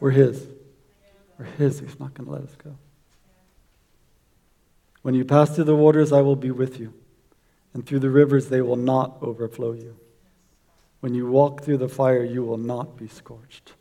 We're 0.00 0.12
His. 0.12 0.46
We're 1.38 1.44
His. 1.44 1.80
He's 1.80 2.00
not 2.00 2.14
going 2.14 2.26
to 2.26 2.32
let 2.32 2.42
us 2.42 2.56
go. 2.62 2.76
When 5.02 5.14
you 5.14 5.24
pass 5.24 5.54
through 5.54 5.64
the 5.64 5.76
waters, 5.76 6.12
I 6.12 6.20
will 6.20 6.36
be 6.36 6.50
with 6.50 6.78
you, 6.78 6.94
and 7.74 7.84
through 7.84 7.98
the 7.98 8.10
rivers, 8.10 8.48
they 8.48 8.62
will 8.62 8.76
not 8.76 9.18
overflow 9.20 9.72
you. 9.72 9.96
When 11.00 11.14
you 11.14 11.28
walk 11.28 11.62
through 11.62 11.78
the 11.78 11.88
fire, 11.88 12.24
you 12.24 12.42
will 12.42 12.56
not 12.56 12.96
be 12.96 13.08
scorched, 13.08 13.72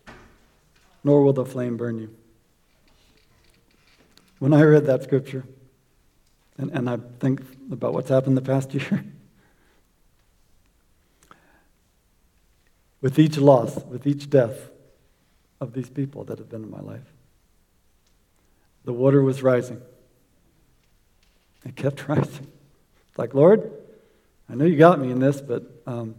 nor 1.04 1.24
will 1.24 1.34
the 1.34 1.46
flame 1.46 1.78
burn 1.78 2.00
you. 2.00 2.16
When 4.40 4.54
I 4.54 4.62
read 4.64 4.86
that 4.86 5.04
scripture, 5.04 5.44
and, 6.58 6.72
and 6.72 6.90
I 6.90 6.98
think 7.20 7.42
about 7.72 7.94
what's 7.94 8.10
happened 8.10 8.38
the 8.38 8.42
past 8.42 8.74
year, 8.74 9.04
with 13.02 13.20
each 13.20 13.38
loss, 13.38 13.84
with 13.86 14.08
each 14.08 14.30
death 14.30 14.70
of 15.60 15.74
these 15.74 15.90
people 15.90 16.24
that 16.26 16.38
have 16.38 16.50
been 16.50 16.64
in 16.64 16.72
my 16.72 16.82
life, 16.82 17.14
the 18.86 18.94
water 18.94 19.22
was 19.22 19.44
rising. 19.44 19.82
It 21.66 21.76
kept 21.76 22.08
rising. 22.08 22.48
It's 23.10 23.18
like, 23.18 23.34
Lord, 23.34 23.72
I 24.50 24.56
know 24.56 24.66
you 24.66 24.78
got 24.78 25.00
me 25.00 25.12
in 25.12 25.20
this, 25.20 25.42
but 25.42 25.64
um, 25.86 26.16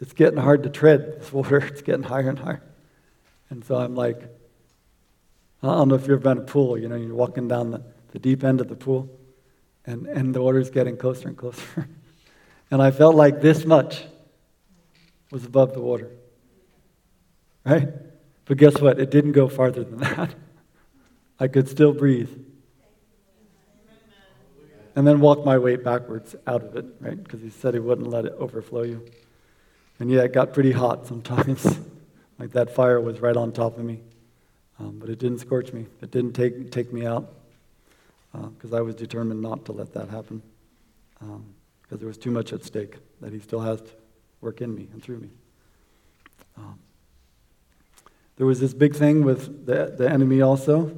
it's 0.00 0.12
getting 0.12 0.38
hard 0.38 0.62
to 0.62 0.70
tread 0.70 1.20
this 1.20 1.32
water. 1.32 1.58
It's 1.58 1.82
getting 1.82 2.02
higher 2.02 2.28
and 2.28 2.38
higher. 2.38 2.62
And 3.50 3.64
so 3.64 3.76
I'm 3.76 3.94
like, 3.94 4.22
I 5.62 5.66
don't 5.66 5.88
know 5.88 5.96
if 5.96 6.02
you've 6.02 6.12
ever 6.12 6.20
been 6.20 6.38
in 6.38 6.44
a 6.44 6.46
pool, 6.46 6.78
you 6.78 6.88
know, 6.88 6.96
you're 6.96 7.14
walking 7.14 7.48
down 7.48 7.70
the, 7.70 7.82
the 8.12 8.18
deep 8.18 8.44
end 8.44 8.60
of 8.60 8.68
the 8.68 8.76
pool, 8.76 9.10
and, 9.84 10.06
and 10.06 10.34
the 10.34 10.40
water's 10.40 10.70
getting 10.70 10.96
closer 10.96 11.28
and 11.28 11.36
closer. 11.36 11.86
and 12.70 12.80
I 12.80 12.90
felt 12.90 13.14
like 13.14 13.42
this 13.42 13.66
much 13.66 14.04
was 15.30 15.44
above 15.44 15.74
the 15.74 15.80
water. 15.80 16.10
Right? 17.64 17.88
But 18.44 18.56
guess 18.56 18.80
what? 18.80 18.98
It 18.98 19.10
didn't 19.10 19.32
go 19.32 19.48
farther 19.48 19.84
than 19.84 19.98
that. 19.98 20.34
I 21.40 21.48
could 21.48 21.68
still 21.68 21.92
breathe. 21.92 22.30
And 24.96 25.06
then 25.06 25.20
walk 25.20 25.44
my 25.44 25.56
way 25.56 25.76
backwards 25.76 26.34
out 26.46 26.62
of 26.62 26.76
it, 26.76 26.84
right? 27.00 27.22
Because 27.22 27.40
he 27.40 27.50
said 27.50 27.74
he 27.74 27.80
wouldn't 27.80 28.08
let 28.08 28.24
it 28.24 28.34
overflow 28.38 28.82
you. 28.82 29.06
And 29.98 30.10
yeah, 30.10 30.22
it 30.22 30.32
got 30.32 30.52
pretty 30.52 30.72
hot 30.72 31.06
sometimes. 31.06 31.78
like 32.38 32.50
that 32.52 32.74
fire 32.74 33.00
was 33.00 33.20
right 33.20 33.36
on 33.36 33.52
top 33.52 33.78
of 33.78 33.84
me. 33.84 34.00
Um, 34.78 34.98
but 34.98 35.08
it 35.08 35.18
didn't 35.18 35.38
scorch 35.38 35.72
me. 35.72 35.86
It 36.02 36.10
didn't 36.10 36.32
take, 36.32 36.70
take 36.72 36.92
me 36.92 37.06
out 37.06 37.32
because 38.32 38.72
uh, 38.72 38.78
I 38.78 38.80
was 38.80 38.94
determined 38.94 39.42
not 39.42 39.64
to 39.66 39.72
let 39.72 39.92
that 39.94 40.08
happen 40.08 40.42
because 41.18 41.34
um, 41.34 41.98
there 41.98 42.08
was 42.08 42.18
too 42.18 42.30
much 42.30 42.52
at 42.52 42.64
stake 42.64 42.96
that 43.20 43.32
he 43.32 43.40
still 43.40 43.60
has 43.60 43.80
to 43.82 43.90
work 44.40 44.60
in 44.60 44.74
me 44.74 44.88
and 44.92 45.02
through 45.02 45.18
me. 45.18 45.30
Um, 46.56 46.78
there 48.36 48.46
was 48.46 48.60
this 48.60 48.72
big 48.72 48.94
thing 48.94 49.24
with 49.24 49.66
the, 49.66 49.94
the 49.96 50.08
enemy 50.08 50.40
also. 50.40 50.96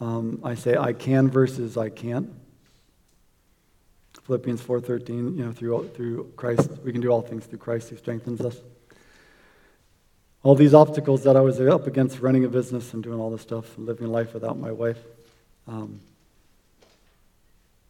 Um, 0.00 0.40
I 0.42 0.54
say 0.54 0.76
I 0.76 0.92
can 0.92 1.28
versus 1.28 1.76
I 1.76 1.90
can't. 1.90 2.30
Philippians 4.22 4.60
4.13, 4.60 5.36
you 5.36 5.44
know, 5.44 5.52
through, 5.52 5.88
through 5.94 6.32
Christ, 6.36 6.70
we 6.84 6.92
can 6.92 7.00
do 7.00 7.08
all 7.08 7.22
things 7.22 7.46
through 7.46 7.58
Christ 7.58 7.88
who 7.88 7.96
strengthens 7.96 8.40
us. 8.40 8.56
All 10.42 10.54
these 10.54 10.74
obstacles 10.74 11.24
that 11.24 11.36
I 11.36 11.40
was 11.40 11.60
up 11.60 11.86
against 11.86 12.20
running 12.20 12.44
a 12.44 12.48
business 12.48 12.94
and 12.94 13.02
doing 13.02 13.18
all 13.18 13.30
this 13.30 13.42
stuff 13.42 13.76
and 13.76 13.86
living 13.86 14.06
life 14.08 14.34
without 14.34 14.58
my 14.58 14.70
wife, 14.70 14.98
um, 15.66 16.00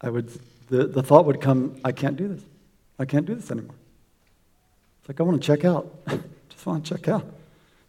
I 0.01 0.11
would, 0.11 0.29
the, 0.69 0.87
the 0.87 1.03
thought 1.03 1.25
would 1.25 1.41
come, 1.41 1.77
I 1.85 1.93
can't 1.93 2.17
do 2.17 2.29
this. 2.29 2.43
I 2.99 3.05
can't 3.05 3.27
do 3.27 3.35
this 3.35 3.51
anymore. 3.51 3.75
Like, 5.09 5.19
I 5.21 5.23
want 5.23 5.41
to 5.41 5.47
check 5.47 5.65
out. 5.65 6.07
Just 6.51 6.67
want 6.67 6.85
to 6.85 6.95
check 6.95 7.09
out. 7.09 7.27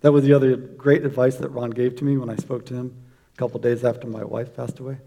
That 0.01 0.13
was 0.13 0.23
the 0.23 0.33
other 0.33 0.55
great 0.55 1.05
advice 1.05 1.35
that 1.35 1.49
Ron 1.49 1.71
gave 1.71 1.97
to 1.97 2.05
me 2.05 2.17
when 2.17 2.29
I 2.29 2.37
spoke 2.37 2.65
to 2.67 2.73
him 2.73 2.95
a 3.35 3.37
couple 3.37 3.59
days 3.59 3.83
after 3.83 4.07
my 4.07 4.23
wife 4.23 4.55
passed 4.55 4.79
away. 4.79 4.97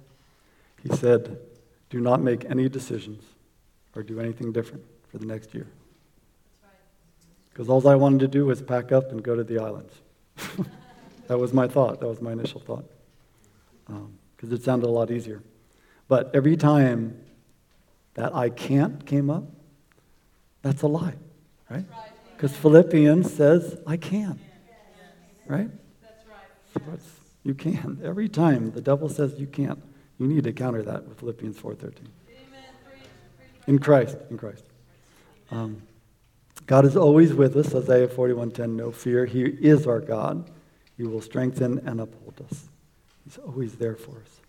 He 0.83 0.95
said, 0.95 1.39
Do 1.89 2.01
not 2.01 2.21
make 2.21 2.45
any 2.45 2.69
decisions 2.69 3.25
or 3.97 4.03
do 4.03 4.21
anything 4.21 4.53
different 4.53 4.85
for 5.11 5.19
the 5.19 5.27
next 5.27 5.55
year. 5.55 5.67
Because 7.51 7.69
all 7.69 7.87
I 7.87 7.95
wanted 7.95 8.21
to 8.21 8.29
do 8.29 8.47
was 8.47 8.63
pack 8.63 8.93
up 8.93 9.11
and 9.11 9.23
go 9.23 9.35
to 9.35 9.45
the 9.45 9.59
islands. 9.59 9.95
that 11.27 11.39
was 11.39 11.53
my 11.53 11.69
thought. 11.69 12.01
That 12.01 12.09
was 12.09 12.21
my 12.21 12.33
initial 12.33 12.61
thought. 12.61 12.85
Because 13.87 14.51
um, 14.51 14.53
it 14.53 14.63
sounded 14.63 14.87
a 14.87 14.91
lot 14.91 15.11
easier. 15.11 15.43
But 16.09 16.31
every 16.35 16.57
time 16.57 17.19
that 18.15 18.35
I 18.35 18.51
can't 18.51 19.05
came 19.05 19.31
up, 19.31 19.45
that's 20.63 20.83
a 20.83 20.87
lie, 20.87 21.15
right? 21.73 21.85
Because 22.37 22.57
Philippians 22.57 23.33
says 23.33 23.79
I 23.87 23.97
can, 23.97 24.39
right? 25.47 25.71
So 26.75 26.81
you 27.45 27.55
can. 27.55 28.01
Every 28.05 28.29
time 28.29 28.73
the 28.73 28.81
devil 28.81 29.09
says 29.09 29.39
you 29.39 29.47
can't, 29.47 29.83
you 30.19 30.27
need 30.27 30.45
to 30.45 30.53
counter 30.53 30.83
that 30.83 31.07
with 31.07 31.19
Philippians 31.21 31.57
4.13. 31.59 31.93
In 33.67 33.79
Christ, 33.79 34.17
in 34.31 34.39
Christ. 34.39 34.65
Um, 35.51 35.83
God 36.67 36.85
is 36.85 36.97
always 36.97 37.33
with 37.33 37.57
us, 37.57 37.75
Isaiah 37.75 38.09
41.10, 38.09 38.71
no 38.71 38.91
fear. 38.91 39.27
He 39.27 39.43
is 39.45 39.87
our 39.87 40.01
God. 40.01 40.51
He 40.97 41.05
will 41.05 41.21
strengthen 41.21 41.79
and 41.87 42.01
uphold 42.01 42.41
us. 42.51 42.69
He's 43.25 43.39
always 43.39 43.77
there 43.77 43.95
for 43.95 44.13
us. 44.13 44.41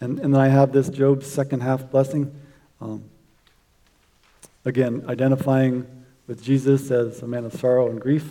And, 0.00 0.18
and 0.18 0.34
then 0.34 0.40
I 0.40 0.48
have 0.48 0.72
this 0.72 0.88
Job's 0.88 1.26
second 1.26 1.60
half 1.60 1.90
blessing. 1.90 2.34
Um, 2.80 3.04
again, 4.64 5.04
identifying 5.08 5.86
with 6.26 6.42
Jesus 6.42 6.90
as 6.90 7.22
a 7.22 7.26
man 7.26 7.44
of 7.44 7.54
sorrow 7.54 7.88
and 7.88 8.00
grief. 8.00 8.28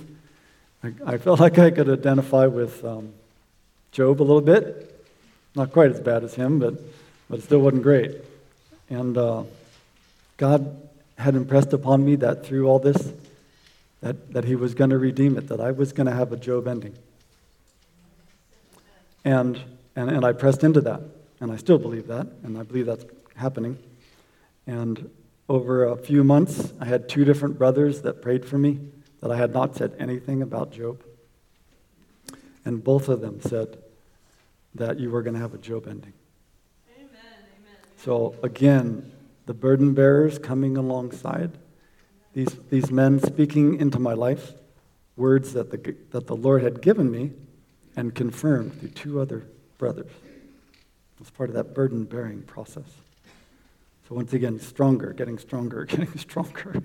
I, 0.84 0.94
I 1.06 1.18
felt 1.18 1.40
like 1.46 1.58
I 1.60 1.72
could 1.72 1.90
identify 1.90 2.46
with 2.46 2.84
um, 2.86 3.14
Job 3.92 4.22
a 4.22 4.24
little 4.24 4.42
bit. 4.42 4.86
Not 5.56 5.72
quite 5.72 5.92
as 5.92 6.00
bad 6.00 6.24
as 6.24 6.36
him, 6.36 6.60
but, 6.60 6.76
but 7.30 7.40
it 7.40 7.42
still 7.44 7.60
wasn't 7.60 7.84
great. 7.84 8.16
And 8.90 9.18
uh, 9.18 9.44
God 10.38 10.88
had 11.18 11.36
impressed 11.36 11.74
upon 11.74 12.06
me 12.06 12.16
that 12.18 12.46
through 12.46 12.68
all 12.68 12.80
this, 12.80 13.12
that, 14.02 14.34
that 14.34 14.46
he 14.46 14.56
was 14.56 14.74
going 14.74 14.92
to 14.92 14.98
redeem 14.98 15.38
it, 15.38 15.48
that 15.50 15.60
I 15.60 15.72
was 15.72 15.92
going 15.92 16.08
to 16.08 16.14
have 16.14 16.32
a 16.32 16.38
Job 16.38 16.68
ending. 16.68 16.96
And, 19.26 19.60
and, 19.96 20.10
and 20.10 20.24
I 20.24 20.32
pressed 20.32 20.64
into 20.64 20.82
that. 20.82 21.02
And 21.42 21.52
I 21.52 21.56
still 21.56 21.78
believe 21.78 22.08
that, 22.08 22.28
and 22.44 22.58
I 22.58 22.64
believe 22.64 22.86
that's 22.86 23.06
happening. 23.36 23.78
And 24.68 25.10
over 25.50 25.84
a 25.86 25.98
few 25.98 26.24
months, 26.24 26.72
I 26.80 26.86
had 26.86 27.10
two 27.10 27.26
different 27.26 27.58
brothers 27.58 28.04
that 28.04 28.22
prayed 28.22 28.46
for 28.46 28.58
me 28.60 28.80
that 29.22 29.32
I 29.32 29.36
had 29.36 29.52
not 29.52 29.76
said 29.76 29.96
anything 30.00 30.44
about 30.44 30.72
Job. 30.72 31.04
And 32.64 32.84
both 32.84 33.10
of 33.10 33.20
them 33.20 33.42
said 33.42 33.80
that 34.76 35.00
you 35.00 35.10
were 35.10 35.24
going 35.24 35.34
to 35.34 35.40
have 35.40 35.56
a 35.56 35.58
Job 35.58 35.88
ending. 35.88 36.14
Amen, 36.96 37.10
amen. 37.10 37.78
So 37.98 38.36
again, 38.44 39.12
the 39.48 39.56
burden 39.56 39.96
bearers 39.96 40.38
coming 40.38 40.78
alongside, 40.78 41.58
these, 42.34 42.56
these 42.70 42.92
men 42.92 43.20
speaking 43.20 43.80
into 43.80 43.98
my 43.98 44.14
life, 44.14 44.54
words 45.16 45.54
that 45.54 45.72
the, 45.72 45.96
that 46.12 46.28
the 46.28 46.36
Lord 46.36 46.62
had 46.62 46.82
given 46.82 47.10
me 47.10 47.32
and 47.96 48.14
confirmed 48.14 48.80
through 48.80 48.90
two 48.90 49.20
other 49.20 49.48
brothers. 49.80 50.12
It's 51.20 51.32
part 51.32 51.50
of 51.50 51.56
that 51.56 51.74
burden 51.74 52.06
bearing 52.06 52.44
process. 52.44 52.86
So, 54.10 54.16
once 54.16 54.34
again, 54.34 54.60
stronger, 54.60 55.14
getting 55.14 55.38
stronger, 55.38 55.86
getting 55.86 56.18
stronger. 56.18 56.82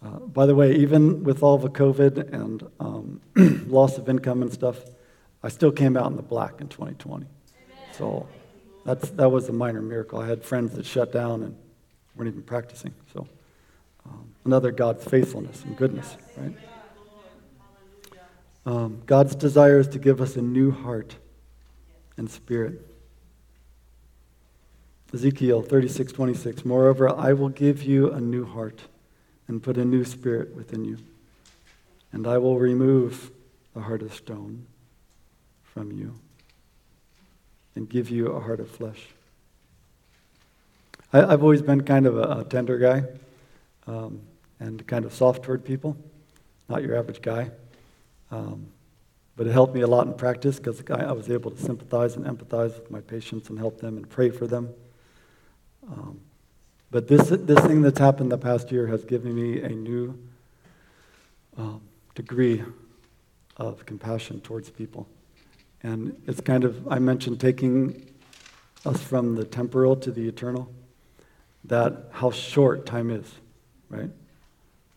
Uh, 0.00 0.20
by 0.20 0.46
the 0.46 0.54
way, 0.54 0.76
even 0.76 1.24
with 1.24 1.42
all 1.42 1.58
the 1.58 1.68
COVID 1.68 2.32
and 2.32 2.62
um, 2.78 3.20
loss 3.66 3.98
of 3.98 4.08
income 4.08 4.42
and 4.42 4.52
stuff, 4.52 4.78
I 5.42 5.48
still 5.48 5.72
came 5.72 5.96
out 5.96 6.06
in 6.06 6.16
the 6.16 6.22
black 6.22 6.60
in 6.60 6.68
2020. 6.68 7.26
Amen. 7.26 7.28
So 7.94 8.28
that's, 8.84 9.10
that 9.10 9.28
was 9.28 9.48
a 9.48 9.52
minor 9.52 9.82
miracle. 9.82 10.20
I 10.20 10.28
had 10.28 10.44
friends 10.44 10.76
that 10.76 10.86
shut 10.86 11.12
down 11.12 11.42
and 11.42 11.56
weren't 12.14 12.28
even 12.28 12.42
practicing. 12.42 12.94
So 13.12 13.26
um, 14.06 14.32
another 14.44 14.70
God's 14.70 15.04
faithfulness 15.04 15.64
and 15.64 15.76
goodness, 15.76 16.16
right? 16.36 16.54
Um, 18.66 19.02
God's 19.04 19.34
desire 19.34 19.80
is 19.80 19.88
to 19.88 19.98
give 19.98 20.20
us 20.20 20.36
a 20.36 20.42
new 20.42 20.70
heart 20.70 21.16
and 22.16 22.30
spirit. 22.30 22.87
Ezekiel 25.12 25.62
36, 25.62 26.12
26. 26.12 26.64
Moreover, 26.66 27.08
I 27.08 27.32
will 27.32 27.48
give 27.48 27.82
you 27.82 28.12
a 28.12 28.20
new 28.20 28.44
heart 28.44 28.82
and 29.46 29.62
put 29.62 29.78
a 29.78 29.84
new 29.84 30.04
spirit 30.04 30.54
within 30.54 30.84
you. 30.84 30.98
And 32.12 32.26
I 32.26 32.36
will 32.38 32.58
remove 32.58 33.30
the 33.74 33.80
heart 33.80 34.02
of 34.02 34.12
stone 34.12 34.66
from 35.62 35.92
you 35.92 36.14
and 37.74 37.88
give 37.88 38.10
you 38.10 38.28
a 38.28 38.40
heart 38.40 38.60
of 38.60 38.70
flesh. 38.70 39.08
I, 41.10 41.18
have 41.20 41.42
always 41.42 41.62
been 41.62 41.82
kind 41.84 42.06
of 42.06 42.18
a, 42.18 42.40
a 42.40 42.44
tender 42.44 42.76
guy 42.76 43.04
um, 43.86 44.20
and 44.60 44.86
kind 44.86 45.06
of 45.06 45.14
soft 45.14 45.42
toward 45.42 45.64
people, 45.64 45.96
not 46.68 46.82
your 46.82 46.98
average 46.98 47.22
guy. 47.22 47.50
Um, 48.30 48.66
but 49.36 49.46
it 49.46 49.52
helped 49.52 49.74
me 49.74 49.80
a 49.80 49.86
lot 49.86 50.06
in 50.06 50.12
practice 50.12 50.58
because 50.58 50.82
I 50.90 51.12
was 51.12 51.30
able 51.30 51.50
to 51.50 51.62
sympathize 51.62 52.16
and 52.16 52.26
empathize 52.26 52.74
with 52.78 52.90
my 52.90 53.00
patients 53.00 53.48
and 53.48 53.58
help 53.58 53.80
them 53.80 53.96
and 53.96 54.06
pray 54.06 54.28
for 54.28 54.46
them. 54.46 54.74
Um, 55.90 56.20
but 56.90 57.08
this, 57.08 57.28
this 57.28 57.60
thing 57.60 57.82
that's 57.82 57.98
happened 57.98 58.32
the 58.32 58.38
past 58.38 58.70
year 58.72 58.86
has 58.86 59.04
given 59.04 59.34
me 59.34 59.60
a 59.60 59.68
new 59.68 60.18
um, 61.56 61.82
degree 62.14 62.62
of 63.56 63.84
compassion 63.84 64.40
towards 64.40 64.70
people. 64.70 65.06
And 65.82 66.20
it's 66.26 66.40
kind 66.40 66.64
of, 66.64 66.88
I 66.88 66.98
mentioned 66.98 67.40
taking 67.40 68.10
us 68.86 69.02
from 69.02 69.34
the 69.34 69.44
temporal 69.44 69.96
to 69.96 70.10
the 70.10 70.28
eternal, 70.28 70.72
that 71.64 72.08
how 72.12 72.30
short 72.30 72.86
time 72.86 73.10
is, 73.10 73.26
right? 73.90 74.10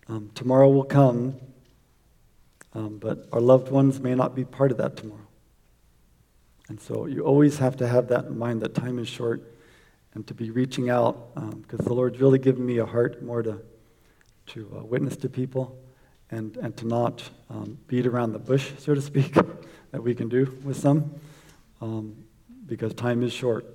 Um, 0.08 0.32
tomorrow 0.36 0.70
will 0.70 0.84
come, 0.84 1.36
um, 2.74 2.98
but 3.00 3.28
our 3.34 3.42
loved 3.42 3.70
ones 3.70 4.00
may 4.00 4.16
not 4.16 4.36
be 4.36 4.46
part 4.46 4.72
of 4.72 4.78
that 4.78 4.96
tomorrow. 4.98 5.28
And 6.70 6.80
so 6.80 7.06
you 7.06 7.26
always 7.26 7.58
have 7.58 7.76
to 7.78 7.88
have 7.88 8.08
that 8.10 8.26
in 8.26 8.38
mind 8.38 8.62
that 8.62 8.74
time 8.74 8.98
is 8.98 9.08
short 9.08 9.42
and 10.14 10.28
to 10.28 10.34
be 10.34 10.52
reaching 10.52 10.90
out 10.90 11.34
because 11.36 11.80
um, 11.80 11.86
the 11.86 11.94
Lord's 11.94 12.20
really 12.20 12.40
given 12.40 12.66
me 12.66 12.78
a 12.80 12.86
heart 12.86 13.24
more 13.24 13.42
to, 13.44 13.62
to 14.48 14.78
uh, 14.78 14.84
witness 14.84 15.16
to 15.18 15.30
people 15.30 15.78
and, 16.30 16.58
and 16.58 16.76
to 16.78 16.88
not 16.88 17.30
um, 17.50 17.78
beat 17.88 18.06
around 18.06 18.34
the 18.34 18.40
bush, 18.40 18.72
so 18.78 18.94
to 18.94 19.02
speak, 19.02 19.34
that 19.92 20.04
we 20.04 20.16
can 20.16 20.30
do 20.30 20.58
with 20.64 20.78
some 20.78 21.14
um, 21.82 22.16
because 22.66 22.94
time 22.94 23.24
is 23.24 23.34
short 23.34 23.66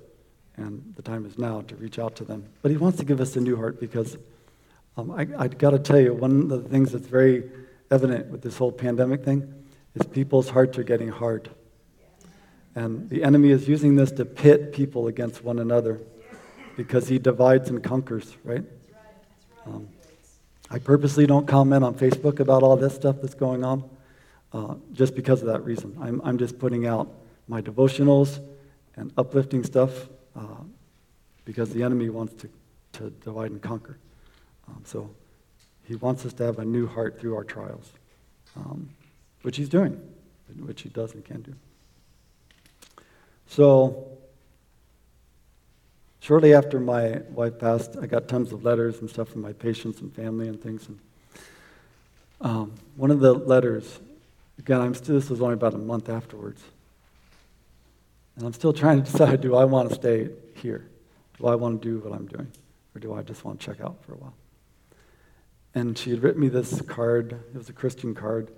and 0.55 0.93
the 0.95 1.01
time 1.01 1.25
is 1.25 1.37
now 1.37 1.61
to 1.61 1.75
reach 1.75 1.99
out 1.99 2.15
to 2.15 2.23
them. 2.23 2.45
But 2.61 2.71
He 2.71 2.77
wants 2.77 2.97
to 2.99 3.05
give 3.05 3.21
us 3.21 3.35
a 3.35 3.41
new 3.41 3.55
heart 3.55 3.79
because 3.79 4.17
Um, 4.97 5.11
I, 5.11 5.27
I 5.37 5.47
got 5.47 5.71
to 5.71 5.79
tell 5.79 5.99
you, 5.99 6.13
one 6.13 6.41
of 6.41 6.49
the 6.49 6.69
things 6.69 6.91
that's 6.91 7.07
very 7.07 7.43
evident 7.91 8.31
with 8.31 8.41
this 8.41 8.57
whole 8.57 8.71
pandemic 8.71 9.23
thing 9.23 9.53
is 9.93 10.05
people's 10.07 10.49
hearts 10.49 10.77
are 10.79 10.83
getting 10.83 11.09
hard. 11.09 11.49
And 12.73 13.07
the 13.09 13.23
enemy 13.23 13.51
is 13.51 13.67
using 13.67 13.95
this 13.95 14.11
to 14.13 14.25
pit 14.25 14.73
people 14.73 15.07
against 15.07 15.43
one 15.43 15.59
another 15.59 16.01
because 16.77 17.07
he 17.09 17.17
divides 17.17 17.69
and 17.69 17.83
conquers, 17.83 18.37
right? 18.43 18.63
Um, 19.65 19.89
I 20.69 20.77
purposely 20.77 21.25
don't 21.25 21.47
comment 21.47 21.83
on 21.83 21.95
Facebook 21.95 22.39
about 22.39 22.61
all 22.61 22.77
this 22.77 22.93
stuff 22.93 23.17
that's 23.21 23.33
going 23.33 23.63
on 23.65 23.89
uh, 24.53 24.75
just 24.93 25.15
because 25.15 25.41
of 25.41 25.47
that 25.47 25.65
reason. 25.65 25.97
I'm, 25.99 26.21
I'm 26.23 26.37
just 26.37 26.59
putting 26.59 26.85
out 26.85 27.11
my 27.47 27.61
devotionals 27.61 28.39
and 28.95 29.11
uplifting 29.17 29.63
stuff 29.63 30.07
uh, 30.35 30.63
because 31.45 31.71
the 31.71 31.81
enemy 31.83 32.09
wants 32.09 32.35
to, 32.35 32.49
to 32.93 33.09
divide 33.09 33.51
and 33.51 33.61
conquer. 33.61 33.97
Um, 34.67 34.83
so 34.85 35.09
he 35.85 35.95
wants 35.95 36.25
us 36.25 36.33
to 36.33 36.43
have 36.43 36.59
a 36.59 36.65
new 36.65 36.85
heart 36.85 37.19
through 37.19 37.35
our 37.35 37.43
trials, 37.43 37.91
um, 38.55 38.89
which 39.41 39.57
he's 39.57 39.69
doing, 39.69 39.99
which 40.59 40.81
he 40.83 40.89
does 40.89 41.13
and 41.15 41.25
can 41.25 41.41
do. 41.41 41.55
So, 43.47 44.06
shortly 46.27 46.53
after 46.53 46.77
my 46.77 47.21
wife 47.29 47.57
passed, 47.57 47.95
I 48.01 48.05
got 48.05 48.27
tons 48.27 48.51
of 48.51 48.65
letters 48.65 48.99
and 48.99 49.09
stuff 49.09 49.29
from 49.29 49.41
my 49.41 49.53
patients 49.53 50.01
and 50.01 50.13
family 50.13 50.49
and 50.49 50.61
things. 50.61 50.85
And 50.89 50.99
um, 52.41 52.73
one 52.97 53.11
of 53.11 53.21
the 53.21 53.33
letters, 53.33 54.01
again, 54.59 54.81
I'm 54.81 54.93
still, 54.93 55.15
this 55.15 55.29
was 55.29 55.41
only 55.41 55.53
about 55.53 55.73
a 55.73 55.77
month 55.77 56.09
afterwards. 56.09 56.61
And 58.35 58.45
I'm 58.45 58.51
still 58.51 58.73
trying 58.73 59.01
to 59.01 59.09
decide 59.09 59.39
do 59.39 59.55
I 59.55 59.63
want 59.63 59.87
to 59.87 59.95
stay 59.95 60.27
here? 60.55 60.85
Do 61.39 61.47
I 61.47 61.55
want 61.55 61.81
to 61.81 61.87
do 61.87 62.05
what 62.05 62.13
I'm 62.13 62.27
doing? 62.27 62.51
Or 62.93 62.99
do 62.99 63.13
I 63.13 63.21
just 63.21 63.45
want 63.45 63.61
to 63.61 63.65
check 63.65 63.79
out 63.79 64.03
for 64.03 64.11
a 64.11 64.17
while? 64.17 64.33
And 65.75 65.97
she 65.97 66.09
had 66.09 66.21
written 66.21 66.41
me 66.41 66.49
this 66.49 66.81
card. 66.81 67.31
It 67.31 67.57
was 67.57 67.69
a 67.69 67.73
Christian 67.73 68.13
card. 68.13 68.51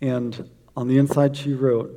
And 0.00 0.48
on 0.74 0.88
the 0.88 0.96
inside, 0.96 1.36
she 1.36 1.52
wrote, 1.52 1.94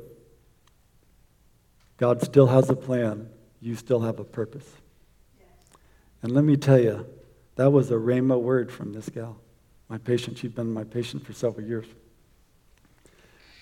God 1.96 2.22
still 2.22 2.48
has 2.48 2.68
a 2.68 2.76
plan. 2.76 3.30
You 3.62 3.76
still 3.76 4.00
have 4.00 4.18
a 4.18 4.24
purpose. 4.24 4.70
And 6.26 6.34
let 6.34 6.42
me 6.42 6.56
tell 6.56 6.80
you, 6.80 7.06
that 7.54 7.70
was 7.70 7.92
a 7.92 7.94
rhema 7.94 8.36
word 8.36 8.72
from 8.72 8.92
this 8.92 9.08
gal, 9.08 9.36
my 9.88 9.96
patient. 9.96 10.38
She'd 10.38 10.56
been 10.56 10.72
my 10.72 10.82
patient 10.82 11.24
for 11.24 11.32
several 11.32 11.64
years. 11.64 11.86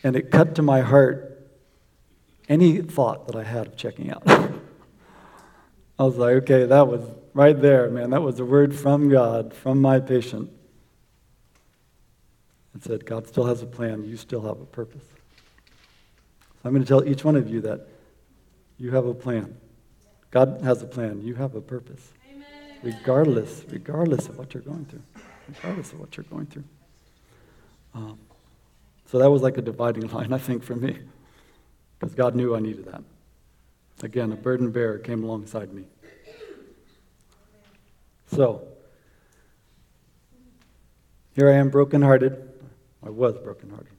And 0.02 0.16
it 0.16 0.30
cut 0.30 0.54
to 0.54 0.62
my 0.62 0.80
heart 0.80 1.46
any 2.48 2.80
thought 2.80 3.26
that 3.26 3.36
I 3.36 3.42
had 3.42 3.66
of 3.66 3.76
checking 3.76 4.10
out. 4.10 4.22
I 5.98 6.04
was 6.04 6.16
like, 6.16 6.36
okay, 6.36 6.64
that 6.64 6.88
was 6.88 7.02
right 7.34 7.60
there, 7.60 7.90
man. 7.90 8.08
That 8.08 8.22
was 8.22 8.40
a 8.40 8.46
word 8.46 8.74
from 8.74 9.10
God, 9.10 9.52
from 9.52 9.82
my 9.82 10.00
patient. 10.00 10.50
It 12.74 12.82
said, 12.82 13.04
God 13.04 13.28
still 13.28 13.44
has 13.44 13.60
a 13.60 13.66
plan. 13.66 14.06
You 14.06 14.16
still 14.16 14.40
have 14.40 14.58
a 14.58 14.64
purpose. 14.64 15.04
So 15.04 16.60
I'm 16.64 16.70
going 16.70 16.82
to 16.82 16.88
tell 16.88 17.06
each 17.06 17.26
one 17.26 17.36
of 17.36 17.46
you 17.46 17.60
that 17.60 17.88
you 18.78 18.92
have 18.92 19.04
a 19.04 19.12
plan. 19.12 19.54
God 20.30 20.62
has 20.64 20.82
a 20.82 20.86
plan. 20.86 21.20
You 21.20 21.34
have 21.34 21.56
a 21.56 21.60
purpose. 21.60 22.14
Regardless, 22.84 23.64
regardless 23.70 24.28
of 24.28 24.36
what 24.36 24.52
you're 24.52 24.62
going 24.62 24.84
through. 24.84 25.02
Regardless 25.48 25.92
of 25.94 26.00
what 26.00 26.16
you're 26.18 26.24
going 26.24 26.44
through. 26.44 26.64
Um, 27.94 28.18
so 29.06 29.18
that 29.18 29.30
was 29.30 29.40
like 29.40 29.56
a 29.56 29.62
dividing 29.62 30.06
line, 30.08 30.34
I 30.34 30.38
think, 30.38 30.62
for 30.62 30.76
me. 30.76 30.98
Because 31.98 32.14
God 32.14 32.34
knew 32.34 32.54
I 32.54 32.60
needed 32.60 32.84
that. 32.84 33.02
Again, 34.02 34.32
a 34.32 34.36
burden 34.36 34.70
bearer 34.70 34.98
came 34.98 35.24
alongside 35.24 35.72
me. 35.72 35.84
So, 38.26 38.68
here 41.34 41.48
I 41.48 41.54
am 41.54 41.70
brokenhearted. 41.70 42.50
I 43.02 43.08
was 43.08 43.38
brokenhearted. 43.38 43.92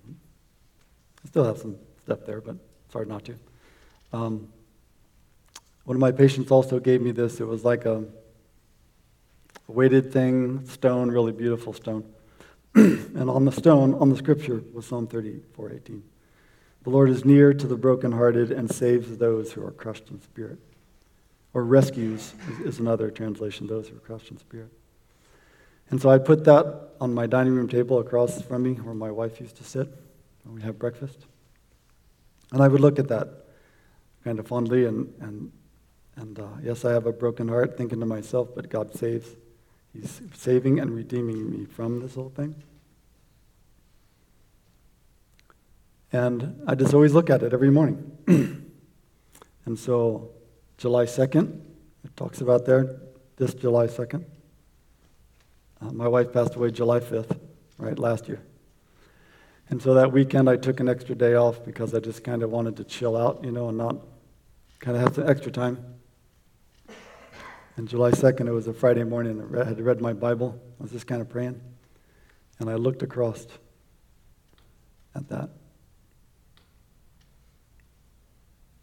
I 1.23 1.27
still 1.27 1.43
have 1.43 1.57
some 1.57 1.77
stuff 2.03 2.19
there, 2.27 2.39
but 2.39 2.57
it's 2.85 2.93
hard 2.93 3.07
not 3.07 3.25
to. 3.25 3.35
Um, 4.13 4.47
one 5.85 5.97
of 5.97 6.01
my 6.01 6.11
patients 6.11 6.51
also 6.51 6.79
gave 6.79 7.01
me 7.01 7.09
this. 7.11 7.39
It 7.39 7.47
was 7.47 7.65
like 7.65 7.85
a 7.85 8.03
weighted 9.67 10.11
thing, 10.11 10.65
stone, 10.67 11.09
really 11.09 11.31
beautiful 11.31 11.73
stone. 11.73 12.03
and 12.75 13.29
on 13.29 13.45
the 13.45 13.51
stone, 13.51 13.93
on 13.95 14.09
the 14.09 14.17
scripture, 14.17 14.63
was 14.73 14.85
Psalm 14.85 15.07
34 15.07 15.73
18. 15.73 16.03
The 16.83 16.89
Lord 16.89 17.09
is 17.09 17.25
near 17.25 17.53
to 17.53 17.67
the 17.67 17.75
brokenhearted 17.75 18.51
and 18.51 18.69
saves 18.69 19.17
those 19.17 19.53
who 19.53 19.65
are 19.65 19.71
crushed 19.71 20.09
in 20.11 20.21
spirit. 20.21 20.59
Or 21.53 21.63
rescues 21.63 22.35
is 22.63 22.79
another 22.79 23.09
translation, 23.09 23.65
those 23.65 23.87
who 23.87 23.95
are 23.95 24.01
crushed 24.01 24.29
in 24.29 24.37
spirit. 24.37 24.71
And 25.89 26.01
so 26.01 26.09
I 26.09 26.17
put 26.17 26.43
that 26.45 26.89
on 26.99 27.13
my 27.13 27.27
dining 27.27 27.55
room 27.55 27.67
table 27.67 27.99
across 27.99 28.41
from 28.41 28.63
me 28.63 28.73
where 28.73 28.93
my 28.93 29.09
wife 29.09 29.39
used 29.39 29.55
to 29.57 29.63
sit 29.63 29.87
when 30.43 30.55
we 30.55 30.61
have 30.63 30.77
breakfast. 30.77 31.25
And 32.51 32.61
I 32.61 32.67
would 32.67 32.81
look 32.81 32.99
at 32.99 33.07
that 33.07 33.29
kind 34.23 34.37
of 34.37 34.47
fondly 34.47 34.85
and, 34.85 35.13
and 35.21 35.51
and 36.17 36.39
uh, 36.39 36.47
yes, 36.63 36.85
I 36.85 36.91
have 36.91 37.05
a 37.05 37.11
broken 37.11 37.47
heart 37.47 37.77
thinking 37.77 37.99
to 37.99 38.05
myself, 38.05 38.49
but 38.55 38.69
God 38.69 38.93
saves. 38.95 39.27
He's 39.95 40.21
saving 40.33 40.79
and 40.79 40.93
redeeming 40.93 41.49
me 41.49 41.65
from 41.65 42.01
this 42.01 42.15
whole 42.15 42.29
thing. 42.29 42.55
And 46.11 46.61
I 46.67 46.75
just 46.75 46.93
always 46.93 47.13
look 47.13 47.29
at 47.29 47.43
it 47.43 47.53
every 47.53 47.69
morning. 47.69 48.11
and 49.65 49.79
so, 49.79 50.31
July 50.77 51.05
2nd, 51.05 51.61
it 52.03 52.15
talks 52.15 52.41
about 52.41 52.65
there, 52.65 52.97
this 53.37 53.53
July 53.53 53.87
2nd. 53.87 54.23
Uh, 55.81 55.91
my 55.91 56.07
wife 56.07 56.31
passed 56.31 56.55
away 56.55 56.71
July 56.71 56.99
5th, 56.99 57.37
right, 57.77 57.97
last 57.97 58.27
year. 58.27 58.41
And 59.69 59.81
so 59.81 59.93
that 59.93 60.11
weekend, 60.11 60.49
I 60.49 60.57
took 60.57 60.79
an 60.79 60.89
extra 60.89 61.15
day 61.15 61.35
off 61.35 61.63
because 61.65 61.93
I 61.93 61.99
just 61.99 62.23
kind 62.23 62.43
of 62.43 62.51
wanted 62.51 62.77
to 62.77 62.83
chill 62.83 63.17
out, 63.17 63.43
you 63.43 63.51
know, 63.51 63.69
and 63.69 63.77
not 63.77 63.97
kind 64.79 64.95
of 64.95 65.03
have 65.03 65.15
some 65.15 65.29
extra 65.29 65.51
time. 65.51 65.94
And 67.77 67.87
July 67.87 68.11
2nd, 68.11 68.47
it 68.47 68.51
was 68.51 68.67
a 68.67 68.73
Friday 68.73 69.03
morning. 69.03 69.43
I 69.57 69.65
had 69.65 69.81
read 69.81 69.99
my 69.99 70.13
Bible. 70.13 70.59
I 70.79 70.83
was 70.83 70.91
just 70.91 71.07
kind 71.07 71.21
of 71.21 71.29
praying. 71.29 71.59
And 72.59 72.69
I 72.69 72.75
looked 72.75 73.03
across 73.03 73.45
at 75.13 75.27
that. 75.29 75.49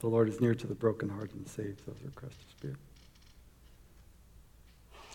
The 0.01 0.09
Lord 0.09 0.29
is 0.29 0.41
near 0.41 0.55
to 0.55 0.67
the 0.67 0.75
brokenhearted 0.75 1.35
and 1.35 1.49
saves 1.49 1.83
those 1.85 1.97
who 2.03 2.09
are 2.09 2.13
crushed 2.13 2.41
in 2.43 2.49
spirit. 2.57 2.77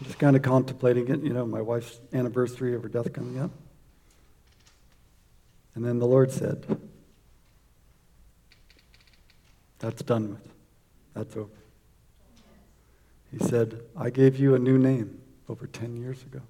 Just 0.03 0.17
kind 0.17 0.36
of 0.36 0.41
contemplating 0.41 1.07
it, 1.09 1.21
you 1.21 1.34
know, 1.34 1.45
my 1.45 1.61
wife's 1.61 1.99
anniversary 2.13 2.75
of 2.75 2.84
her 2.84 2.89
death 2.89 3.11
coming 3.13 3.39
up. 3.39 3.51
And 5.75 5.84
then 5.84 5.99
the 5.99 6.07
Lord 6.07 6.32
said, 6.32 6.65
That's 9.80 10.01
done 10.01 10.30
with. 10.30 10.53
That's 11.13 11.36
over. 11.36 11.49
He 13.32 13.39
said, 13.39 13.82
I 13.95 14.09
gave 14.09 14.38
you 14.38 14.55
a 14.55 14.59
new 14.59 14.78
name 14.78 15.21
over 15.49 15.67
10 15.67 15.97
years 15.97 16.21
ago. 16.23 16.41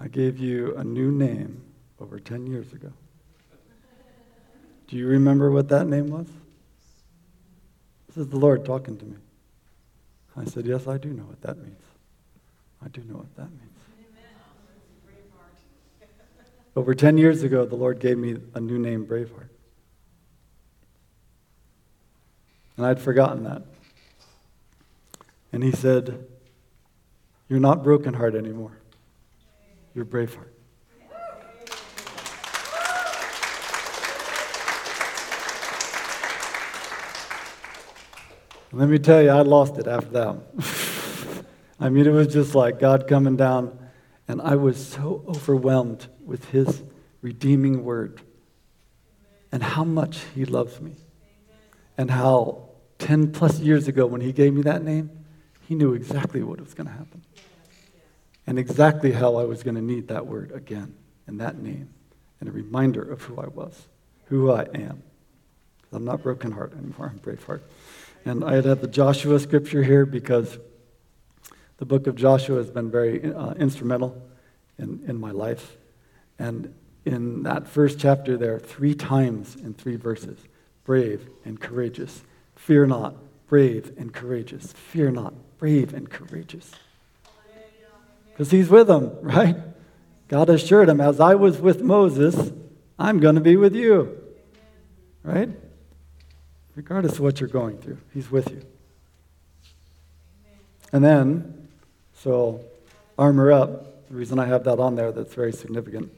I 0.00 0.08
gave 0.08 0.38
you 0.38 0.76
a 0.76 0.84
new 0.84 1.10
name 1.10 1.62
over 2.00 2.20
10 2.20 2.46
years 2.46 2.72
ago. 2.72 2.92
Do 4.86 4.96
you 4.96 5.06
remember 5.06 5.50
what 5.50 5.68
that 5.68 5.86
name 5.86 6.08
was? 6.08 6.26
This 8.06 8.16
is 8.16 8.28
the 8.28 8.38
Lord 8.38 8.64
talking 8.64 8.96
to 8.96 9.04
me. 9.04 9.16
I 10.36 10.44
said, 10.44 10.66
Yes, 10.66 10.86
I 10.86 10.98
do 10.98 11.10
know 11.10 11.24
what 11.24 11.42
that 11.42 11.58
means. 11.58 11.82
I 12.82 12.88
do 12.88 13.02
know 13.02 13.16
what 13.16 13.34
that 13.36 13.50
means. 13.50 13.62
Over 16.76 16.94
10 16.94 17.18
years 17.18 17.42
ago, 17.42 17.66
the 17.66 17.74
Lord 17.74 17.98
gave 17.98 18.18
me 18.18 18.36
a 18.54 18.60
new 18.60 18.78
name, 18.78 19.04
Braveheart. 19.04 19.48
And 22.78 22.86
I'd 22.86 23.00
forgotten 23.00 23.42
that. 23.42 23.62
And 25.52 25.64
he 25.64 25.72
said, 25.72 26.26
You're 27.48 27.58
not 27.58 27.82
broken 27.82 28.14
heart 28.14 28.36
anymore. 28.36 28.78
You're 29.96 30.04
brave 30.04 30.32
heart. 30.32 30.54
Let 38.70 38.88
me 38.88 38.98
tell 39.00 39.22
you, 39.22 39.30
I 39.30 39.40
lost 39.40 39.78
it 39.78 39.88
after 39.88 40.10
that. 40.10 41.44
I 41.80 41.88
mean, 41.88 42.06
it 42.06 42.10
was 42.10 42.28
just 42.28 42.54
like 42.54 42.78
God 42.78 43.08
coming 43.08 43.36
down, 43.36 43.76
and 44.28 44.40
I 44.40 44.54
was 44.54 44.86
so 44.86 45.24
overwhelmed 45.26 46.06
with 46.24 46.44
His 46.50 46.84
redeeming 47.22 47.82
word 47.82 48.20
and 49.50 49.64
how 49.64 49.82
much 49.82 50.20
He 50.32 50.44
loves 50.44 50.80
me 50.80 50.94
and 51.96 52.08
how 52.08 52.67
10 53.08 53.32
plus 53.32 53.58
years 53.58 53.88
ago 53.88 54.04
when 54.04 54.20
he 54.20 54.32
gave 54.32 54.52
me 54.52 54.60
that 54.60 54.84
name, 54.84 55.08
he 55.66 55.74
knew 55.74 55.94
exactly 55.94 56.42
what 56.42 56.60
was 56.60 56.74
going 56.74 56.86
to 56.86 56.92
happen. 56.92 57.22
And 58.46 58.58
exactly 58.58 59.12
how 59.12 59.36
I 59.36 59.44
was 59.44 59.62
going 59.62 59.76
to 59.76 59.80
need 59.80 60.08
that 60.08 60.26
word 60.26 60.52
again 60.52 60.94
and 61.26 61.40
that 61.40 61.56
name 61.56 61.88
and 62.38 62.50
a 62.50 62.52
reminder 62.52 63.00
of 63.00 63.22
who 63.22 63.40
I 63.40 63.46
was, 63.46 63.88
who 64.26 64.52
I 64.52 64.64
am. 64.74 65.02
I'm 65.90 66.04
not 66.04 66.22
broken 66.22 66.52
heart 66.52 66.74
anymore, 66.74 67.08
I'm 67.10 67.16
brave 67.16 67.42
heart. 67.44 67.62
And 68.26 68.44
I 68.44 68.56
had 68.56 68.82
the 68.82 68.86
Joshua 68.86 69.40
scripture 69.40 69.82
here 69.82 70.04
because 70.04 70.58
The 71.78 71.86
book 71.86 72.08
of 72.08 72.14
Joshua 72.14 72.58
has 72.58 72.70
been 72.70 72.90
very 72.90 73.32
uh, 73.32 73.54
instrumental 73.54 74.20
in, 74.78 75.02
in 75.08 75.18
my 75.18 75.30
life. 75.30 75.78
And 76.38 76.74
in 77.06 77.44
that 77.44 77.68
first 77.68 77.98
chapter, 77.98 78.36
there, 78.36 78.56
are 78.56 78.60
three 78.60 78.94
times 78.94 79.56
in 79.56 79.72
three 79.72 79.96
verses 79.96 80.38
brave 80.84 81.26
and 81.46 81.58
courageous. 81.58 82.22
Fear 82.58 82.86
not, 82.86 83.14
brave 83.46 83.92
and 83.96 84.12
courageous. 84.12 84.72
Fear 84.72 85.12
not, 85.12 85.32
brave 85.56 85.94
and 85.94 86.10
courageous. 86.10 86.72
Because 88.32 88.50
he's 88.50 88.68
with 88.68 88.88
them, 88.88 89.16
right? 89.22 89.56
God 90.28 90.50
assured 90.50 90.90
him, 90.90 91.00
as 91.00 91.18
I 91.18 91.34
was 91.34 91.60
with 91.60 91.82
Moses, 91.82 92.52
I'm 92.98 93.20
going 93.20 93.36
to 93.36 93.40
be 93.40 93.56
with 93.56 93.74
you. 93.74 94.22
Right? 95.22 95.48
Regardless 96.74 97.14
of 97.14 97.20
what 97.20 97.40
you're 97.40 97.48
going 97.48 97.78
through, 97.78 97.98
he's 98.12 98.30
with 98.30 98.50
you. 98.50 98.60
And 100.92 101.02
then, 101.02 101.68
so 102.14 102.60
armor 103.18 103.50
up. 103.50 104.08
The 104.08 104.14
reason 104.14 104.38
I 104.38 104.46
have 104.46 104.64
that 104.64 104.78
on 104.78 104.94
there 104.94 105.12
that's 105.12 105.34
very 105.34 105.52
significant. 105.52 106.12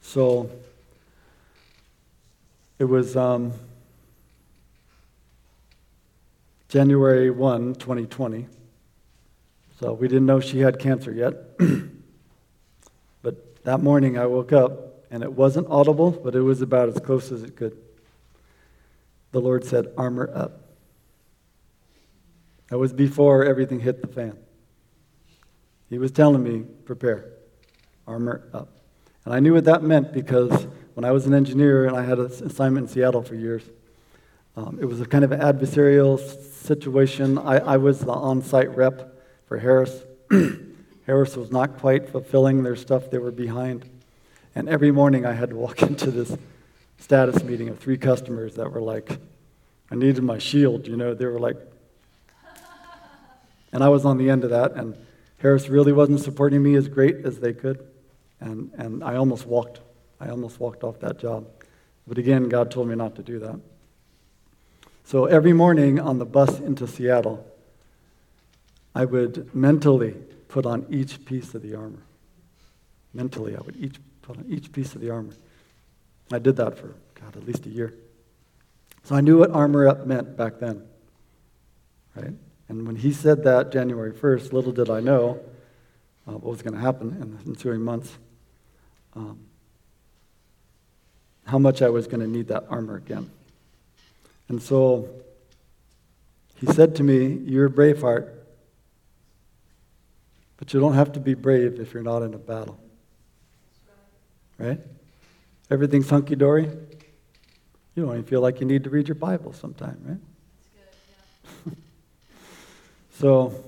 So 0.00 0.50
it 2.78 2.84
was 2.84 3.16
um, 3.16 3.52
January 6.68 7.30
1, 7.30 7.74
2020. 7.76 8.46
So 9.78 9.92
we 9.92 10.08
didn't 10.08 10.26
know 10.26 10.40
she 10.40 10.60
had 10.60 10.78
cancer 10.78 11.12
yet. 11.12 11.58
but 13.22 13.64
that 13.64 13.82
morning 13.82 14.18
I 14.18 14.26
woke 14.26 14.52
up 14.52 15.04
and 15.10 15.22
it 15.22 15.32
wasn't 15.32 15.68
audible, 15.68 16.10
but 16.10 16.34
it 16.34 16.40
was 16.40 16.62
about 16.62 16.88
as 16.88 16.98
close 16.98 17.30
as 17.30 17.42
it 17.42 17.56
could. 17.56 17.76
The 19.32 19.40
Lord 19.40 19.64
said, 19.64 19.92
Armor 19.96 20.30
up. 20.34 20.62
That 22.68 22.78
was 22.78 22.92
before 22.92 23.44
everything 23.44 23.80
hit 23.80 24.02
the 24.02 24.08
fan. 24.08 24.36
He 25.88 25.98
was 25.98 26.10
telling 26.10 26.42
me, 26.42 26.64
Prepare, 26.84 27.26
armor 28.06 28.48
up. 28.52 28.68
And 29.24 29.34
I 29.34 29.40
knew 29.40 29.54
what 29.54 29.64
that 29.64 29.82
meant 29.82 30.12
because 30.12 30.66
when 30.94 31.04
I 31.04 31.12
was 31.12 31.26
an 31.26 31.34
engineer 31.34 31.86
and 31.86 31.96
I 31.96 32.04
had 32.04 32.18
an 32.18 32.26
assignment 32.26 32.88
in 32.88 32.92
Seattle 32.92 33.22
for 33.22 33.34
years, 33.34 33.62
um, 34.56 34.78
it 34.80 34.86
was 34.86 35.00
a 35.00 35.06
kind 35.06 35.22
of 35.22 35.30
adversarial 35.30 36.18
situation. 36.18 37.36
I, 37.38 37.58
I 37.58 37.76
was 37.76 38.00
the 38.00 38.12
on 38.12 38.42
site 38.42 38.74
rep 38.74 39.14
for 39.46 39.58
Harris. 39.58 40.02
Harris 41.06 41.36
was 41.36 41.50
not 41.50 41.78
quite 41.78 42.08
fulfilling 42.08 42.62
their 42.62 42.76
stuff, 42.76 43.10
they 43.10 43.18
were 43.18 43.30
behind. 43.30 43.88
And 44.54 44.68
every 44.68 44.90
morning 44.90 45.26
I 45.26 45.34
had 45.34 45.50
to 45.50 45.56
walk 45.56 45.82
into 45.90 46.10
this 46.10 46.36
status 46.98 47.44
meeting 47.44 47.68
of 47.68 47.78
three 47.78 47.98
customers 47.98 48.54
that 48.54 48.72
were 48.72 48.80
like, 48.80 49.18
I 49.90 49.94
needed 49.94 50.22
my 50.22 50.38
shield, 50.38 50.88
you 50.88 50.96
know, 50.96 51.14
they 51.14 51.26
were 51.26 51.38
like, 51.38 51.58
and 53.72 53.84
I 53.84 53.88
was 53.90 54.06
on 54.06 54.16
the 54.16 54.30
end 54.30 54.42
of 54.42 54.50
that, 54.50 54.72
and 54.72 54.96
Harris 55.38 55.68
really 55.68 55.92
wasn't 55.92 56.20
supporting 56.20 56.62
me 56.62 56.76
as 56.76 56.88
great 56.88 57.26
as 57.26 57.40
they 57.40 57.52
could. 57.52 57.86
And, 58.40 58.70
and 58.78 59.04
I 59.04 59.16
almost 59.16 59.46
walked. 59.46 59.80
I 60.18 60.28
almost 60.28 60.58
walked 60.60 60.82
off 60.82 60.98
that 61.00 61.18
job. 61.18 61.46
But 62.06 62.16
again, 62.16 62.48
God 62.48 62.70
told 62.70 62.88
me 62.88 62.94
not 62.94 63.16
to 63.16 63.22
do 63.22 63.38
that. 63.40 63.60
So 65.06 65.26
every 65.26 65.52
morning 65.52 66.00
on 66.00 66.18
the 66.18 66.24
bus 66.24 66.58
into 66.58 66.88
Seattle, 66.88 67.46
I 68.92 69.04
would 69.04 69.54
mentally 69.54 70.16
put 70.48 70.66
on 70.66 70.84
each 70.90 71.24
piece 71.24 71.54
of 71.54 71.62
the 71.62 71.76
armor. 71.76 72.02
Mentally, 73.14 73.54
I 73.56 73.60
would 73.60 73.76
each 73.76 74.00
put 74.22 74.36
on 74.36 74.46
each 74.48 74.72
piece 74.72 74.96
of 74.96 75.00
the 75.00 75.10
armor. 75.10 75.34
I 76.32 76.40
did 76.40 76.56
that 76.56 76.76
for, 76.76 76.96
God, 77.14 77.36
at 77.36 77.46
least 77.46 77.66
a 77.66 77.68
year. 77.68 77.94
So 79.04 79.14
I 79.14 79.20
knew 79.20 79.38
what 79.38 79.52
armor 79.52 79.86
up 79.86 80.08
meant 80.08 80.36
back 80.36 80.58
then. 80.58 80.82
Right? 82.16 82.34
And 82.68 82.84
when 82.84 82.96
he 82.96 83.12
said 83.12 83.44
that 83.44 83.70
January 83.70 84.10
1st, 84.10 84.52
little 84.52 84.72
did 84.72 84.90
I 84.90 84.98
know 84.98 85.38
uh, 86.26 86.32
what 86.32 86.50
was 86.50 86.62
going 86.62 86.74
to 86.74 86.80
happen 86.80 87.16
in 87.22 87.36
the 87.36 87.48
ensuing 87.48 87.80
months, 87.80 88.18
um, 89.14 89.38
how 91.44 91.60
much 91.60 91.80
I 91.80 91.90
was 91.90 92.08
going 92.08 92.22
to 92.22 92.26
need 92.26 92.48
that 92.48 92.64
armor 92.68 92.96
again. 92.96 93.30
And 94.48 94.62
so 94.62 95.08
he 96.56 96.66
said 96.66 96.96
to 96.96 97.02
me, 97.02 97.38
You're 97.44 97.66
a 97.66 97.70
brave 97.70 98.00
heart. 98.00 98.32
But 100.56 100.72
you 100.72 100.80
don't 100.80 100.94
have 100.94 101.12
to 101.12 101.20
be 101.20 101.34
brave 101.34 101.78
if 101.80 101.92
you're 101.92 102.02
not 102.02 102.22
in 102.22 102.32
a 102.32 102.38
battle. 102.38 102.78
Right? 104.58 104.80
Everything's 105.70 106.08
hunky 106.08 106.34
dory. 106.34 106.70
You 107.94 108.04
don't 108.04 108.12
even 108.12 108.24
feel 108.24 108.40
like 108.40 108.60
you 108.60 108.66
need 108.66 108.84
to 108.84 108.90
read 108.90 109.08
your 109.08 109.16
Bible 109.16 109.52
sometime, 109.52 109.98
right? 110.04 110.18
Good, 111.64 111.64
yeah. 111.66 111.72
so, 113.18 113.64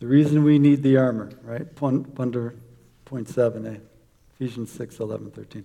the 0.00 0.06
reason 0.06 0.44
we 0.44 0.58
need 0.58 0.82
the 0.82 0.96
armor, 0.96 1.30
right? 1.42 1.66
Under 1.82 2.54
point 3.04 3.28
7a, 3.28 3.80
Ephesians 4.34 4.70
6 4.70 5.00
11, 5.00 5.30
13. 5.32 5.64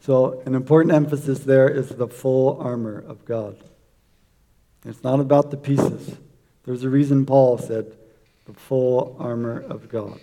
So, 0.00 0.42
an 0.46 0.54
important 0.54 0.94
emphasis 0.94 1.40
there 1.40 1.68
is 1.68 1.90
the 1.90 2.08
full 2.08 2.58
armor 2.60 2.98
of 2.98 3.24
God. 3.24 3.56
It's 4.84 5.04
not 5.04 5.20
about 5.20 5.50
the 5.50 5.58
pieces. 5.58 6.16
There's 6.64 6.84
a 6.84 6.88
reason 6.88 7.26
Paul 7.26 7.58
said, 7.58 7.96
the 8.46 8.54
full 8.54 9.16
armor 9.18 9.60
of 9.60 9.88
God 9.88 10.18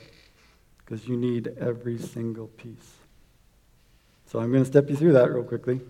because 0.88 1.08
you 1.08 1.18
need 1.18 1.50
every 1.60 1.98
single 1.98 2.48
piece. 2.48 2.96
So 4.28 4.40
I'm 4.40 4.52
going 4.52 4.64
to 4.64 4.70
step 4.70 4.90
you 4.90 4.96
through 4.96 5.14
that 5.14 5.32
real 5.32 5.44
quickly 5.44 5.82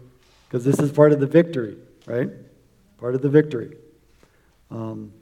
because 0.48 0.66
this 0.66 0.80
is 0.80 0.92
part 0.92 1.12
of 1.12 1.20
the 1.20 1.28
victory, 1.28 1.78
right? 2.06 2.30
Part 2.98 3.16
of 3.16 3.22
the 3.22 3.30
victory. 3.30 3.78
Um, 4.72 5.14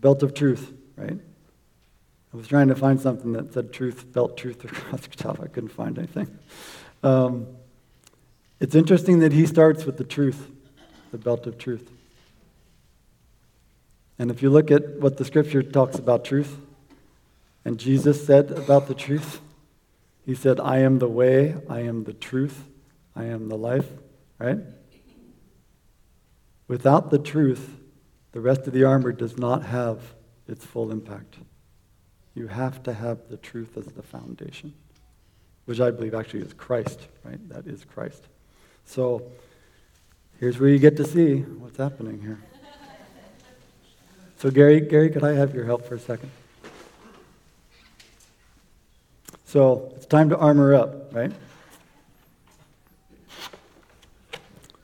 belt 0.00 0.22
of 0.22 0.34
truth, 0.34 0.72
right? 0.96 1.18
I 2.32 2.36
was 2.36 2.48
trying 2.48 2.68
to 2.68 2.74
find 2.74 3.00
something 3.00 3.32
that 3.32 3.52
said 3.54 3.72
truth, 3.72 4.12
belt 4.12 4.36
truth 4.36 4.64
across 4.64 5.06
the 5.06 5.16
top. 5.16 5.40
I 5.40 5.46
couldn't 5.46 5.70
find 5.70 5.96
anything. 5.96 6.38
Um, 7.04 7.48
it's 8.60 8.74
interesting 8.74 9.18
that 9.18 9.32
he 9.32 9.46
starts 9.46 9.84
with 9.84 9.98
the 9.98 10.04
truth, 10.04 10.50
the 11.12 11.18
belt 11.18 11.46
of 11.46 11.58
truth. 11.58 11.90
And 14.18 14.30
if 14.30 14.42
you 14.42 14.48
look 14.48 14.70
at 14.70 15.00
what 15.00 15.18
the 15.18 15.24
scripture 15.24 15.62
talks 15.62 15.98
about 15.98 16.24
truth, 16.24 16.56
and 17.62 17.78
Jesus 17.78 18.26
said 18.26 18.50
about 18.52 18.88
the 18.88 18.94
truth, 18.94 19.40
he 20.24 20.34
said, 20.34 20.58
I 20.58 20.78
am 20.78 20.98
the 20.98 21.08
way, 21.08 21.56
I 21.68 21.80
am 21.80 22.04
the 22.04 22.14
truth, 22.14 22.64
I 23.14 23.24
am 23.24 23.50
the 23.50 23.58
life, 23.58 23.88
right? 24.38 24.60
Without 26.68 27.10
the 27.10 27.18
truth, 27.18 27.76
the 28.32 28.40
rest 28.40 28.66
of 28.66 28.72
the 28.72 28.84
armor 28.84 29.12
does 29.12 29.36
not 29.36 29.64
have 29.64 30.14
its 30.48 30.64
full 30.64 30.90
impact. 30.90 31.36
You 32.34 32.46
have 32.46 32.82
to 32.84 32.94
have 32.94 33.28
the 33.28 33.36
truth 33.36 33.76
as 33.76 33.84
the 33.84 34.02
foundation, 34.02 34.72
which 35.66 35.80
I 35.80 35.90
believe 35.90 36.14
actually 36.14 36.42
is 36.42 36.52
Christ, 36.52 37.00
right? 37.24 37.48
That 37.48 37.66
is 37.66 37.84
Christ. 37.84 38.22
So 38.86 39.22
here's 40.38 40.58
where 40.58 40.68
you 40.68 40.78
get 40.78 40.96
to 40.98 41.04
see 41.04 41.40
what's 41.40 41.76
happening 41.76 42.20
here. 42.20 42.38
So, 44.44 44.50
Gary, 44.50 44.80
Gary, 44.80 45.08
could 45.08 45.24
I 45.24 45.32
have 45.32 45.54
your 45.54 45.64
help 45.64 45.86
for 45.86 45.94
a 45.94 45.98
second? 45.98 46.30
So, 49.46 49.90
it's 49.96 50.04
time 50.04 50.28
to 50.28 50.36
armor 50.36 50.74
up, 50.74 51.14
right? 51.14 51.32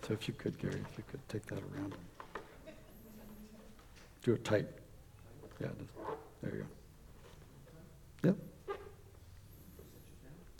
So, 0.00 0.14
if 0.14 0.26
you 0.28 0.32
could, 0.32 0.58
Gary, 0.58 0.80
if 0.90 0.96
you 0.96 1.04
could 1.10 1.28
take 1.28 1.44
that 1.46 1.58
around. 1.74 1.94
Do 4.22 4.32
it 4.32 4.44
tight. 4.46 4.66
Yeah, 5.60 5.68
there 6.42 6.54
you 6.54 6.66
go. 8.22 8.28
Yep. 8.28 8.36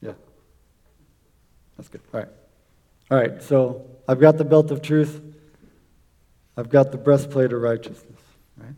Yeah. 0.03 0.12
That's 1.81 1.89
good. 1.89 2.03
All 2.12 2.20
right. 2.20 2.28
All 3.11 3.18
right, 3.18 3.43
so 3.43 3.87
I've 4.07 4.20
got 4.20 4.37
the 4.37 4.45
belt 4.45 4.70
of 4.70 4.83
truth. 4.83 5.18
I've 6.59 6.68
got 6.68 6.93
the 6.93 6.99
breastplate 6.99 7.55
of 7.55 7.62
righteousness. 7.62 8.20
Right? 8.59 8.74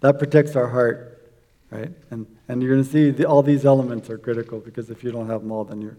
That 0.00 0.18
protects 0.18 0.56
our 0.56 0.68
heart, 0.68 1.30
right? 1.70 1.92
And, 2.10 2.26
and 2.48 2.62
you're 2.62 2.72
going 2.72 2.82
to 2.82 2.90
see 2.90 3.10
the, 3.10 3.26
all 3.26 3.42
these 3.42 3.66
elements 3.66 4.08
are 4.08 4.16
critical 4.16 4.58
because 4.58 4.88
if 4.88 5.04
you 5.04 5.12
don't 5.12 5.28
have 5.28 5.42
them 5.42 5.52
all, 5.52 5.64
then 5.64 5.82
you're, 5.82 5.98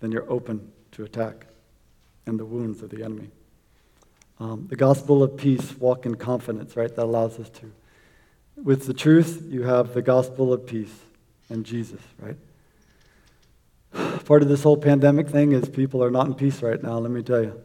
then 0.00 0.12
you're 0.12 0.30
open 0.30 0.70
to 0.92 1.04
attack 1.04 1.46
and 2.26 2.38
the 2.38 2.44
wounds 2.44 2.82
of 2.82 2.90
the 2.90 3.02
enemy. 3.02 3.30
Um, 4.38 4.66
the 4.68 4.76
gospel 4.76 5.22
of 5.22 5.38
peace, 5.38 5.74
walk 5.78 6.04
in 6.04 6.16
confidence, 6.16 6.76
right? 6.76 6.94
That 6.94 7.04
allows 7.04 7.40
us 7.40 7.48
to. 7.48 7.72
With 8.62 8.86
the 8.86 8.94
truth, 8.94 9.42
you 9.48 9.62
have 9.62 9.94
the 9.94 10.02
gospel 10.02 10.52
of 10.52 10.66
peace 10.66 10.94
and 11.48 11.64
Jesus, 11.64 12.02
right? 12.20 12.36
Part 14.26 14.42
of 14.42 14.48
this 14.48 14.64
whole 14.64 14.76
pandemic 14.76 15.28
thing 15.28 15.52
is 15.52 15.68
people 15.68 16.02
are 16.02 16.10
not 16.10 16.26
in 16.26 16.34
peace 16.34 16.60
right 16.60 16.82
now, 16.82 16.98
let 16.98 17.12
me 17.12 17.22
tell 17.22 17.42
you. 17.42 17.62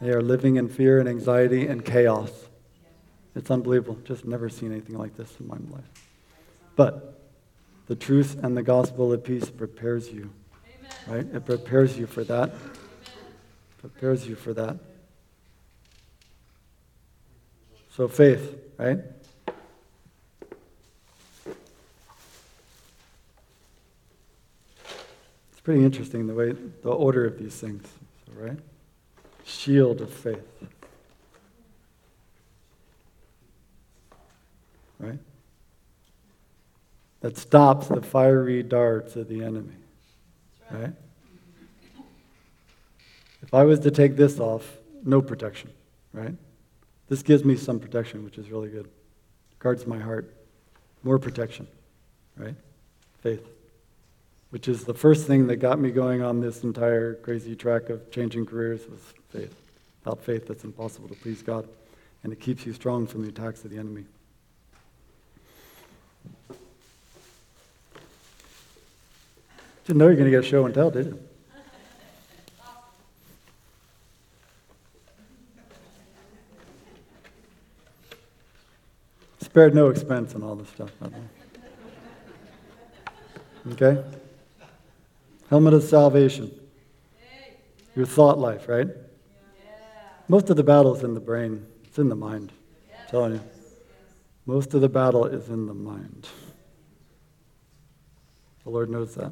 They 0.00 0.10
are 0.10 0.20
living 0.20 0.56
in 0.56 0.68
fear 0.68 0.98
and 0.98 1.08
anxiety 1.08 1.68
and 1.68 1.84
chaos. 1.84 2.32
It's 3.36 3.48
unbelievable. 3.48 3.96
Just 4.04 4.24
never 4.24 4.48
seen 4.48 4.72
anything 4.72 4.98
like 4.98 5.16
this 5.16 5.32
in 5.38 5.46
my 5.46 5.56
life. 5.70 5.84
But 6.74 7.22
the 7.86 7.94
truth 7.94 8.42
and 8.42 8.56
the 8.56 8.64
gospel 8.64 9.12
of 9.12 9.22
peace 9.22 9.48
prepares 9.50 10.10
you, 10.10 10.32
right? 11.06 11.26
It 11.32 11.46
prepares 11.46 11.96
you 11.96 12.08
for 12.08 12.24
that. 12.24 12.50
Prepares 13.78 14.26
you 14.26 14.34
for 14.34 14.52
that. 14.54 14.78
So 17.96 18.08
faith, 18.08 18.58
right? 18.78 18.98
Pretty 25.62 25.84
interesting 25.84 26.26
the 26.26 26.34
way 26.34 26.52
the 26.52 26.90
order 26.90 27.24
of 27.24 27.38
these 27.38 27.54
things, 27.54 27.86
right? 28.34 28.58
Shield 29.44 30.00
of 30.00 30.12
faith. 30.12 30.46
Right? 34.98 35.18
That 37.20 37.36
stops 37.36 37.88
the 37.88 38.02
fiery 38.02 38.62
darts 38.62 39.16
of 39.16 39.28
the 39.28 39.44
enemy. 39.44 39.74
Right? 40.70 40.92
If 43.42 43.52
I 43.52 43.64
was 43.64 43.80
to 43.80 43.90
take 43.90 44.16
this 44.16 44.38
off, 44.38 44.78
no 45.04 45.20
protection, 45.20 45.70
right? 46.12 46.34
This 47.08 47.22
gives 47.22 47.44
me 47.44 47.56
some 47.56 47.78
protection, 47.80 48.24
which 48.24 48.38
is 48.38 48.50
really 48.50 48.68
good. 48.68 48.88
Guards 49.58 49.86
my 49.86 49.98
heart. 49.98 50.32
More 51.02 51.18
protection, 51.18 51.66
right? 52.36 52.54
Faith, 53.22 53.44
which 54.52 54.68
is 54.68 54.84
the 54.84 54.92
first 54.92 55.26
thing 55.26 55.46
that 55.46 55.56
got 55.56 55.80
me 55.80 55.90
going 55.90 56.20
on 56.20 56.38
this 56.38 56.62
entire 56.62 57.14
crazy 57.14 57.56
track 57.56 57.88
of 57.88 58.10
changing 58.10 58.44
careers 58.44 58.82
was 58.86 59.00
faith. 59.30 59.54
Without 60.04 60.22
faith, 60.22 60.50
it's 60.50 60.62
impossible 60.62 61.08
to 61.08 61.14
please 61.14 61.40
God, 61.40 61.66
and 62.22 62.34
it 62.34 62.38
keeps 62.38 62.66
you 62.66 62.74
strong 62.74 63.06
from 63.06 63.22
the 63.22 63.30
attacks 63.30 63.64
of 63.64 63.70
the 63.70 63.78
enemy. 63.78 64.04
Didn't 69.86 69.98
know 69.98 70.04
you 70.04 70.10
were 70.10 70.16
going 70.16 70.26
to 70.26 70.30
get 70.30 70.44
a 70.44 70.46
show 70.46 70.66
and 70.66 70.74
tell, 70.74 70.90
did 70.90 71.06
you? 71.06 71.18
Spared 79.40 79.74
no 79.74 79.88
expense 79.88 80.34
on 80.34 80.42
all 80.42 80.56
this 80.56 80.68
stuff. 80.68 80.90
Okay? 83.72 84.02
Helmet 85.52 85.74
of 85.74 85.82
salvation. 85.82 86.50
Your 87.94 88.06
thought 88.06 88.38
life, 88.38 88.70
right? 88.70 88.88
Most 90.26 90.48
of 90.48 90.56
the 90.56 90.62
battle 90.62 90.96
is 90.96 91.04
in 91.04 91.12
the 91.12 91.20
brain, 91.20 91.66
it's 91.84 91.98
in 91.98 92.08
the 92.08 92.16
mind. 92.16 92.50
I'm 92.90 93.10
telling 93.10 93.32
you. 93.34 93.40
Most 94.46 94.72
of 94.72 94.80
the 94.80 94.88
battle 94.88 95.26
is 95.26 95.50
in 95.50 95.66
the 95.66 95.74
mind. 95.74 96.26
The 98.64 98.70
Lord 98.70 98.88
knows 98.88 99.14
that. 99.16 99.30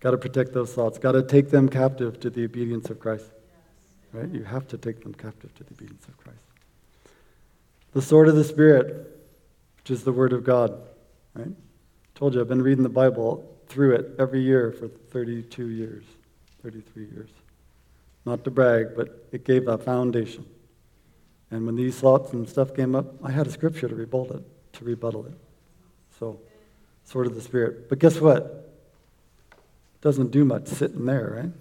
Got 0.00 0.12
to 0.12 0.16
protect 0.16 0.54
those 0.54 0.72
thoughts. 0.72 0.96
Got 0.96 1.12
to 1.12 1.22
take 1.22 1.50
them 1.50 1.68
captive 1.68 2.18
to 2.20 2.30
the 2.30 2.44
obedience 2.44 2.88
of 2.88 2.98
Christ. 2.98 3.26
Right? 4.14 4.30
You 4.30 4.44
have 4.44 4.68
to 4.68 4.78
take 4.78 5.02
them 5.02 5.12
captive 5.12 5.54
to 5.56 5.64
the 5.64 5.72
obedience 5.74 6.08
of 6.08 6.16
Christ. 6.16 6.40
The 7.92 8.00
sword 8.00 8.28
of 8.28 8.36
the 8.36 8.44
Spirit, 8.44 9.20
which 9.76 9.90
is 9.90 10.02
the 10.02 10.12
Word 10.12 10.32
of 10.32 10.44
God. 10.44 10.80
Right? 11.34 11.52
Told 12.14 12.34
you, 12.34 12.40
I've 12.40 12.48
been 12.48 12.62
reading 12.62 12.84
the 12.84 12.88
Bible 12.88 13.58
through 13.70 13.94
it 13.94 14.16
every 14.18 14.40
year 14.40 14.72
for 14.72 14.88
32 14.88 15.68
years, 15.68 16.04
33 16.62 17.04
years. 17.04 17.30
Not 18.26 18.44
to 18.44 18.50
brag, 18.50 18.96
but 18.96 19.26
it 19.30 19.44
gave 19.44 19.68
a 19.68 19.78
foundation. 19.78 20.44
And 21.50 21.64
when 21.66 21.76
these 21.76 21.98
thoughts 21.98 22.32
and 22.32 22.48
stuff 22.48 22.74
came 22.74 22.94
up, 22.94 23.06
I 23.24 23.30
had 23.30 23.46
a 23.46 23.50
scripture 23.50 23.88
to 23.88 23.94
rebuttal 23.94 24.36
it, 24.36 24.74
to 24.74 24.84
rebuttal 24.84 25.26
it. 25.26 25.34
So, 26.18 26.38
sword 27.04 27.28
of 27.28 27.34
the 27.34 27.40
Spirit. 27.40 27.88
But 27.88 28.00
guess 28.00 28.20
what? 28.20 28.42
It 29.52 30.00
doesn't 30.00 30.32
do 30.32 30.44
much 30.44 30.66
sitting 30.66 31.06
there, 31.06 31.32
right? 31.36 31.52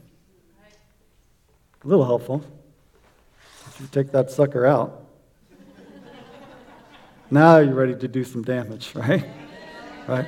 A 1.84 1.88
little 1.88 2.06
helpful. 2.06 2.44
If 3.68 3.82
you 3.82 3.88
take 3.88 4.12
that 4.12 4.32
sucker 4.32 4.66
out, 4.66 5.06
now 7.32 7.60
you're 7.60 7.74
ready 7.74 7.96
to 7.96 8.08
do 8.08 8.24
some 8.24 8.44
damage, 8.44 8.92
right? 8.96 9.26
Right? 10.08 10.28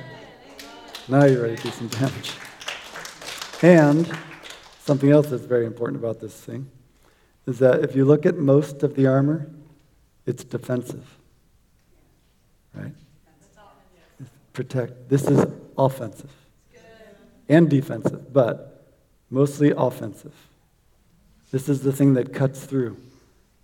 Now 1.08 1.24
you're 1.24 1.42
ready 1.42 1.56
to 1.56 1.62
do 1.62 1.70
some 1.70 1.88
damage. 1.88 2.32
And 3.60 4.10
something 4.80 5.10
else 5.10 5.28
that's 5.28 5.44
very 5.44 5.66
important 5.66 6.02
about 6.02 6.20
this 6.20 6.34
thing 6.34 6.70
is 7.46 7.58
that 7.58 7.82
if 7.82 7.96
you 7.96 8.04
look 8.04 8.24
at 8.24 8.38
most 8.38 8.82
of 8.82 8.94
the 8.94 9.06
armor, 9.06 9.50
it's 10.26 10.44
defensive. 10.44 11.18
Right? 12.72 12.92
Protect. 14.52 15.08
This 15.08 15.26
is 15.26 15.44
offensive 15.76 16.30
and 17.48 17.68
defensive, 17.68 18.32
but 18.32 18.94
mostly 19.28 19.72
offensive. 19.76 20.34
This 21.50 21.68
is 21.68 21.82
the 21.82 21.92
thing 21.92 22.14
that 22.14 22.32
cuts 22.32 22.64
through. 22.64 22.96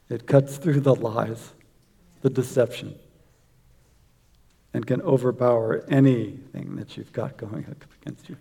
It 0.08 0.26
cuts 0.26 0.56
through 0.56 0.80
the 0.80 0.94
lies, 0.94 1.52
the 2.22 2.30
deception, 2.30 2.98
and 4.74 4.86
can 4.86 5.00
overpower 5.02 5.84
anything 5.88 6.76
that 6.76 6.96
you've 6.96 7.12
got 7.12 7.36
going 7.36 7.64
against 8.02 8.28
you. 8.28 8.36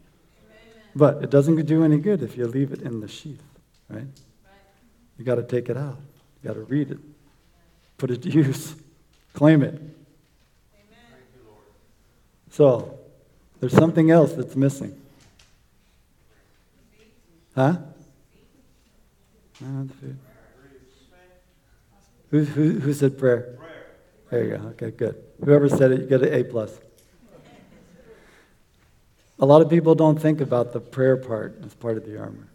But 0.95 1.23
it 1.23 1.29
doesn't 1.29 1.63
do 1.65 1.83
any 1.83 1.97
good 1.97 2.23
if 2.23 2.37
you 2.37 2.45
leave 2.47 2.71
it 2.71 2.81
in 2.81 3.01
the 3.01 3.07
sheath, 3.07 3.43
right? 3.89 4.07
You 5.17 5.25
got 5.25 5.35
to 5.35 5.43
take 5.43 5.69
it 5.69 5.77
out. 5.77 5.97
You 6.41 6.47
got 6.47 6.53
to 6.55 6.61
read 6.61 6.91
it, 6.91 6.99
put 7.97 8.11
it 8.11 8.21
to 8.23 8.29
use, 8.29 8.75
claim 9.33 9.63
it. 9.63 9.81
So, 12.51 12.97
there's 13.59 13.73
something 13.73 14.09
else 14.09 14.33
that's 14.33 14.55
missing. 14.55 14.99
Huh? 17.55 17.77
Who, 22.29 22.43
who, 22.43 22.79
who 22.79 22.93
said 22.93 23.17
prayer? 23.17 23.56
There 24.29 24.43
you 24.43 24.57
go. 24.57 24.67
Okay, 24.69 24.91
good. 24.91 25.15
Whoever 25.43 25.69
said 25.69 25.91
it, 25.91 26.01
you 26.01 26.07
get 26.07 26.21
an 26.21 26.33
A 26.33 26.43
plus. 26.43 26.77
A 29.39 29.45
lot 29.45 29.61
of 29.61 29.69
people 29.69 29.93
don't 29.95 30.19
think 30.19 30.41
about 30.41 30.73
the 30.73 30.79
prayer 30.79 31.15
part 31.15 31.61
as 31.63 31.73
part 31.75 31.97
of 31.97 32.05
the 32.05 32.17
armor, 32.19 32.47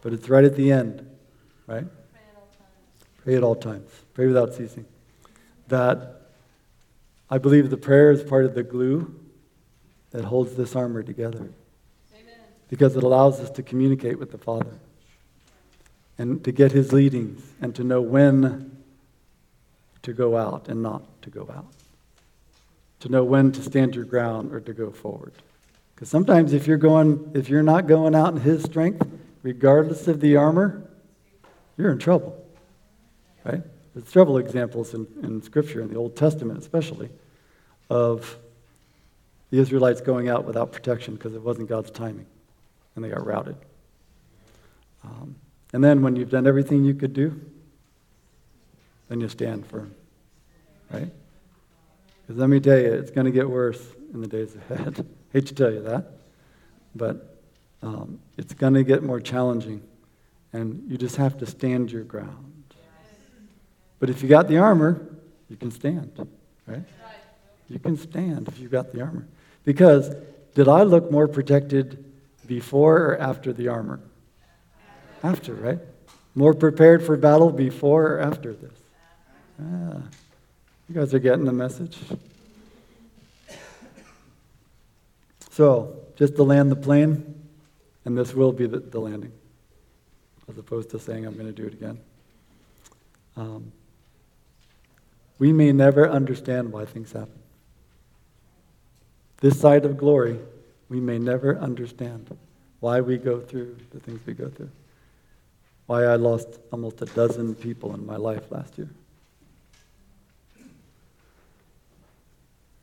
but 0.00 0.12
it's 0.12 0.28
right 0.28 0.44
at 0.44 0.54
the 0.54 0.70
end, 0.70 1.04
right? 1.66 1.84
Pray 3.24 3.34
at 3.34 3.42
all 3.42 3.56
times. 3.56 3.90
Pray 4.14 4.26
without 4.26 4.54
ceasing. 4.54 4.86
That 5.68 6.20
I 7.28 7.38
believe 7.38 7.68
the 7.70 7.76
prayer 7.76 8.12
is 8.12 8.22
part 8.22 8.44
of 8.44 8.54
the 8.54 8.62
glue 8.62 9.14
that 10.12 10.24
holds 10.24 10.54
this 10.54 10.74
armor 10.74 11.02
together. 11.02 11.50
Because 12.68 12.96
it 12.96 13.02
allows 13.02 13.40
us 13.40 13.50
to 13.50 13.62
communicate 13.64 14.18
with 14.18 14.30
the 14.30 14.38
Father 14.38 14.78
and 16.16 16.42
to 16.44 16.52
get 16.52 16.70
his 16.70 16.92
leadings 16.92 17.42
and 17.60 17.74
to 17.74 17.82
know 17.82 18.00
when 18.00 18.69
to 20.02 20.12
go 20.12 20.36
out 20.36 20.68
and 20.68 20.82
not 20.82 21.02
to 21.22 21.30
go 21.30 21.48
out. 21.54 21.66
To 23.00 23.08
know 23.08 23.24
when 23.24 23.52
to 23.52 23.62
stand 23.62 23.94
your 23.94 24.04
ground 24.04 24.52
or 24.52 24.60
to 24.60 24.72
go 24.72 24.90
forward. 24.90 25.32
Because 25.94 26.08
sometimes 26.08 26.52
if 26.52 26.66
you're 26.66 26.78
going, 26.78 27.32
if 27.34 27.48
you're 27.48 27.62
not 27.62 27.86
going 27.86 28.14
out 28.14 28.34
in 28.34 28.40
his 28.40 28.62
strength, 28.62 29.06
regardless 29.42 30.08
of 30.08 30.20
the 30.20 30.36
armor, 30.36 30.82
you're 31.76 31.92
in 31.92 31.98
trouble. 31.98 32.42
Right? 33.44 33.62
There's 33.94 34.08
several 34.08 34.38
examples 34.38 34.94
in, 34.94 35.06
in 35.22 35.42
Scripture, 35.42 35.80
in 35.80 35.88
the 35.88 35.96
Old 35.96 36.16
Testament 36.16 36.58
especially, 36.58 37.10
of 37.88 38.38
the 39.50 39.58
Israelites 39.58 40.00
going 40.00 40.28
out 40.28 40.44
without 40.44 40.72
protection 40.72 41.14
because 41.14 41.34
it 41.34 41.42
wasn't 41.42 41.68
God's 41.68 41.90
timing, 41.90 42.26
and 42.94 43.04
they 43.04 43.08
got 43.08 43.26
routed. 43.26 43.56
Um, 45.04 45.36
and 45.72 45.82
then 45.82 46.02
when 46.02 46.16
you've 46.16 46.30
done 46.30 46.46
everything 46.46 46.84
you 46.84 46.94
could 46.94 47.12
do, 47.12 47.40
then 49.10 49.20
you 49.20 49.28
stand 49.28 49.66
firm, 49.66 49.92
right? 50.90 51.10
Because 52.22 52.40
let 52.40 52.48
me 52.48 52.60
tell 52.60 52.78
you, 52.78 52.92
it's 52.92 53.10
going 53.10 53.24
to 53.24 53.32
get 53.32 53.50
worse 53.50 53.84
in 54.14 54.20
the 54.20 54.28
days 54.28 54.56
ahead. 54.70 55.04
Hate 55.32 55.46
to 55.46 55.54
tell 55.54 55.72
you 55.72 55.82
that, 55.82 56.12
but 56.94 57.40
um, 57.82 58.20
it's 58.38 58.54
going 58.54 58.74
to 58.74 58.84
get 58.84 59.02
more 59.02 59.20
challenging, 59.20 59.82
and 60.52 60.84
you 60.88 60.96
just 60.96 61.16
have 61.16 61.36
to 61.38 61.46
stand 61.46 61.90
your 61.90 62.04
ground. 62.04 62.74
But 63.98 64.10
if 64.10 64.22
you 64.22 64.28
got 64.28 64.46
the 64.46 64.58
armor, 64.58 65.04
you 65.48 65.56
can 65.56 65.72
stand, 65.72 66.12
right? 66.66 66.84
You 67.68 67.80
can 67.80 67.96
stand 67.96 68.46
if 68.46 68.60
you've 68.60 68.70
got 68.70 68.92
the 68.92 69.02
armor. 69.02 69.26
Because 69.64 70.14
did 70.54 70.68
I 70.68 70.84
look 70.84 71.10
more 71.10 71.26
protected 71.26 72.04
before 72.46 72.96
or 72.98 73.18
after 73.18 73.52
the 73.52 73.68
armor? 73.68 74.00
After, 75.22 75.54
right? 75.54 75.78
More 76.36 76.54
prepared 76.54 77.04
for 77.04 77.16
battle 77.16 77.50
before 77.50 78.14
or 78.14 78.20
after 78.20 78.52
this? 78.52 78.79
Ah, 79.60 80.02
you 80.88 80.94
guys 80.94 81.12
are 81.12 81.18
getting 81.18 81.44
the 81.44 81.52
message. 81.52 81.98
So, 85.50 85.96
just 86.16 86.36
to 86.36 86.42
land 86.42 86.70
the 86.70 86.76
plane, 86.76 87.34
and 88.04 88.16
this 88.16 88.32
will 88.34 88.52
be 88.52 88.66
the, 88.66 88.78
the 88.78 89.00
landing, 89.00 89.32
as 90.48 90.56
opposed 90.56 90.90
to 90.90 90.98
saying 90.98 91.26
I'm 91.26 91.34
going 91.34 91.46
to 91.46 91.52
do 91.52 91.66
it 91.66 91.74
again. 91.74 91.98
Um, 93.36 93.72
we 95.38 95.52
may 95.52 95.72
never 95.72 96.08
understand 96.08 96.72
why 96.72 96.84
things 96.84 97.12
happen. 97.12 97.38
This 99.40 99.58
side 99.58 99.84
of 99.84 99.96
glory, 99.96 100.38
we 100.88 101.00
may 101.00 101.18
never 101.18 101.58
understand 101.58 102.36
why 102.80 103.00
we 103.00 103.16
go 103.16 103.40
through 103.40 103.76
the 103.90 104.00
things 104.00 104.20
we 104.24 104.34
go 104.34 104.48
through. 104.48 104.70
Why 105.86 106.04
I 106.04 106.16
lost 106.16 106.48
almost 106.72 107.02
a 107.02 107.06
dozen 107.06 107.54
people 107.54 107.94
in 107.94 108.06
my 108.06 108.16
life 108.16 108.50
last 108.50 108.78
year. 108.78 108.88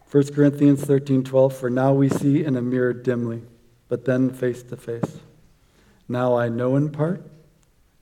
1 0.09 0.33
Corinthians 0.33 0.83
13 0.83 1.23
12, 1.23 1.55
for 1.55 1.69
now 1.69 1.93
we 1.93 2.07
see 2.07 2.43
in 2.43 2.55
a 2.55 2.61
mirror 2.61 2.93
dimly, 2.93 3.43
but 3.89 4.05
then 4.05 4.29
face 4.29 4.63
to 4.63 4.77
face. 4.77 5.19
Now 6.07 6.37
I 6.37 6.47
know 6.47 6.77
in 6.77 6.89
part, 6.91 7.29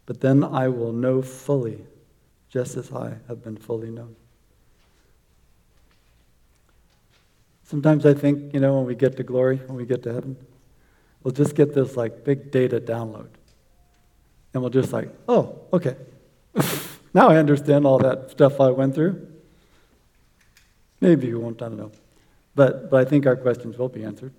but 0.05 0.21
then 0.21 0.43
I 0.43 0.67
will 0.67 0.91
know 0.91 1.23
fully, 1.23 1.83
just 2.49 2.77
as 2.77 2.91
I 2.91 3.15
have 3.27 3.43
been 3.43 3.57
fully 3.57 3.89
known. 3.89 4.15
Sometimes 7.63 8.05
I 8.05 8.13
think, 8.13 8.53
you 8.53 8.59
know, 8.59 8.77
when 8.77 8.85
we 8.85 8.93
get 8.93 9.17
to 9.17 9.23
glory, 9.23 9.57
when 9.65 9.75
we 9.75 9.87
get 9.87 10.03
to 10.03 10.13
heaven, 10.13 10.37
we'll 11.23 11.33
just 11.33 11.55
get 11.55 11.73
this 11.73 11.97
like 11.97 12.23
big 12.23 12.51
data 12.51 12.79
download. 12.79 13.29
And 14.53 14.61
we'll 14.61 14.69
just 14.69 14.93
like, 14.93 15.09
oh, 15.27 15.59
okay. 15.73 15.95
now 17.15 17.29
I 17.29 17.37
understand 17.37 17.87
all 17.87 17.97
that 17.97 18.29
stuff 18.29 18.61
I 18.61 18.69
went 18.69 18.93
through. 18.93 19.34
Maybe 21.01 21.27
you 21.27 21.39
won't, 21.39 21.61
I 21.61 21.69
don't 21.69 21.77
know. 21.77 21.91
But, 22.55 22.89
but 22.89 23.05
I 23.05 23.09
think 23.09 23.25
our 23.25 23.35
questions 23.35 23.77
will 23.77 23.89
be 23.89 24.03
answered. 24.03 24.33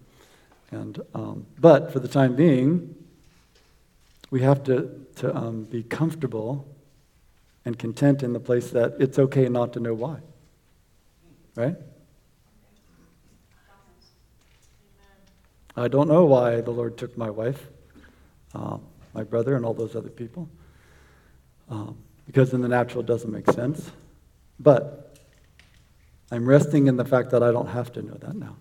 And, 0.70 1.00
um, 1.14 1.46
but 1.58 1.92
for 1.92 2.00
the 2.00 2.08
time 2.08 2.34
being, 2.34 2.94
we 4.30 4.42
have 4.42 4.64
to, 4.64 5.06
to 5.16 5.36
um, 5.36 5.64
be 5.64 5.82
comfortable 5.82 6.66
and 7.64 7.78
content 7.78 8.22
in 8.22 8.32
the 8.32 8.40
place 8.40 8.70
that 8.70 8.94
it's 8.98 9.18
okay 9.18 9.48
not 9.48 9.72
to 9.74 9.80
know 9.80 9.94
why. 9.94 10.18
Right? 11.54 11.76
I 15.76 15.88
don't 15.88 16.08
know 16.08 16.24
why 16.24 16.62
the 16.62 16.70
Lord 16.70 16.96
took 16.96 17.18
my 17.18 17.28
wife, 17.28 17.68
uh, 18.54 18.78
my 19.12 19.24
brother, 19.24 19.56
and 19.56 19.64
all 19.64 19.74
those 19.74 19.94
other 19.94 20.08
people, 20.08 20.48
um, 21.68 21.98
because 22.24 22.54
in 22.54 22.62
the 22.62 22.68
natural 22.68 23.00
it 23.00 23.06
doesn't 23.06 23.30
make 23.30 23.50
sense. 23.50 23.90
But 24.58 25.05
I'm 26.30 26.48
resting 26.48 26.86
in 26.88 26.96
the 26.96 27.04
fact 27.04 27.30
that 27.30 27.42
I 27.42 27.52
don't 27.52 27.68
have 27.68 27.92
to 27.92 28.02
know 28.02 28.14
that 28.14 28.34
now. 28.34 28.56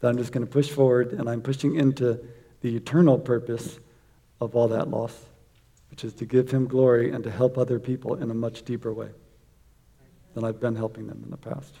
That 0.00 0.08
I'm 0.08 0.18
just 0.18 0.32
going 0.32 0.46
to 0.46 0.50
push 0.50 0.70
forward, 0.70 1.12
and 1.12 1.28
I'm 1.28 1.42
pushing 1.42 1.74
into 1.74 2.20
the 2.60 2.76
eternal 2.76 3.18
purpose 3.18 3.78
of 4.40 4.54
all 4.54 4.68
that 4.68 4.88
loss, 4.88 5.16
which 5.90 6.04
is 6.04 6.14
to 6.14 6.26
give 6.26 6.50
Him 6.50 6.66
glory 6.66 7.10
and 7.10 7.24
to 7.24 7.30
help 7.30 7.58
other 7.58 7.80
people 7.80 8.14
in 8.14 8.30
a 8.30 8.34
much 8.34 8.64
deeper 8.64 8.92
way 8.92 9.08
than 10.34 10.44
I've 10.44 10.60
been 10.60 10.76
helping 10.76 11.08
them 11.08 11.20
in 11.24 11.30
the 11.30 11.36
past. 11.36 11.74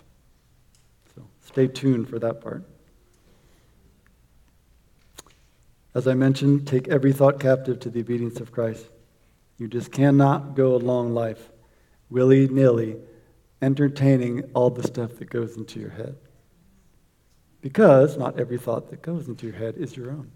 So 1.14 1.22
stay 1.44 1.68
tuned 1.68 2.08
for 2.08 2.18
that 2.18 2.40
part. 2.40 2.64
As 5.94 6.06
I 6.06 6.14
mentioned, 6.14 6.66
take 6.66 6.88
every 6.88 7.12
thought 7.12 7.40
captive 7.40 7.80
to 7.80 7.90
the 7.90 8.00
obedience 8.00 8.40
of 8.40 8.52
Christ. 8.52 8.86
You 9.58 9.68
just 9.68 9.90
cannot 9.92 10.54
go 10.54 10.74
along 10.74 11.14
life 11.14 11.50
willy 12.10 12.48
nilly 12.48 12.96
entertaining 13.60 14.50
all 14.54 14.70
the 14.70 14.82
stuff 14.82 15.16
that 15.16 15.30
goes 15.30 15.56
into 15.56 15.80
your 15.80 15.90
head. 15.90 16.16
Because 17.60 18.16
not 18.16 18.38
every 18.38 18.58
thought 18.58 18.90
that 18.90 19.02
goes 19.02 19.28
into 19.28 19.46
your 19.46 19.56
head 19.56 19.74
is 19.76 19.96
your 19.96 20.10
own. 20.10 20.30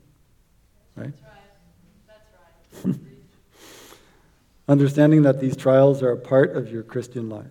Right? 0.96 1.12
That's 1.12 1.22
right. 1.22 2.84
That's 2.84 2.86
right. 2.86 2.96
Understanding 4.68 5.22
that 5.22 5.40
these 5.40 5.56
trials 5.56 6.02
are 6.02 6.10
a 6.10 6.16
part 6.16 6.56
of 6.56 6.70
your 6.70 6.82
Christian 6.82 7.28
life. 7.28 7.46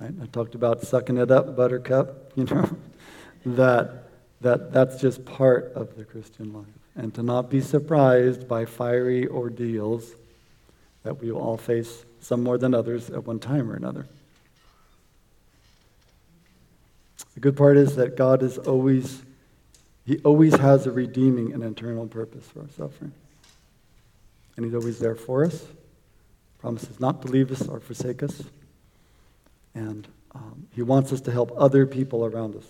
Right? 0.00 0.12
I 0.22 0.26
talked 0.26 0.54
about 0.54 0.82
sucking 0.82 1.18
it 1.18 1.30
up, 1.30 1.56
buttercup, 1.56 2.32
you 2.34 2.44
know, 2.44 2.76
that, 3.46 4.04
that 4.40 4.72
that's 4.72 5.00
just 5.00 5.24
part 5.24 5.72
of 5.74 5.96
the 5.96 6.04
Christian 6.04 6.52
life 6.52 6.66
and 6.96 7.14
to 7.14 7.22
not 7.22 7.50
be 7.50 7.60
surprised 7.60 8.48
by 8.48 8.64
fiery 8.64 9.28
ordeals 9.28 10.16
that 11.02 11.20
we 11.20 11.30
will 11.30 11.40
all 11.40 11.56
face, 11.56 12.04
some 12.20 12.42
more 12.42 12.58
than 12.58 12.74
others, 12.74 13.10
at 13.10 13.24
one 13.24 13.38
time 13.38 13.70
or 13.70 13.76
another. 13.76 14.06
The 17.36 17.40
good 17.40 17.56
part 17.56 17.76
is 17.76 17.96
that 17.96 18.16
God 18.16 18.42
is 18.42 18.56
always, 18.56 19.22
He 20.06 20.18
always 20.20 20.56
has 20.56 20.86
a 20.86 20.90
redeeming 20.90 21.52
and 21.52 21.62
eternal 21.62 22.06
purpose 22.06 22.48
for 22.48 22.62
our 22.62 22.68
suffering. 22.70 23.12
And 24.56 24.64
He's 24.64 24.74
always 24.74 24.98
there 24.98 25.14
for 25.14 25.44
us, 25.44 25.66
promises 26.60 26.98
not 26.98 27.20
to 27.22 27.28
leave 27.28 27.52
us 27.52 27.68
or 27.68 27.78
forsake 27.78 28.22
us. 28.22 28.42
And 29.74 30.08
um, 30.34 30.66
He 30.74 30.80
wants 30.80 31.12
us 31.12 31.20
to 31.20 31.30
help 31.30 31.52
other 31.58 31.86
people 31.86 32.24
around 32.24 32.56
us. 32.56 32.64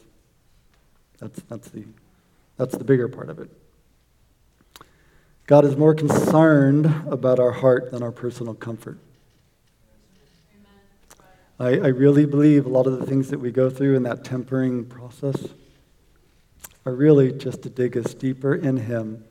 That's, 1.21 1.41
that's, 1.43 1.69
the, 1.69 1.85
that's 2.57 2.77
the 2.77 2.85
bigger 2.85 3.07
part 3.07 3.31
of 3.31 3.39
it. 3.39 3.49
God 5.47 5.65
is 5.65 5.77
more 5.77 5.95
concerned 5.95 6.87
about 7.09 7.39
our 7.39 7.53
heart 7.53 7.93
than 7.93 8.03
our 8.03 8.11
personal 8.11 8.55
comfort. 8.55 8.99
I, 11.59 11.69
I, 11.69 11.87
really 11.89 12.27
believe 12.27 12.67
a 12.67 12.69
lot 12.69 12.87
of 12.87 13.01
the 13.01 13.07
things 13.07 13.31
that 13.31 13.39
we 13.39 13.51
go 13.51 13.71
through 13.71 13.97
in 13.97 14.03
that 14.03 14.25
tempering 14.25 14.85
process 14.85 15.37
are 16.85 16.93
really 16.93 17.33
just 17.33 17.63
to 17.63 17.71
dig 17.71 17.97
us 17.97 18.13
deeper 18.13 18.55
in 18.55 18.77
Him 18.77 19.25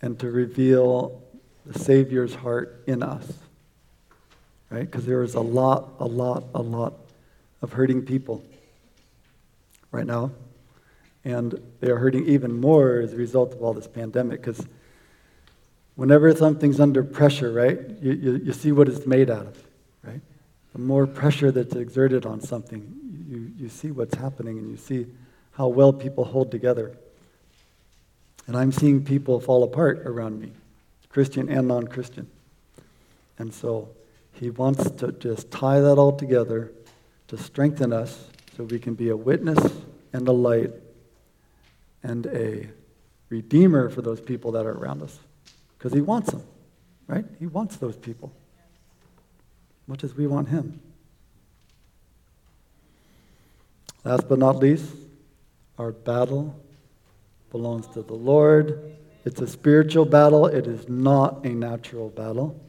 and 0.00 0.18
to 0.20 0.30
reveal 0.30 1.22
the 1.66 1.78
Savior's 1.78 2.34
heart 2.34 2.82
in 2.86 3.02
us. 3.02 3.30
Right? 4.70 4.90
Because 4.90 5.04
there 5.04 5.22
is 5.22 5.34
a 5.34 5.40
lot, 5.40 5.90
a 6.00 6.06
lot, 6.06 6.44
a 6.54 6.62
lot 6.62 6.94
of 7.60 7.72
hurting 7.72 8.02
people 8.02 8.42
right 9.90 10.06
now. 10.06 10.30
And 11.24 11.60
they 11.80 11.90
are 11.90 11.98
hurting 11.98 12.26
even 12.26 12.58
more 12.58 13.00
as 13.00 13.12
a 13.12 13.16
result 13.16 13.52
of 13.52 13.62
all 13.62 13.74
this 13.74 13.86
pandemic 13.86 14.40
because 14.40 14.66
whenever 15.94 16.34
something's 16.34 16.80
under 16.80 17.04
pressure, 17.04 17.52
right, 17.52 17.78
you, 18.00 18.12
you, 18.12 18.36
you, 18.44 18.52
see 18.52 18.72
what 18.72 18.88
it's 18.88 19.04
made 19.06 19.28
out 19.28 19.46
of? 19.46 19.67
The 20.78 20.84
more 20.84 21.08
pressure 21.08 21.50
that's 21.50 21.74
exerted 21.74 22.24
on 22.24 22.40
something, 22.40 23.26
you, 23.28 23.50
you 23.58 23.68
see 23.68 23.90
what's 23.90 24.14
happening 24.14 24.58
and 24.58 24.70
you 24.70 24.76
see 24.76 25.06
how 25.50 25.66
well 25.66 25.92
people 25.92 26.22
hold 26.22 26.52
together. 26.52 26.96
And 28.46 28.56
I'm 28.56 28.70
seeing 28.70 29.04
people 29.04 29.40
fall 29.40 29.64
apart 29.64 30.06
around 30.06 30.40
me, 30.40 30.52
Christian 31.08 31.48
and 31.48 31.66
non 31.66 31.88
Christian. 31.88 32.30
And 33.38 33.52
so 33.52 33.88
he 34.34 34.50
wants 34.50 34.88
to 34.92 35.10
just 35.10 35.50
tie 35.50 35.80
that 35.80 35.98
all 35.98 36.16
together 36.16 36.70
to 37.26 37.36
strengthen 37.36 37.92
us 37.92 38.28
so 38.56 38.62
we 38.62 38.78
can 38.78 38.94
be 38.94 39.08
a 39.08 39.16
witness 39.16 39.58
and 40.12 40.28
a 40.28 40.32
light 40.32 40.70
and 42.04 42.24
a 42.26 42.68
redeemer 43.30 43.88
for 43.88 44.00
those 44.00 44.20
people 44.20 44.52
that 44.52 44.64
are 44.64 44.78
around 44.78 45.02
us 45.02 45.18
because 45.76 45.92
he 45.92 46.02
wants 46.02 46.30
them, 46.30 46.44
right? 47.08 47.24
He 47.40 47.48
wants 47.48 47.78
those 47.78 47.96
people, 47.96 48.32
much 49.88 50.04
as 50.04 50.14
we 50.14 50.26
want 50.26 50.48
him. 50.50 50.80
Last 54.04 54.28
but 54.28 54.38
not 54.38 54.56
least, 54.56 54.94
our 55.78 55.92
battle 55.92 56.54
belongs 57.50 57.86
to 57.88 58.02
the 58.02 58.14
Lord. 58.14 58.96
It's 59.24 59.40
a 59.40 59.46
spiritual 59.46 60.04
battle, 60.04 60.46
it 60.46 60.66
is 60.66 60.88
not 60.88 61.44
a 61.44 61.48
natural 61.48 62.10
battle. 62.10 62.60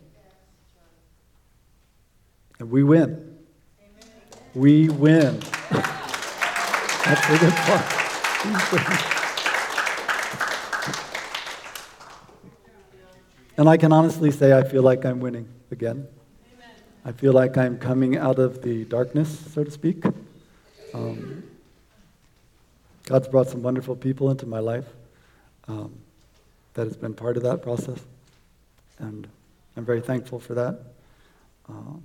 And 2.60 2.72
we 2.72 2.84
win. 2.84 3.38
We 4.54 4.90
win. 4.90 5.40
That's 7.06 7.28
the 7.28 7.38
good 7.40 7.54
part. 7.54 7.86
And 13.58 13.68
I 13.68 13.76
can 13.76 13.92
honestly 13.92 14.32
say 14.32 14.58
I 14.58 14.64
feel 14.64 14.84
like 14.84 15.06
I'm 15.06 15.20
winning 15.20 15.48
again. 15.70 16.08
I 17.06 17.12
feel 17.12 17.34
like 17.34 17.58
I'm 17.58 17.78
coming 17.78 18.18
out 18.18 18.40
of 18.40 18.62
the 18.62 18.84
darkness, 18.86 19.54
so 19.54 19.64
to 19.64 19.72
speak. 19.72 20.04
Um, 20.94 21.44
God's 23.06 23.28
brought 23.28 23.48
some 23.48 23.64
wonderful 23.64 23.96
people 23.96 24.30
into 24.30 24.46
my 24.46 24.60
life 24.60 24.86
um, 25.68 25.94
that 26.74 26.88
has 26.88 26.98
been 26.98 27.14
part 27.14 27.38
of 27.38 27.44
that 27.44 27.62
process. 27.62 28.00
And 29.00 29.28
I'm 29.78 29.86
very 29.86 30.02
thankful 30.02 30.40
for 30.40 30.54
that. 30.56 30.80
Um, 31.68 32.04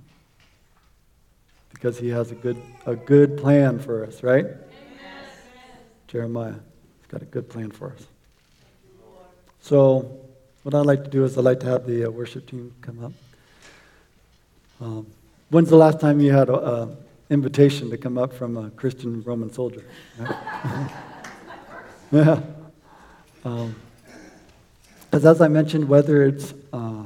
because 1.73 1.99
he 1.99 2.09
has 2.09 2.31
a 2.31 2.35
good, 2.35 2.61
a 2.85 2.95
good 2.95 3.37
plan 3.37 3.79
for 3.79 4.05
us, 4.05 4.23
right? 4.23 4.45
Amen. 4.45 4.57
Jeremiah, 6.07 6.53
he's 6.53 7.07
got 7.09 7.21
a 7.21 7.25
good 7.25 7.49
plan 7.49 7.69
for 7.69 7.91
us. 7.91 8.07
So, 9.59 10.21
what 10.63 10.73
I'd 10.73 10.85
like 10.85 11.03
to 11.03 11.09
do 11.09 11.25
is 11.25 11.37
I'd 11.37 11.43
like 11.43 11.59
to 11.61 11.65
have 11.65 11.85
the 11.85 12.05
uh, 12.05 12.09
worship 12.09 12.47
team 12.47 12.73
come 12.81 13.03
up. 13.03 13.11
Um, 14.81 15.07
when's 15.49 15.69
the 15.69 15.77
last 15.77 15.99
time 15.99 16.19
you 16.19 16.31
had 16.31 16.49
an 16.49 16.97
invitation 17.29 17.89
to 17.89 17.97
come 17.97 18.17
up 18.17 18.33
from 18.33 18.57
a 18.57 18.69
Christian 18.71 19.23
Roman 19.23 19.51
soldier? 19.51 19.83
Yeah. 22.11 22.39
Um, 23.43 23.75
because 25.09 25.25
as 25.25 25.41
I 25.41 25.47
mentioned, 25.47 25.89
whether 25.89 26.23
it's 26.23 26.53
uh, 26.71 27.03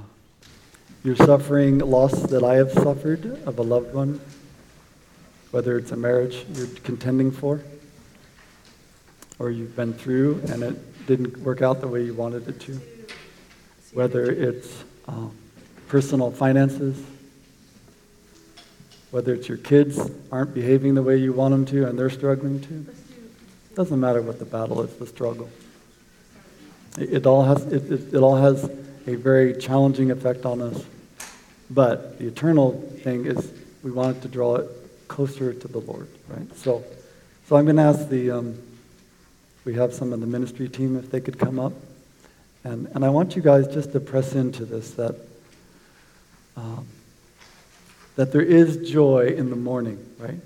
you're 1.04 1.16
suffering 1.16 1.80
loss 1.80 2.12
that 2.24 2.44
I 2.44 2.56
have 2.56 2.72
suffered 2.72 3.42
of 3.48 3.60
a 3.60 3.62
loved 3.62 3.94
one, 3.94 4.20
whether 5.52 5.78
it's 5.78 5.92
a 5.92 5.96
marriage 5.96 6.46
you're 6.54 6.68
contending 6.84 7.32
for, 7.32 7.62
or 9.40 9.52
you've 9.52 9.76
been 9.76 9.94
through 9.94 10.42
and 10.50 10.64
it 10.64 11.08
didn't 11.08 11.38
work 11.40 11.62
out 11.62 11.82
the 11.82 11.88
way 11.88 12.04
you 12.04 12.14
wanted 12.14 12.48
it 12.48 12.60
to, 12.62 12.80
whether 13.94 14.32
it's 14.32 14.84
um, 15.08 15.32
personal 15.88 16.30
finances, 16.30 17.02
whether 19.12 19.34
it's 19.34 19.48
your 19.48 19.58
kids 19.58 20.00
aren't 20.32 20.54
behaving 20.54 20.96
the 20.96 21.04
way 21.04 21.18
you 21.18 21.34
want 21.34 21.52
them 21.52 21.66
to 21.66 21.88
and 21.88 21.98
they're 21.98 22.10
struggling 22.10 22.62
to. 22.62 22.86
It 23.72 23.76
doesn't 23.76 24.00
matter 24.00 24.22
what 24.22 24.40
the 24.40 24.46
battle 24.46 24.82
is, 24.82 24.96
the 24.96 25.08
struggle. 25.08 25.50
It, 26.98 27.14
it 27.14 27.26
all 27.26 27.44
has, 27.44 27.66
it, 27.66 27.92
it, 27.92 28.14
it 28.14 28.18
all 28.18 28.36
has 28.36 28.70
a 29.08 29.16
very 29.16 29.56
challenging 29.56 30.12
effect 30.12 30.46
on 30.46 30.62
us. 30.62 30.84
But 31.70 32.20
the 32.20 32.28
eternal 32.28 32.82
thing 33.04 33.26
is 33.26 33.52
we 33.84 33.92
want 33.92 34.22
to 34.24 34.28
draw 34.28 34.56
it 34.58 34.70
closer 35.08 35.54
to 35.54 35.68
the 35.68 35.80
Lord, 35.80 36.08
right? 36.28 36.56
So, 36.58 36.84
so 37.48 37.56
I'm 37.56 37.66
going 37.66 37.78
to 37.78 37.84
ask 37.84 38.10
the, 38.10 38.32
um, 38.32 38.62
we 39.66 39.74
have 39.76 39.94
some 39.94 40.14
of 40.14 40.20
the 40.20 40.28
ministry 40.28 40.70
team 40.70 40.98
if 40.98 41.10
they 41.10 41.20
could 41.20 41.40
come 41.40 41.60
up. 41.60 41.74
And, 42.64 42.88
and 42.94 43.06
I 43.06 43.10
want 43.10 43.36
you 43.36 43.42
guys 43.42 43.68
just 43.68 43.92
to 43.94 44.00
press 44.00 44.34
into 44.34 44.66
this 44.66 44.92
that, 44.92 45.16
um, 46.58 46.86
that 48.20 48.34
there 48.34 48.42
is 48.42 48.90
joy 48.90 49.28
in 49.28 49.50
the 49.50 49.56
morning, 49.56 49.98
right? 50.18 50.42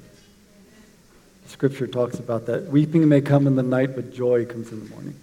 Scripture 1.48 1.88
talks 1.88 2.20
about 2.20 2.46
that. 2.46 2.68
Weeping 2.68 3.10
may 3.10 3.20
come 3.20 3.48
in 3.48 3.56
the 3.56 3.64
night, 3.64 3.96
but 3.96 4.14
joy 4.14 4.46
comes 4.46 4.72
in 4.72 4.84
the 4.84 4.90
morning. 4.92 5.16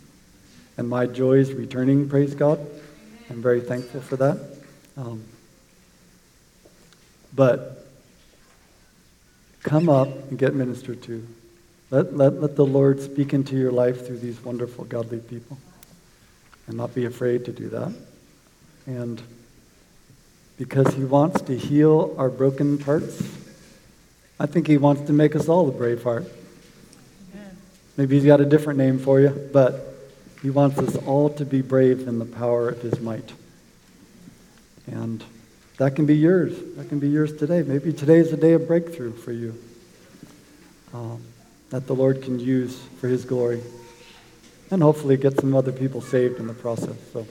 And 0.76 0.88
my 0.88 1.06
joy 1.06 1.34
is 1.34 1.52
returning, 1.52 2.08
praise 2.08 2.34
God. 2.34 2.58
I'm 3.30 3.40
very 3.40 3.60
thankful 3.60 4.00
for 4.00 4.16
that. 4.16 4.40
Um, 4.96 5.22
but 7.32 7.86
come 9.62 9.88
up 9.88 10.08
and 10.08 10.36
get 10.36 10.52
ministered 10.52 11.04
to. 11.04 11.24
Let, 11.92 12.16
let, 12.16 12.40
let 12.40 12.56
the 12.56 12.66
Lord 12.66 13.00
speak 13.00 13.32
into 13.32 13.54
your 13.54 13.70
life 13.70 14.04
through 14.04 14.18
these 14.18 14.44
wonderful, 14.44 14.86
godly 14.86 15.20
people. 15.20 15.56
And 16.66 16.76
not 16.76 16.96
be 16.96 17.04
afraid 17.04 17.44
to 17.44 17.52
do 17.52 17.68
that. 17.68 17.94
And 18.86 19.22
because 20.60 20.92
He 20.92 21.04
wants 21.04 21.40
to 21.40 21.56
heal 21.56 22.14
our 22.18 22.28
broken 22.28 22.76
parts, 22.76 23.22
I 24.38 24.44
think 24.44 24.66
He 24.66 24.76
wants 24.76 25.00
to 25.06 25.12
make 25.14 25.34
us 25.34 25.48
all 25.48 25.66
a 25.66 25.72
brave 25.72 26.02
heart. 26.02 26.26
Maybe 27.96 28.16
He's 28.16 28.26
got 28.26 28.42
a 28.42 28.44
different 28.44 28.78
name 28.78 28.98
for 28.98 29.20
you, 29.20 29.48
but 29.54 29.96
He 30.42 30.50
wants 30.50 30.78
us 30.78 30.96
all 31.06 31.30
to 31.30 31.46
be 31.46 31.62
brave 31.62 32.06
in 32.06 32.18
the 32.18 32.26
power 32.26 32.68
of 32.68 32.82
His 32.82 33.00
might. 33.00 33.32
And 34.86 35.24
that 35.78 35.96
can 35.96 36.04
be 36.04 36.16
yours. 36.16 36.54
That 36.76 36.90
can 36.90 36.98
be 36.98 37.08
yours 37.08 37.34
today. 37.38 37.62
Maybe 37.62 37.94
today 37.94 38.18
is 38.18 38.30
a 38.30 38.36
day 38.36 38.52
of 38.52 38.66
breakthrough 38.66 39.14
for 39.14 39.32
you 39.32 39.54
um, 40.92 41.24
that 41.70 41.86
the 41.86 41.94
Lord 41.94 42.20
can 42.20 42.38
use 42.38 42.78
for 43.00 43.08
His 43.08 43.24
glory. 43.24 43.62
And 44.70 44.82
hopefully 44.82 45.16
get 45.16 45.40
some 45.40 45.54
other 45.54 45.72
people 45.72 46.02
saved 46.02 46.38
in 46.38 46.46
the 46.46 46.52
process. 46.52 46.96
So. 47.14 47.26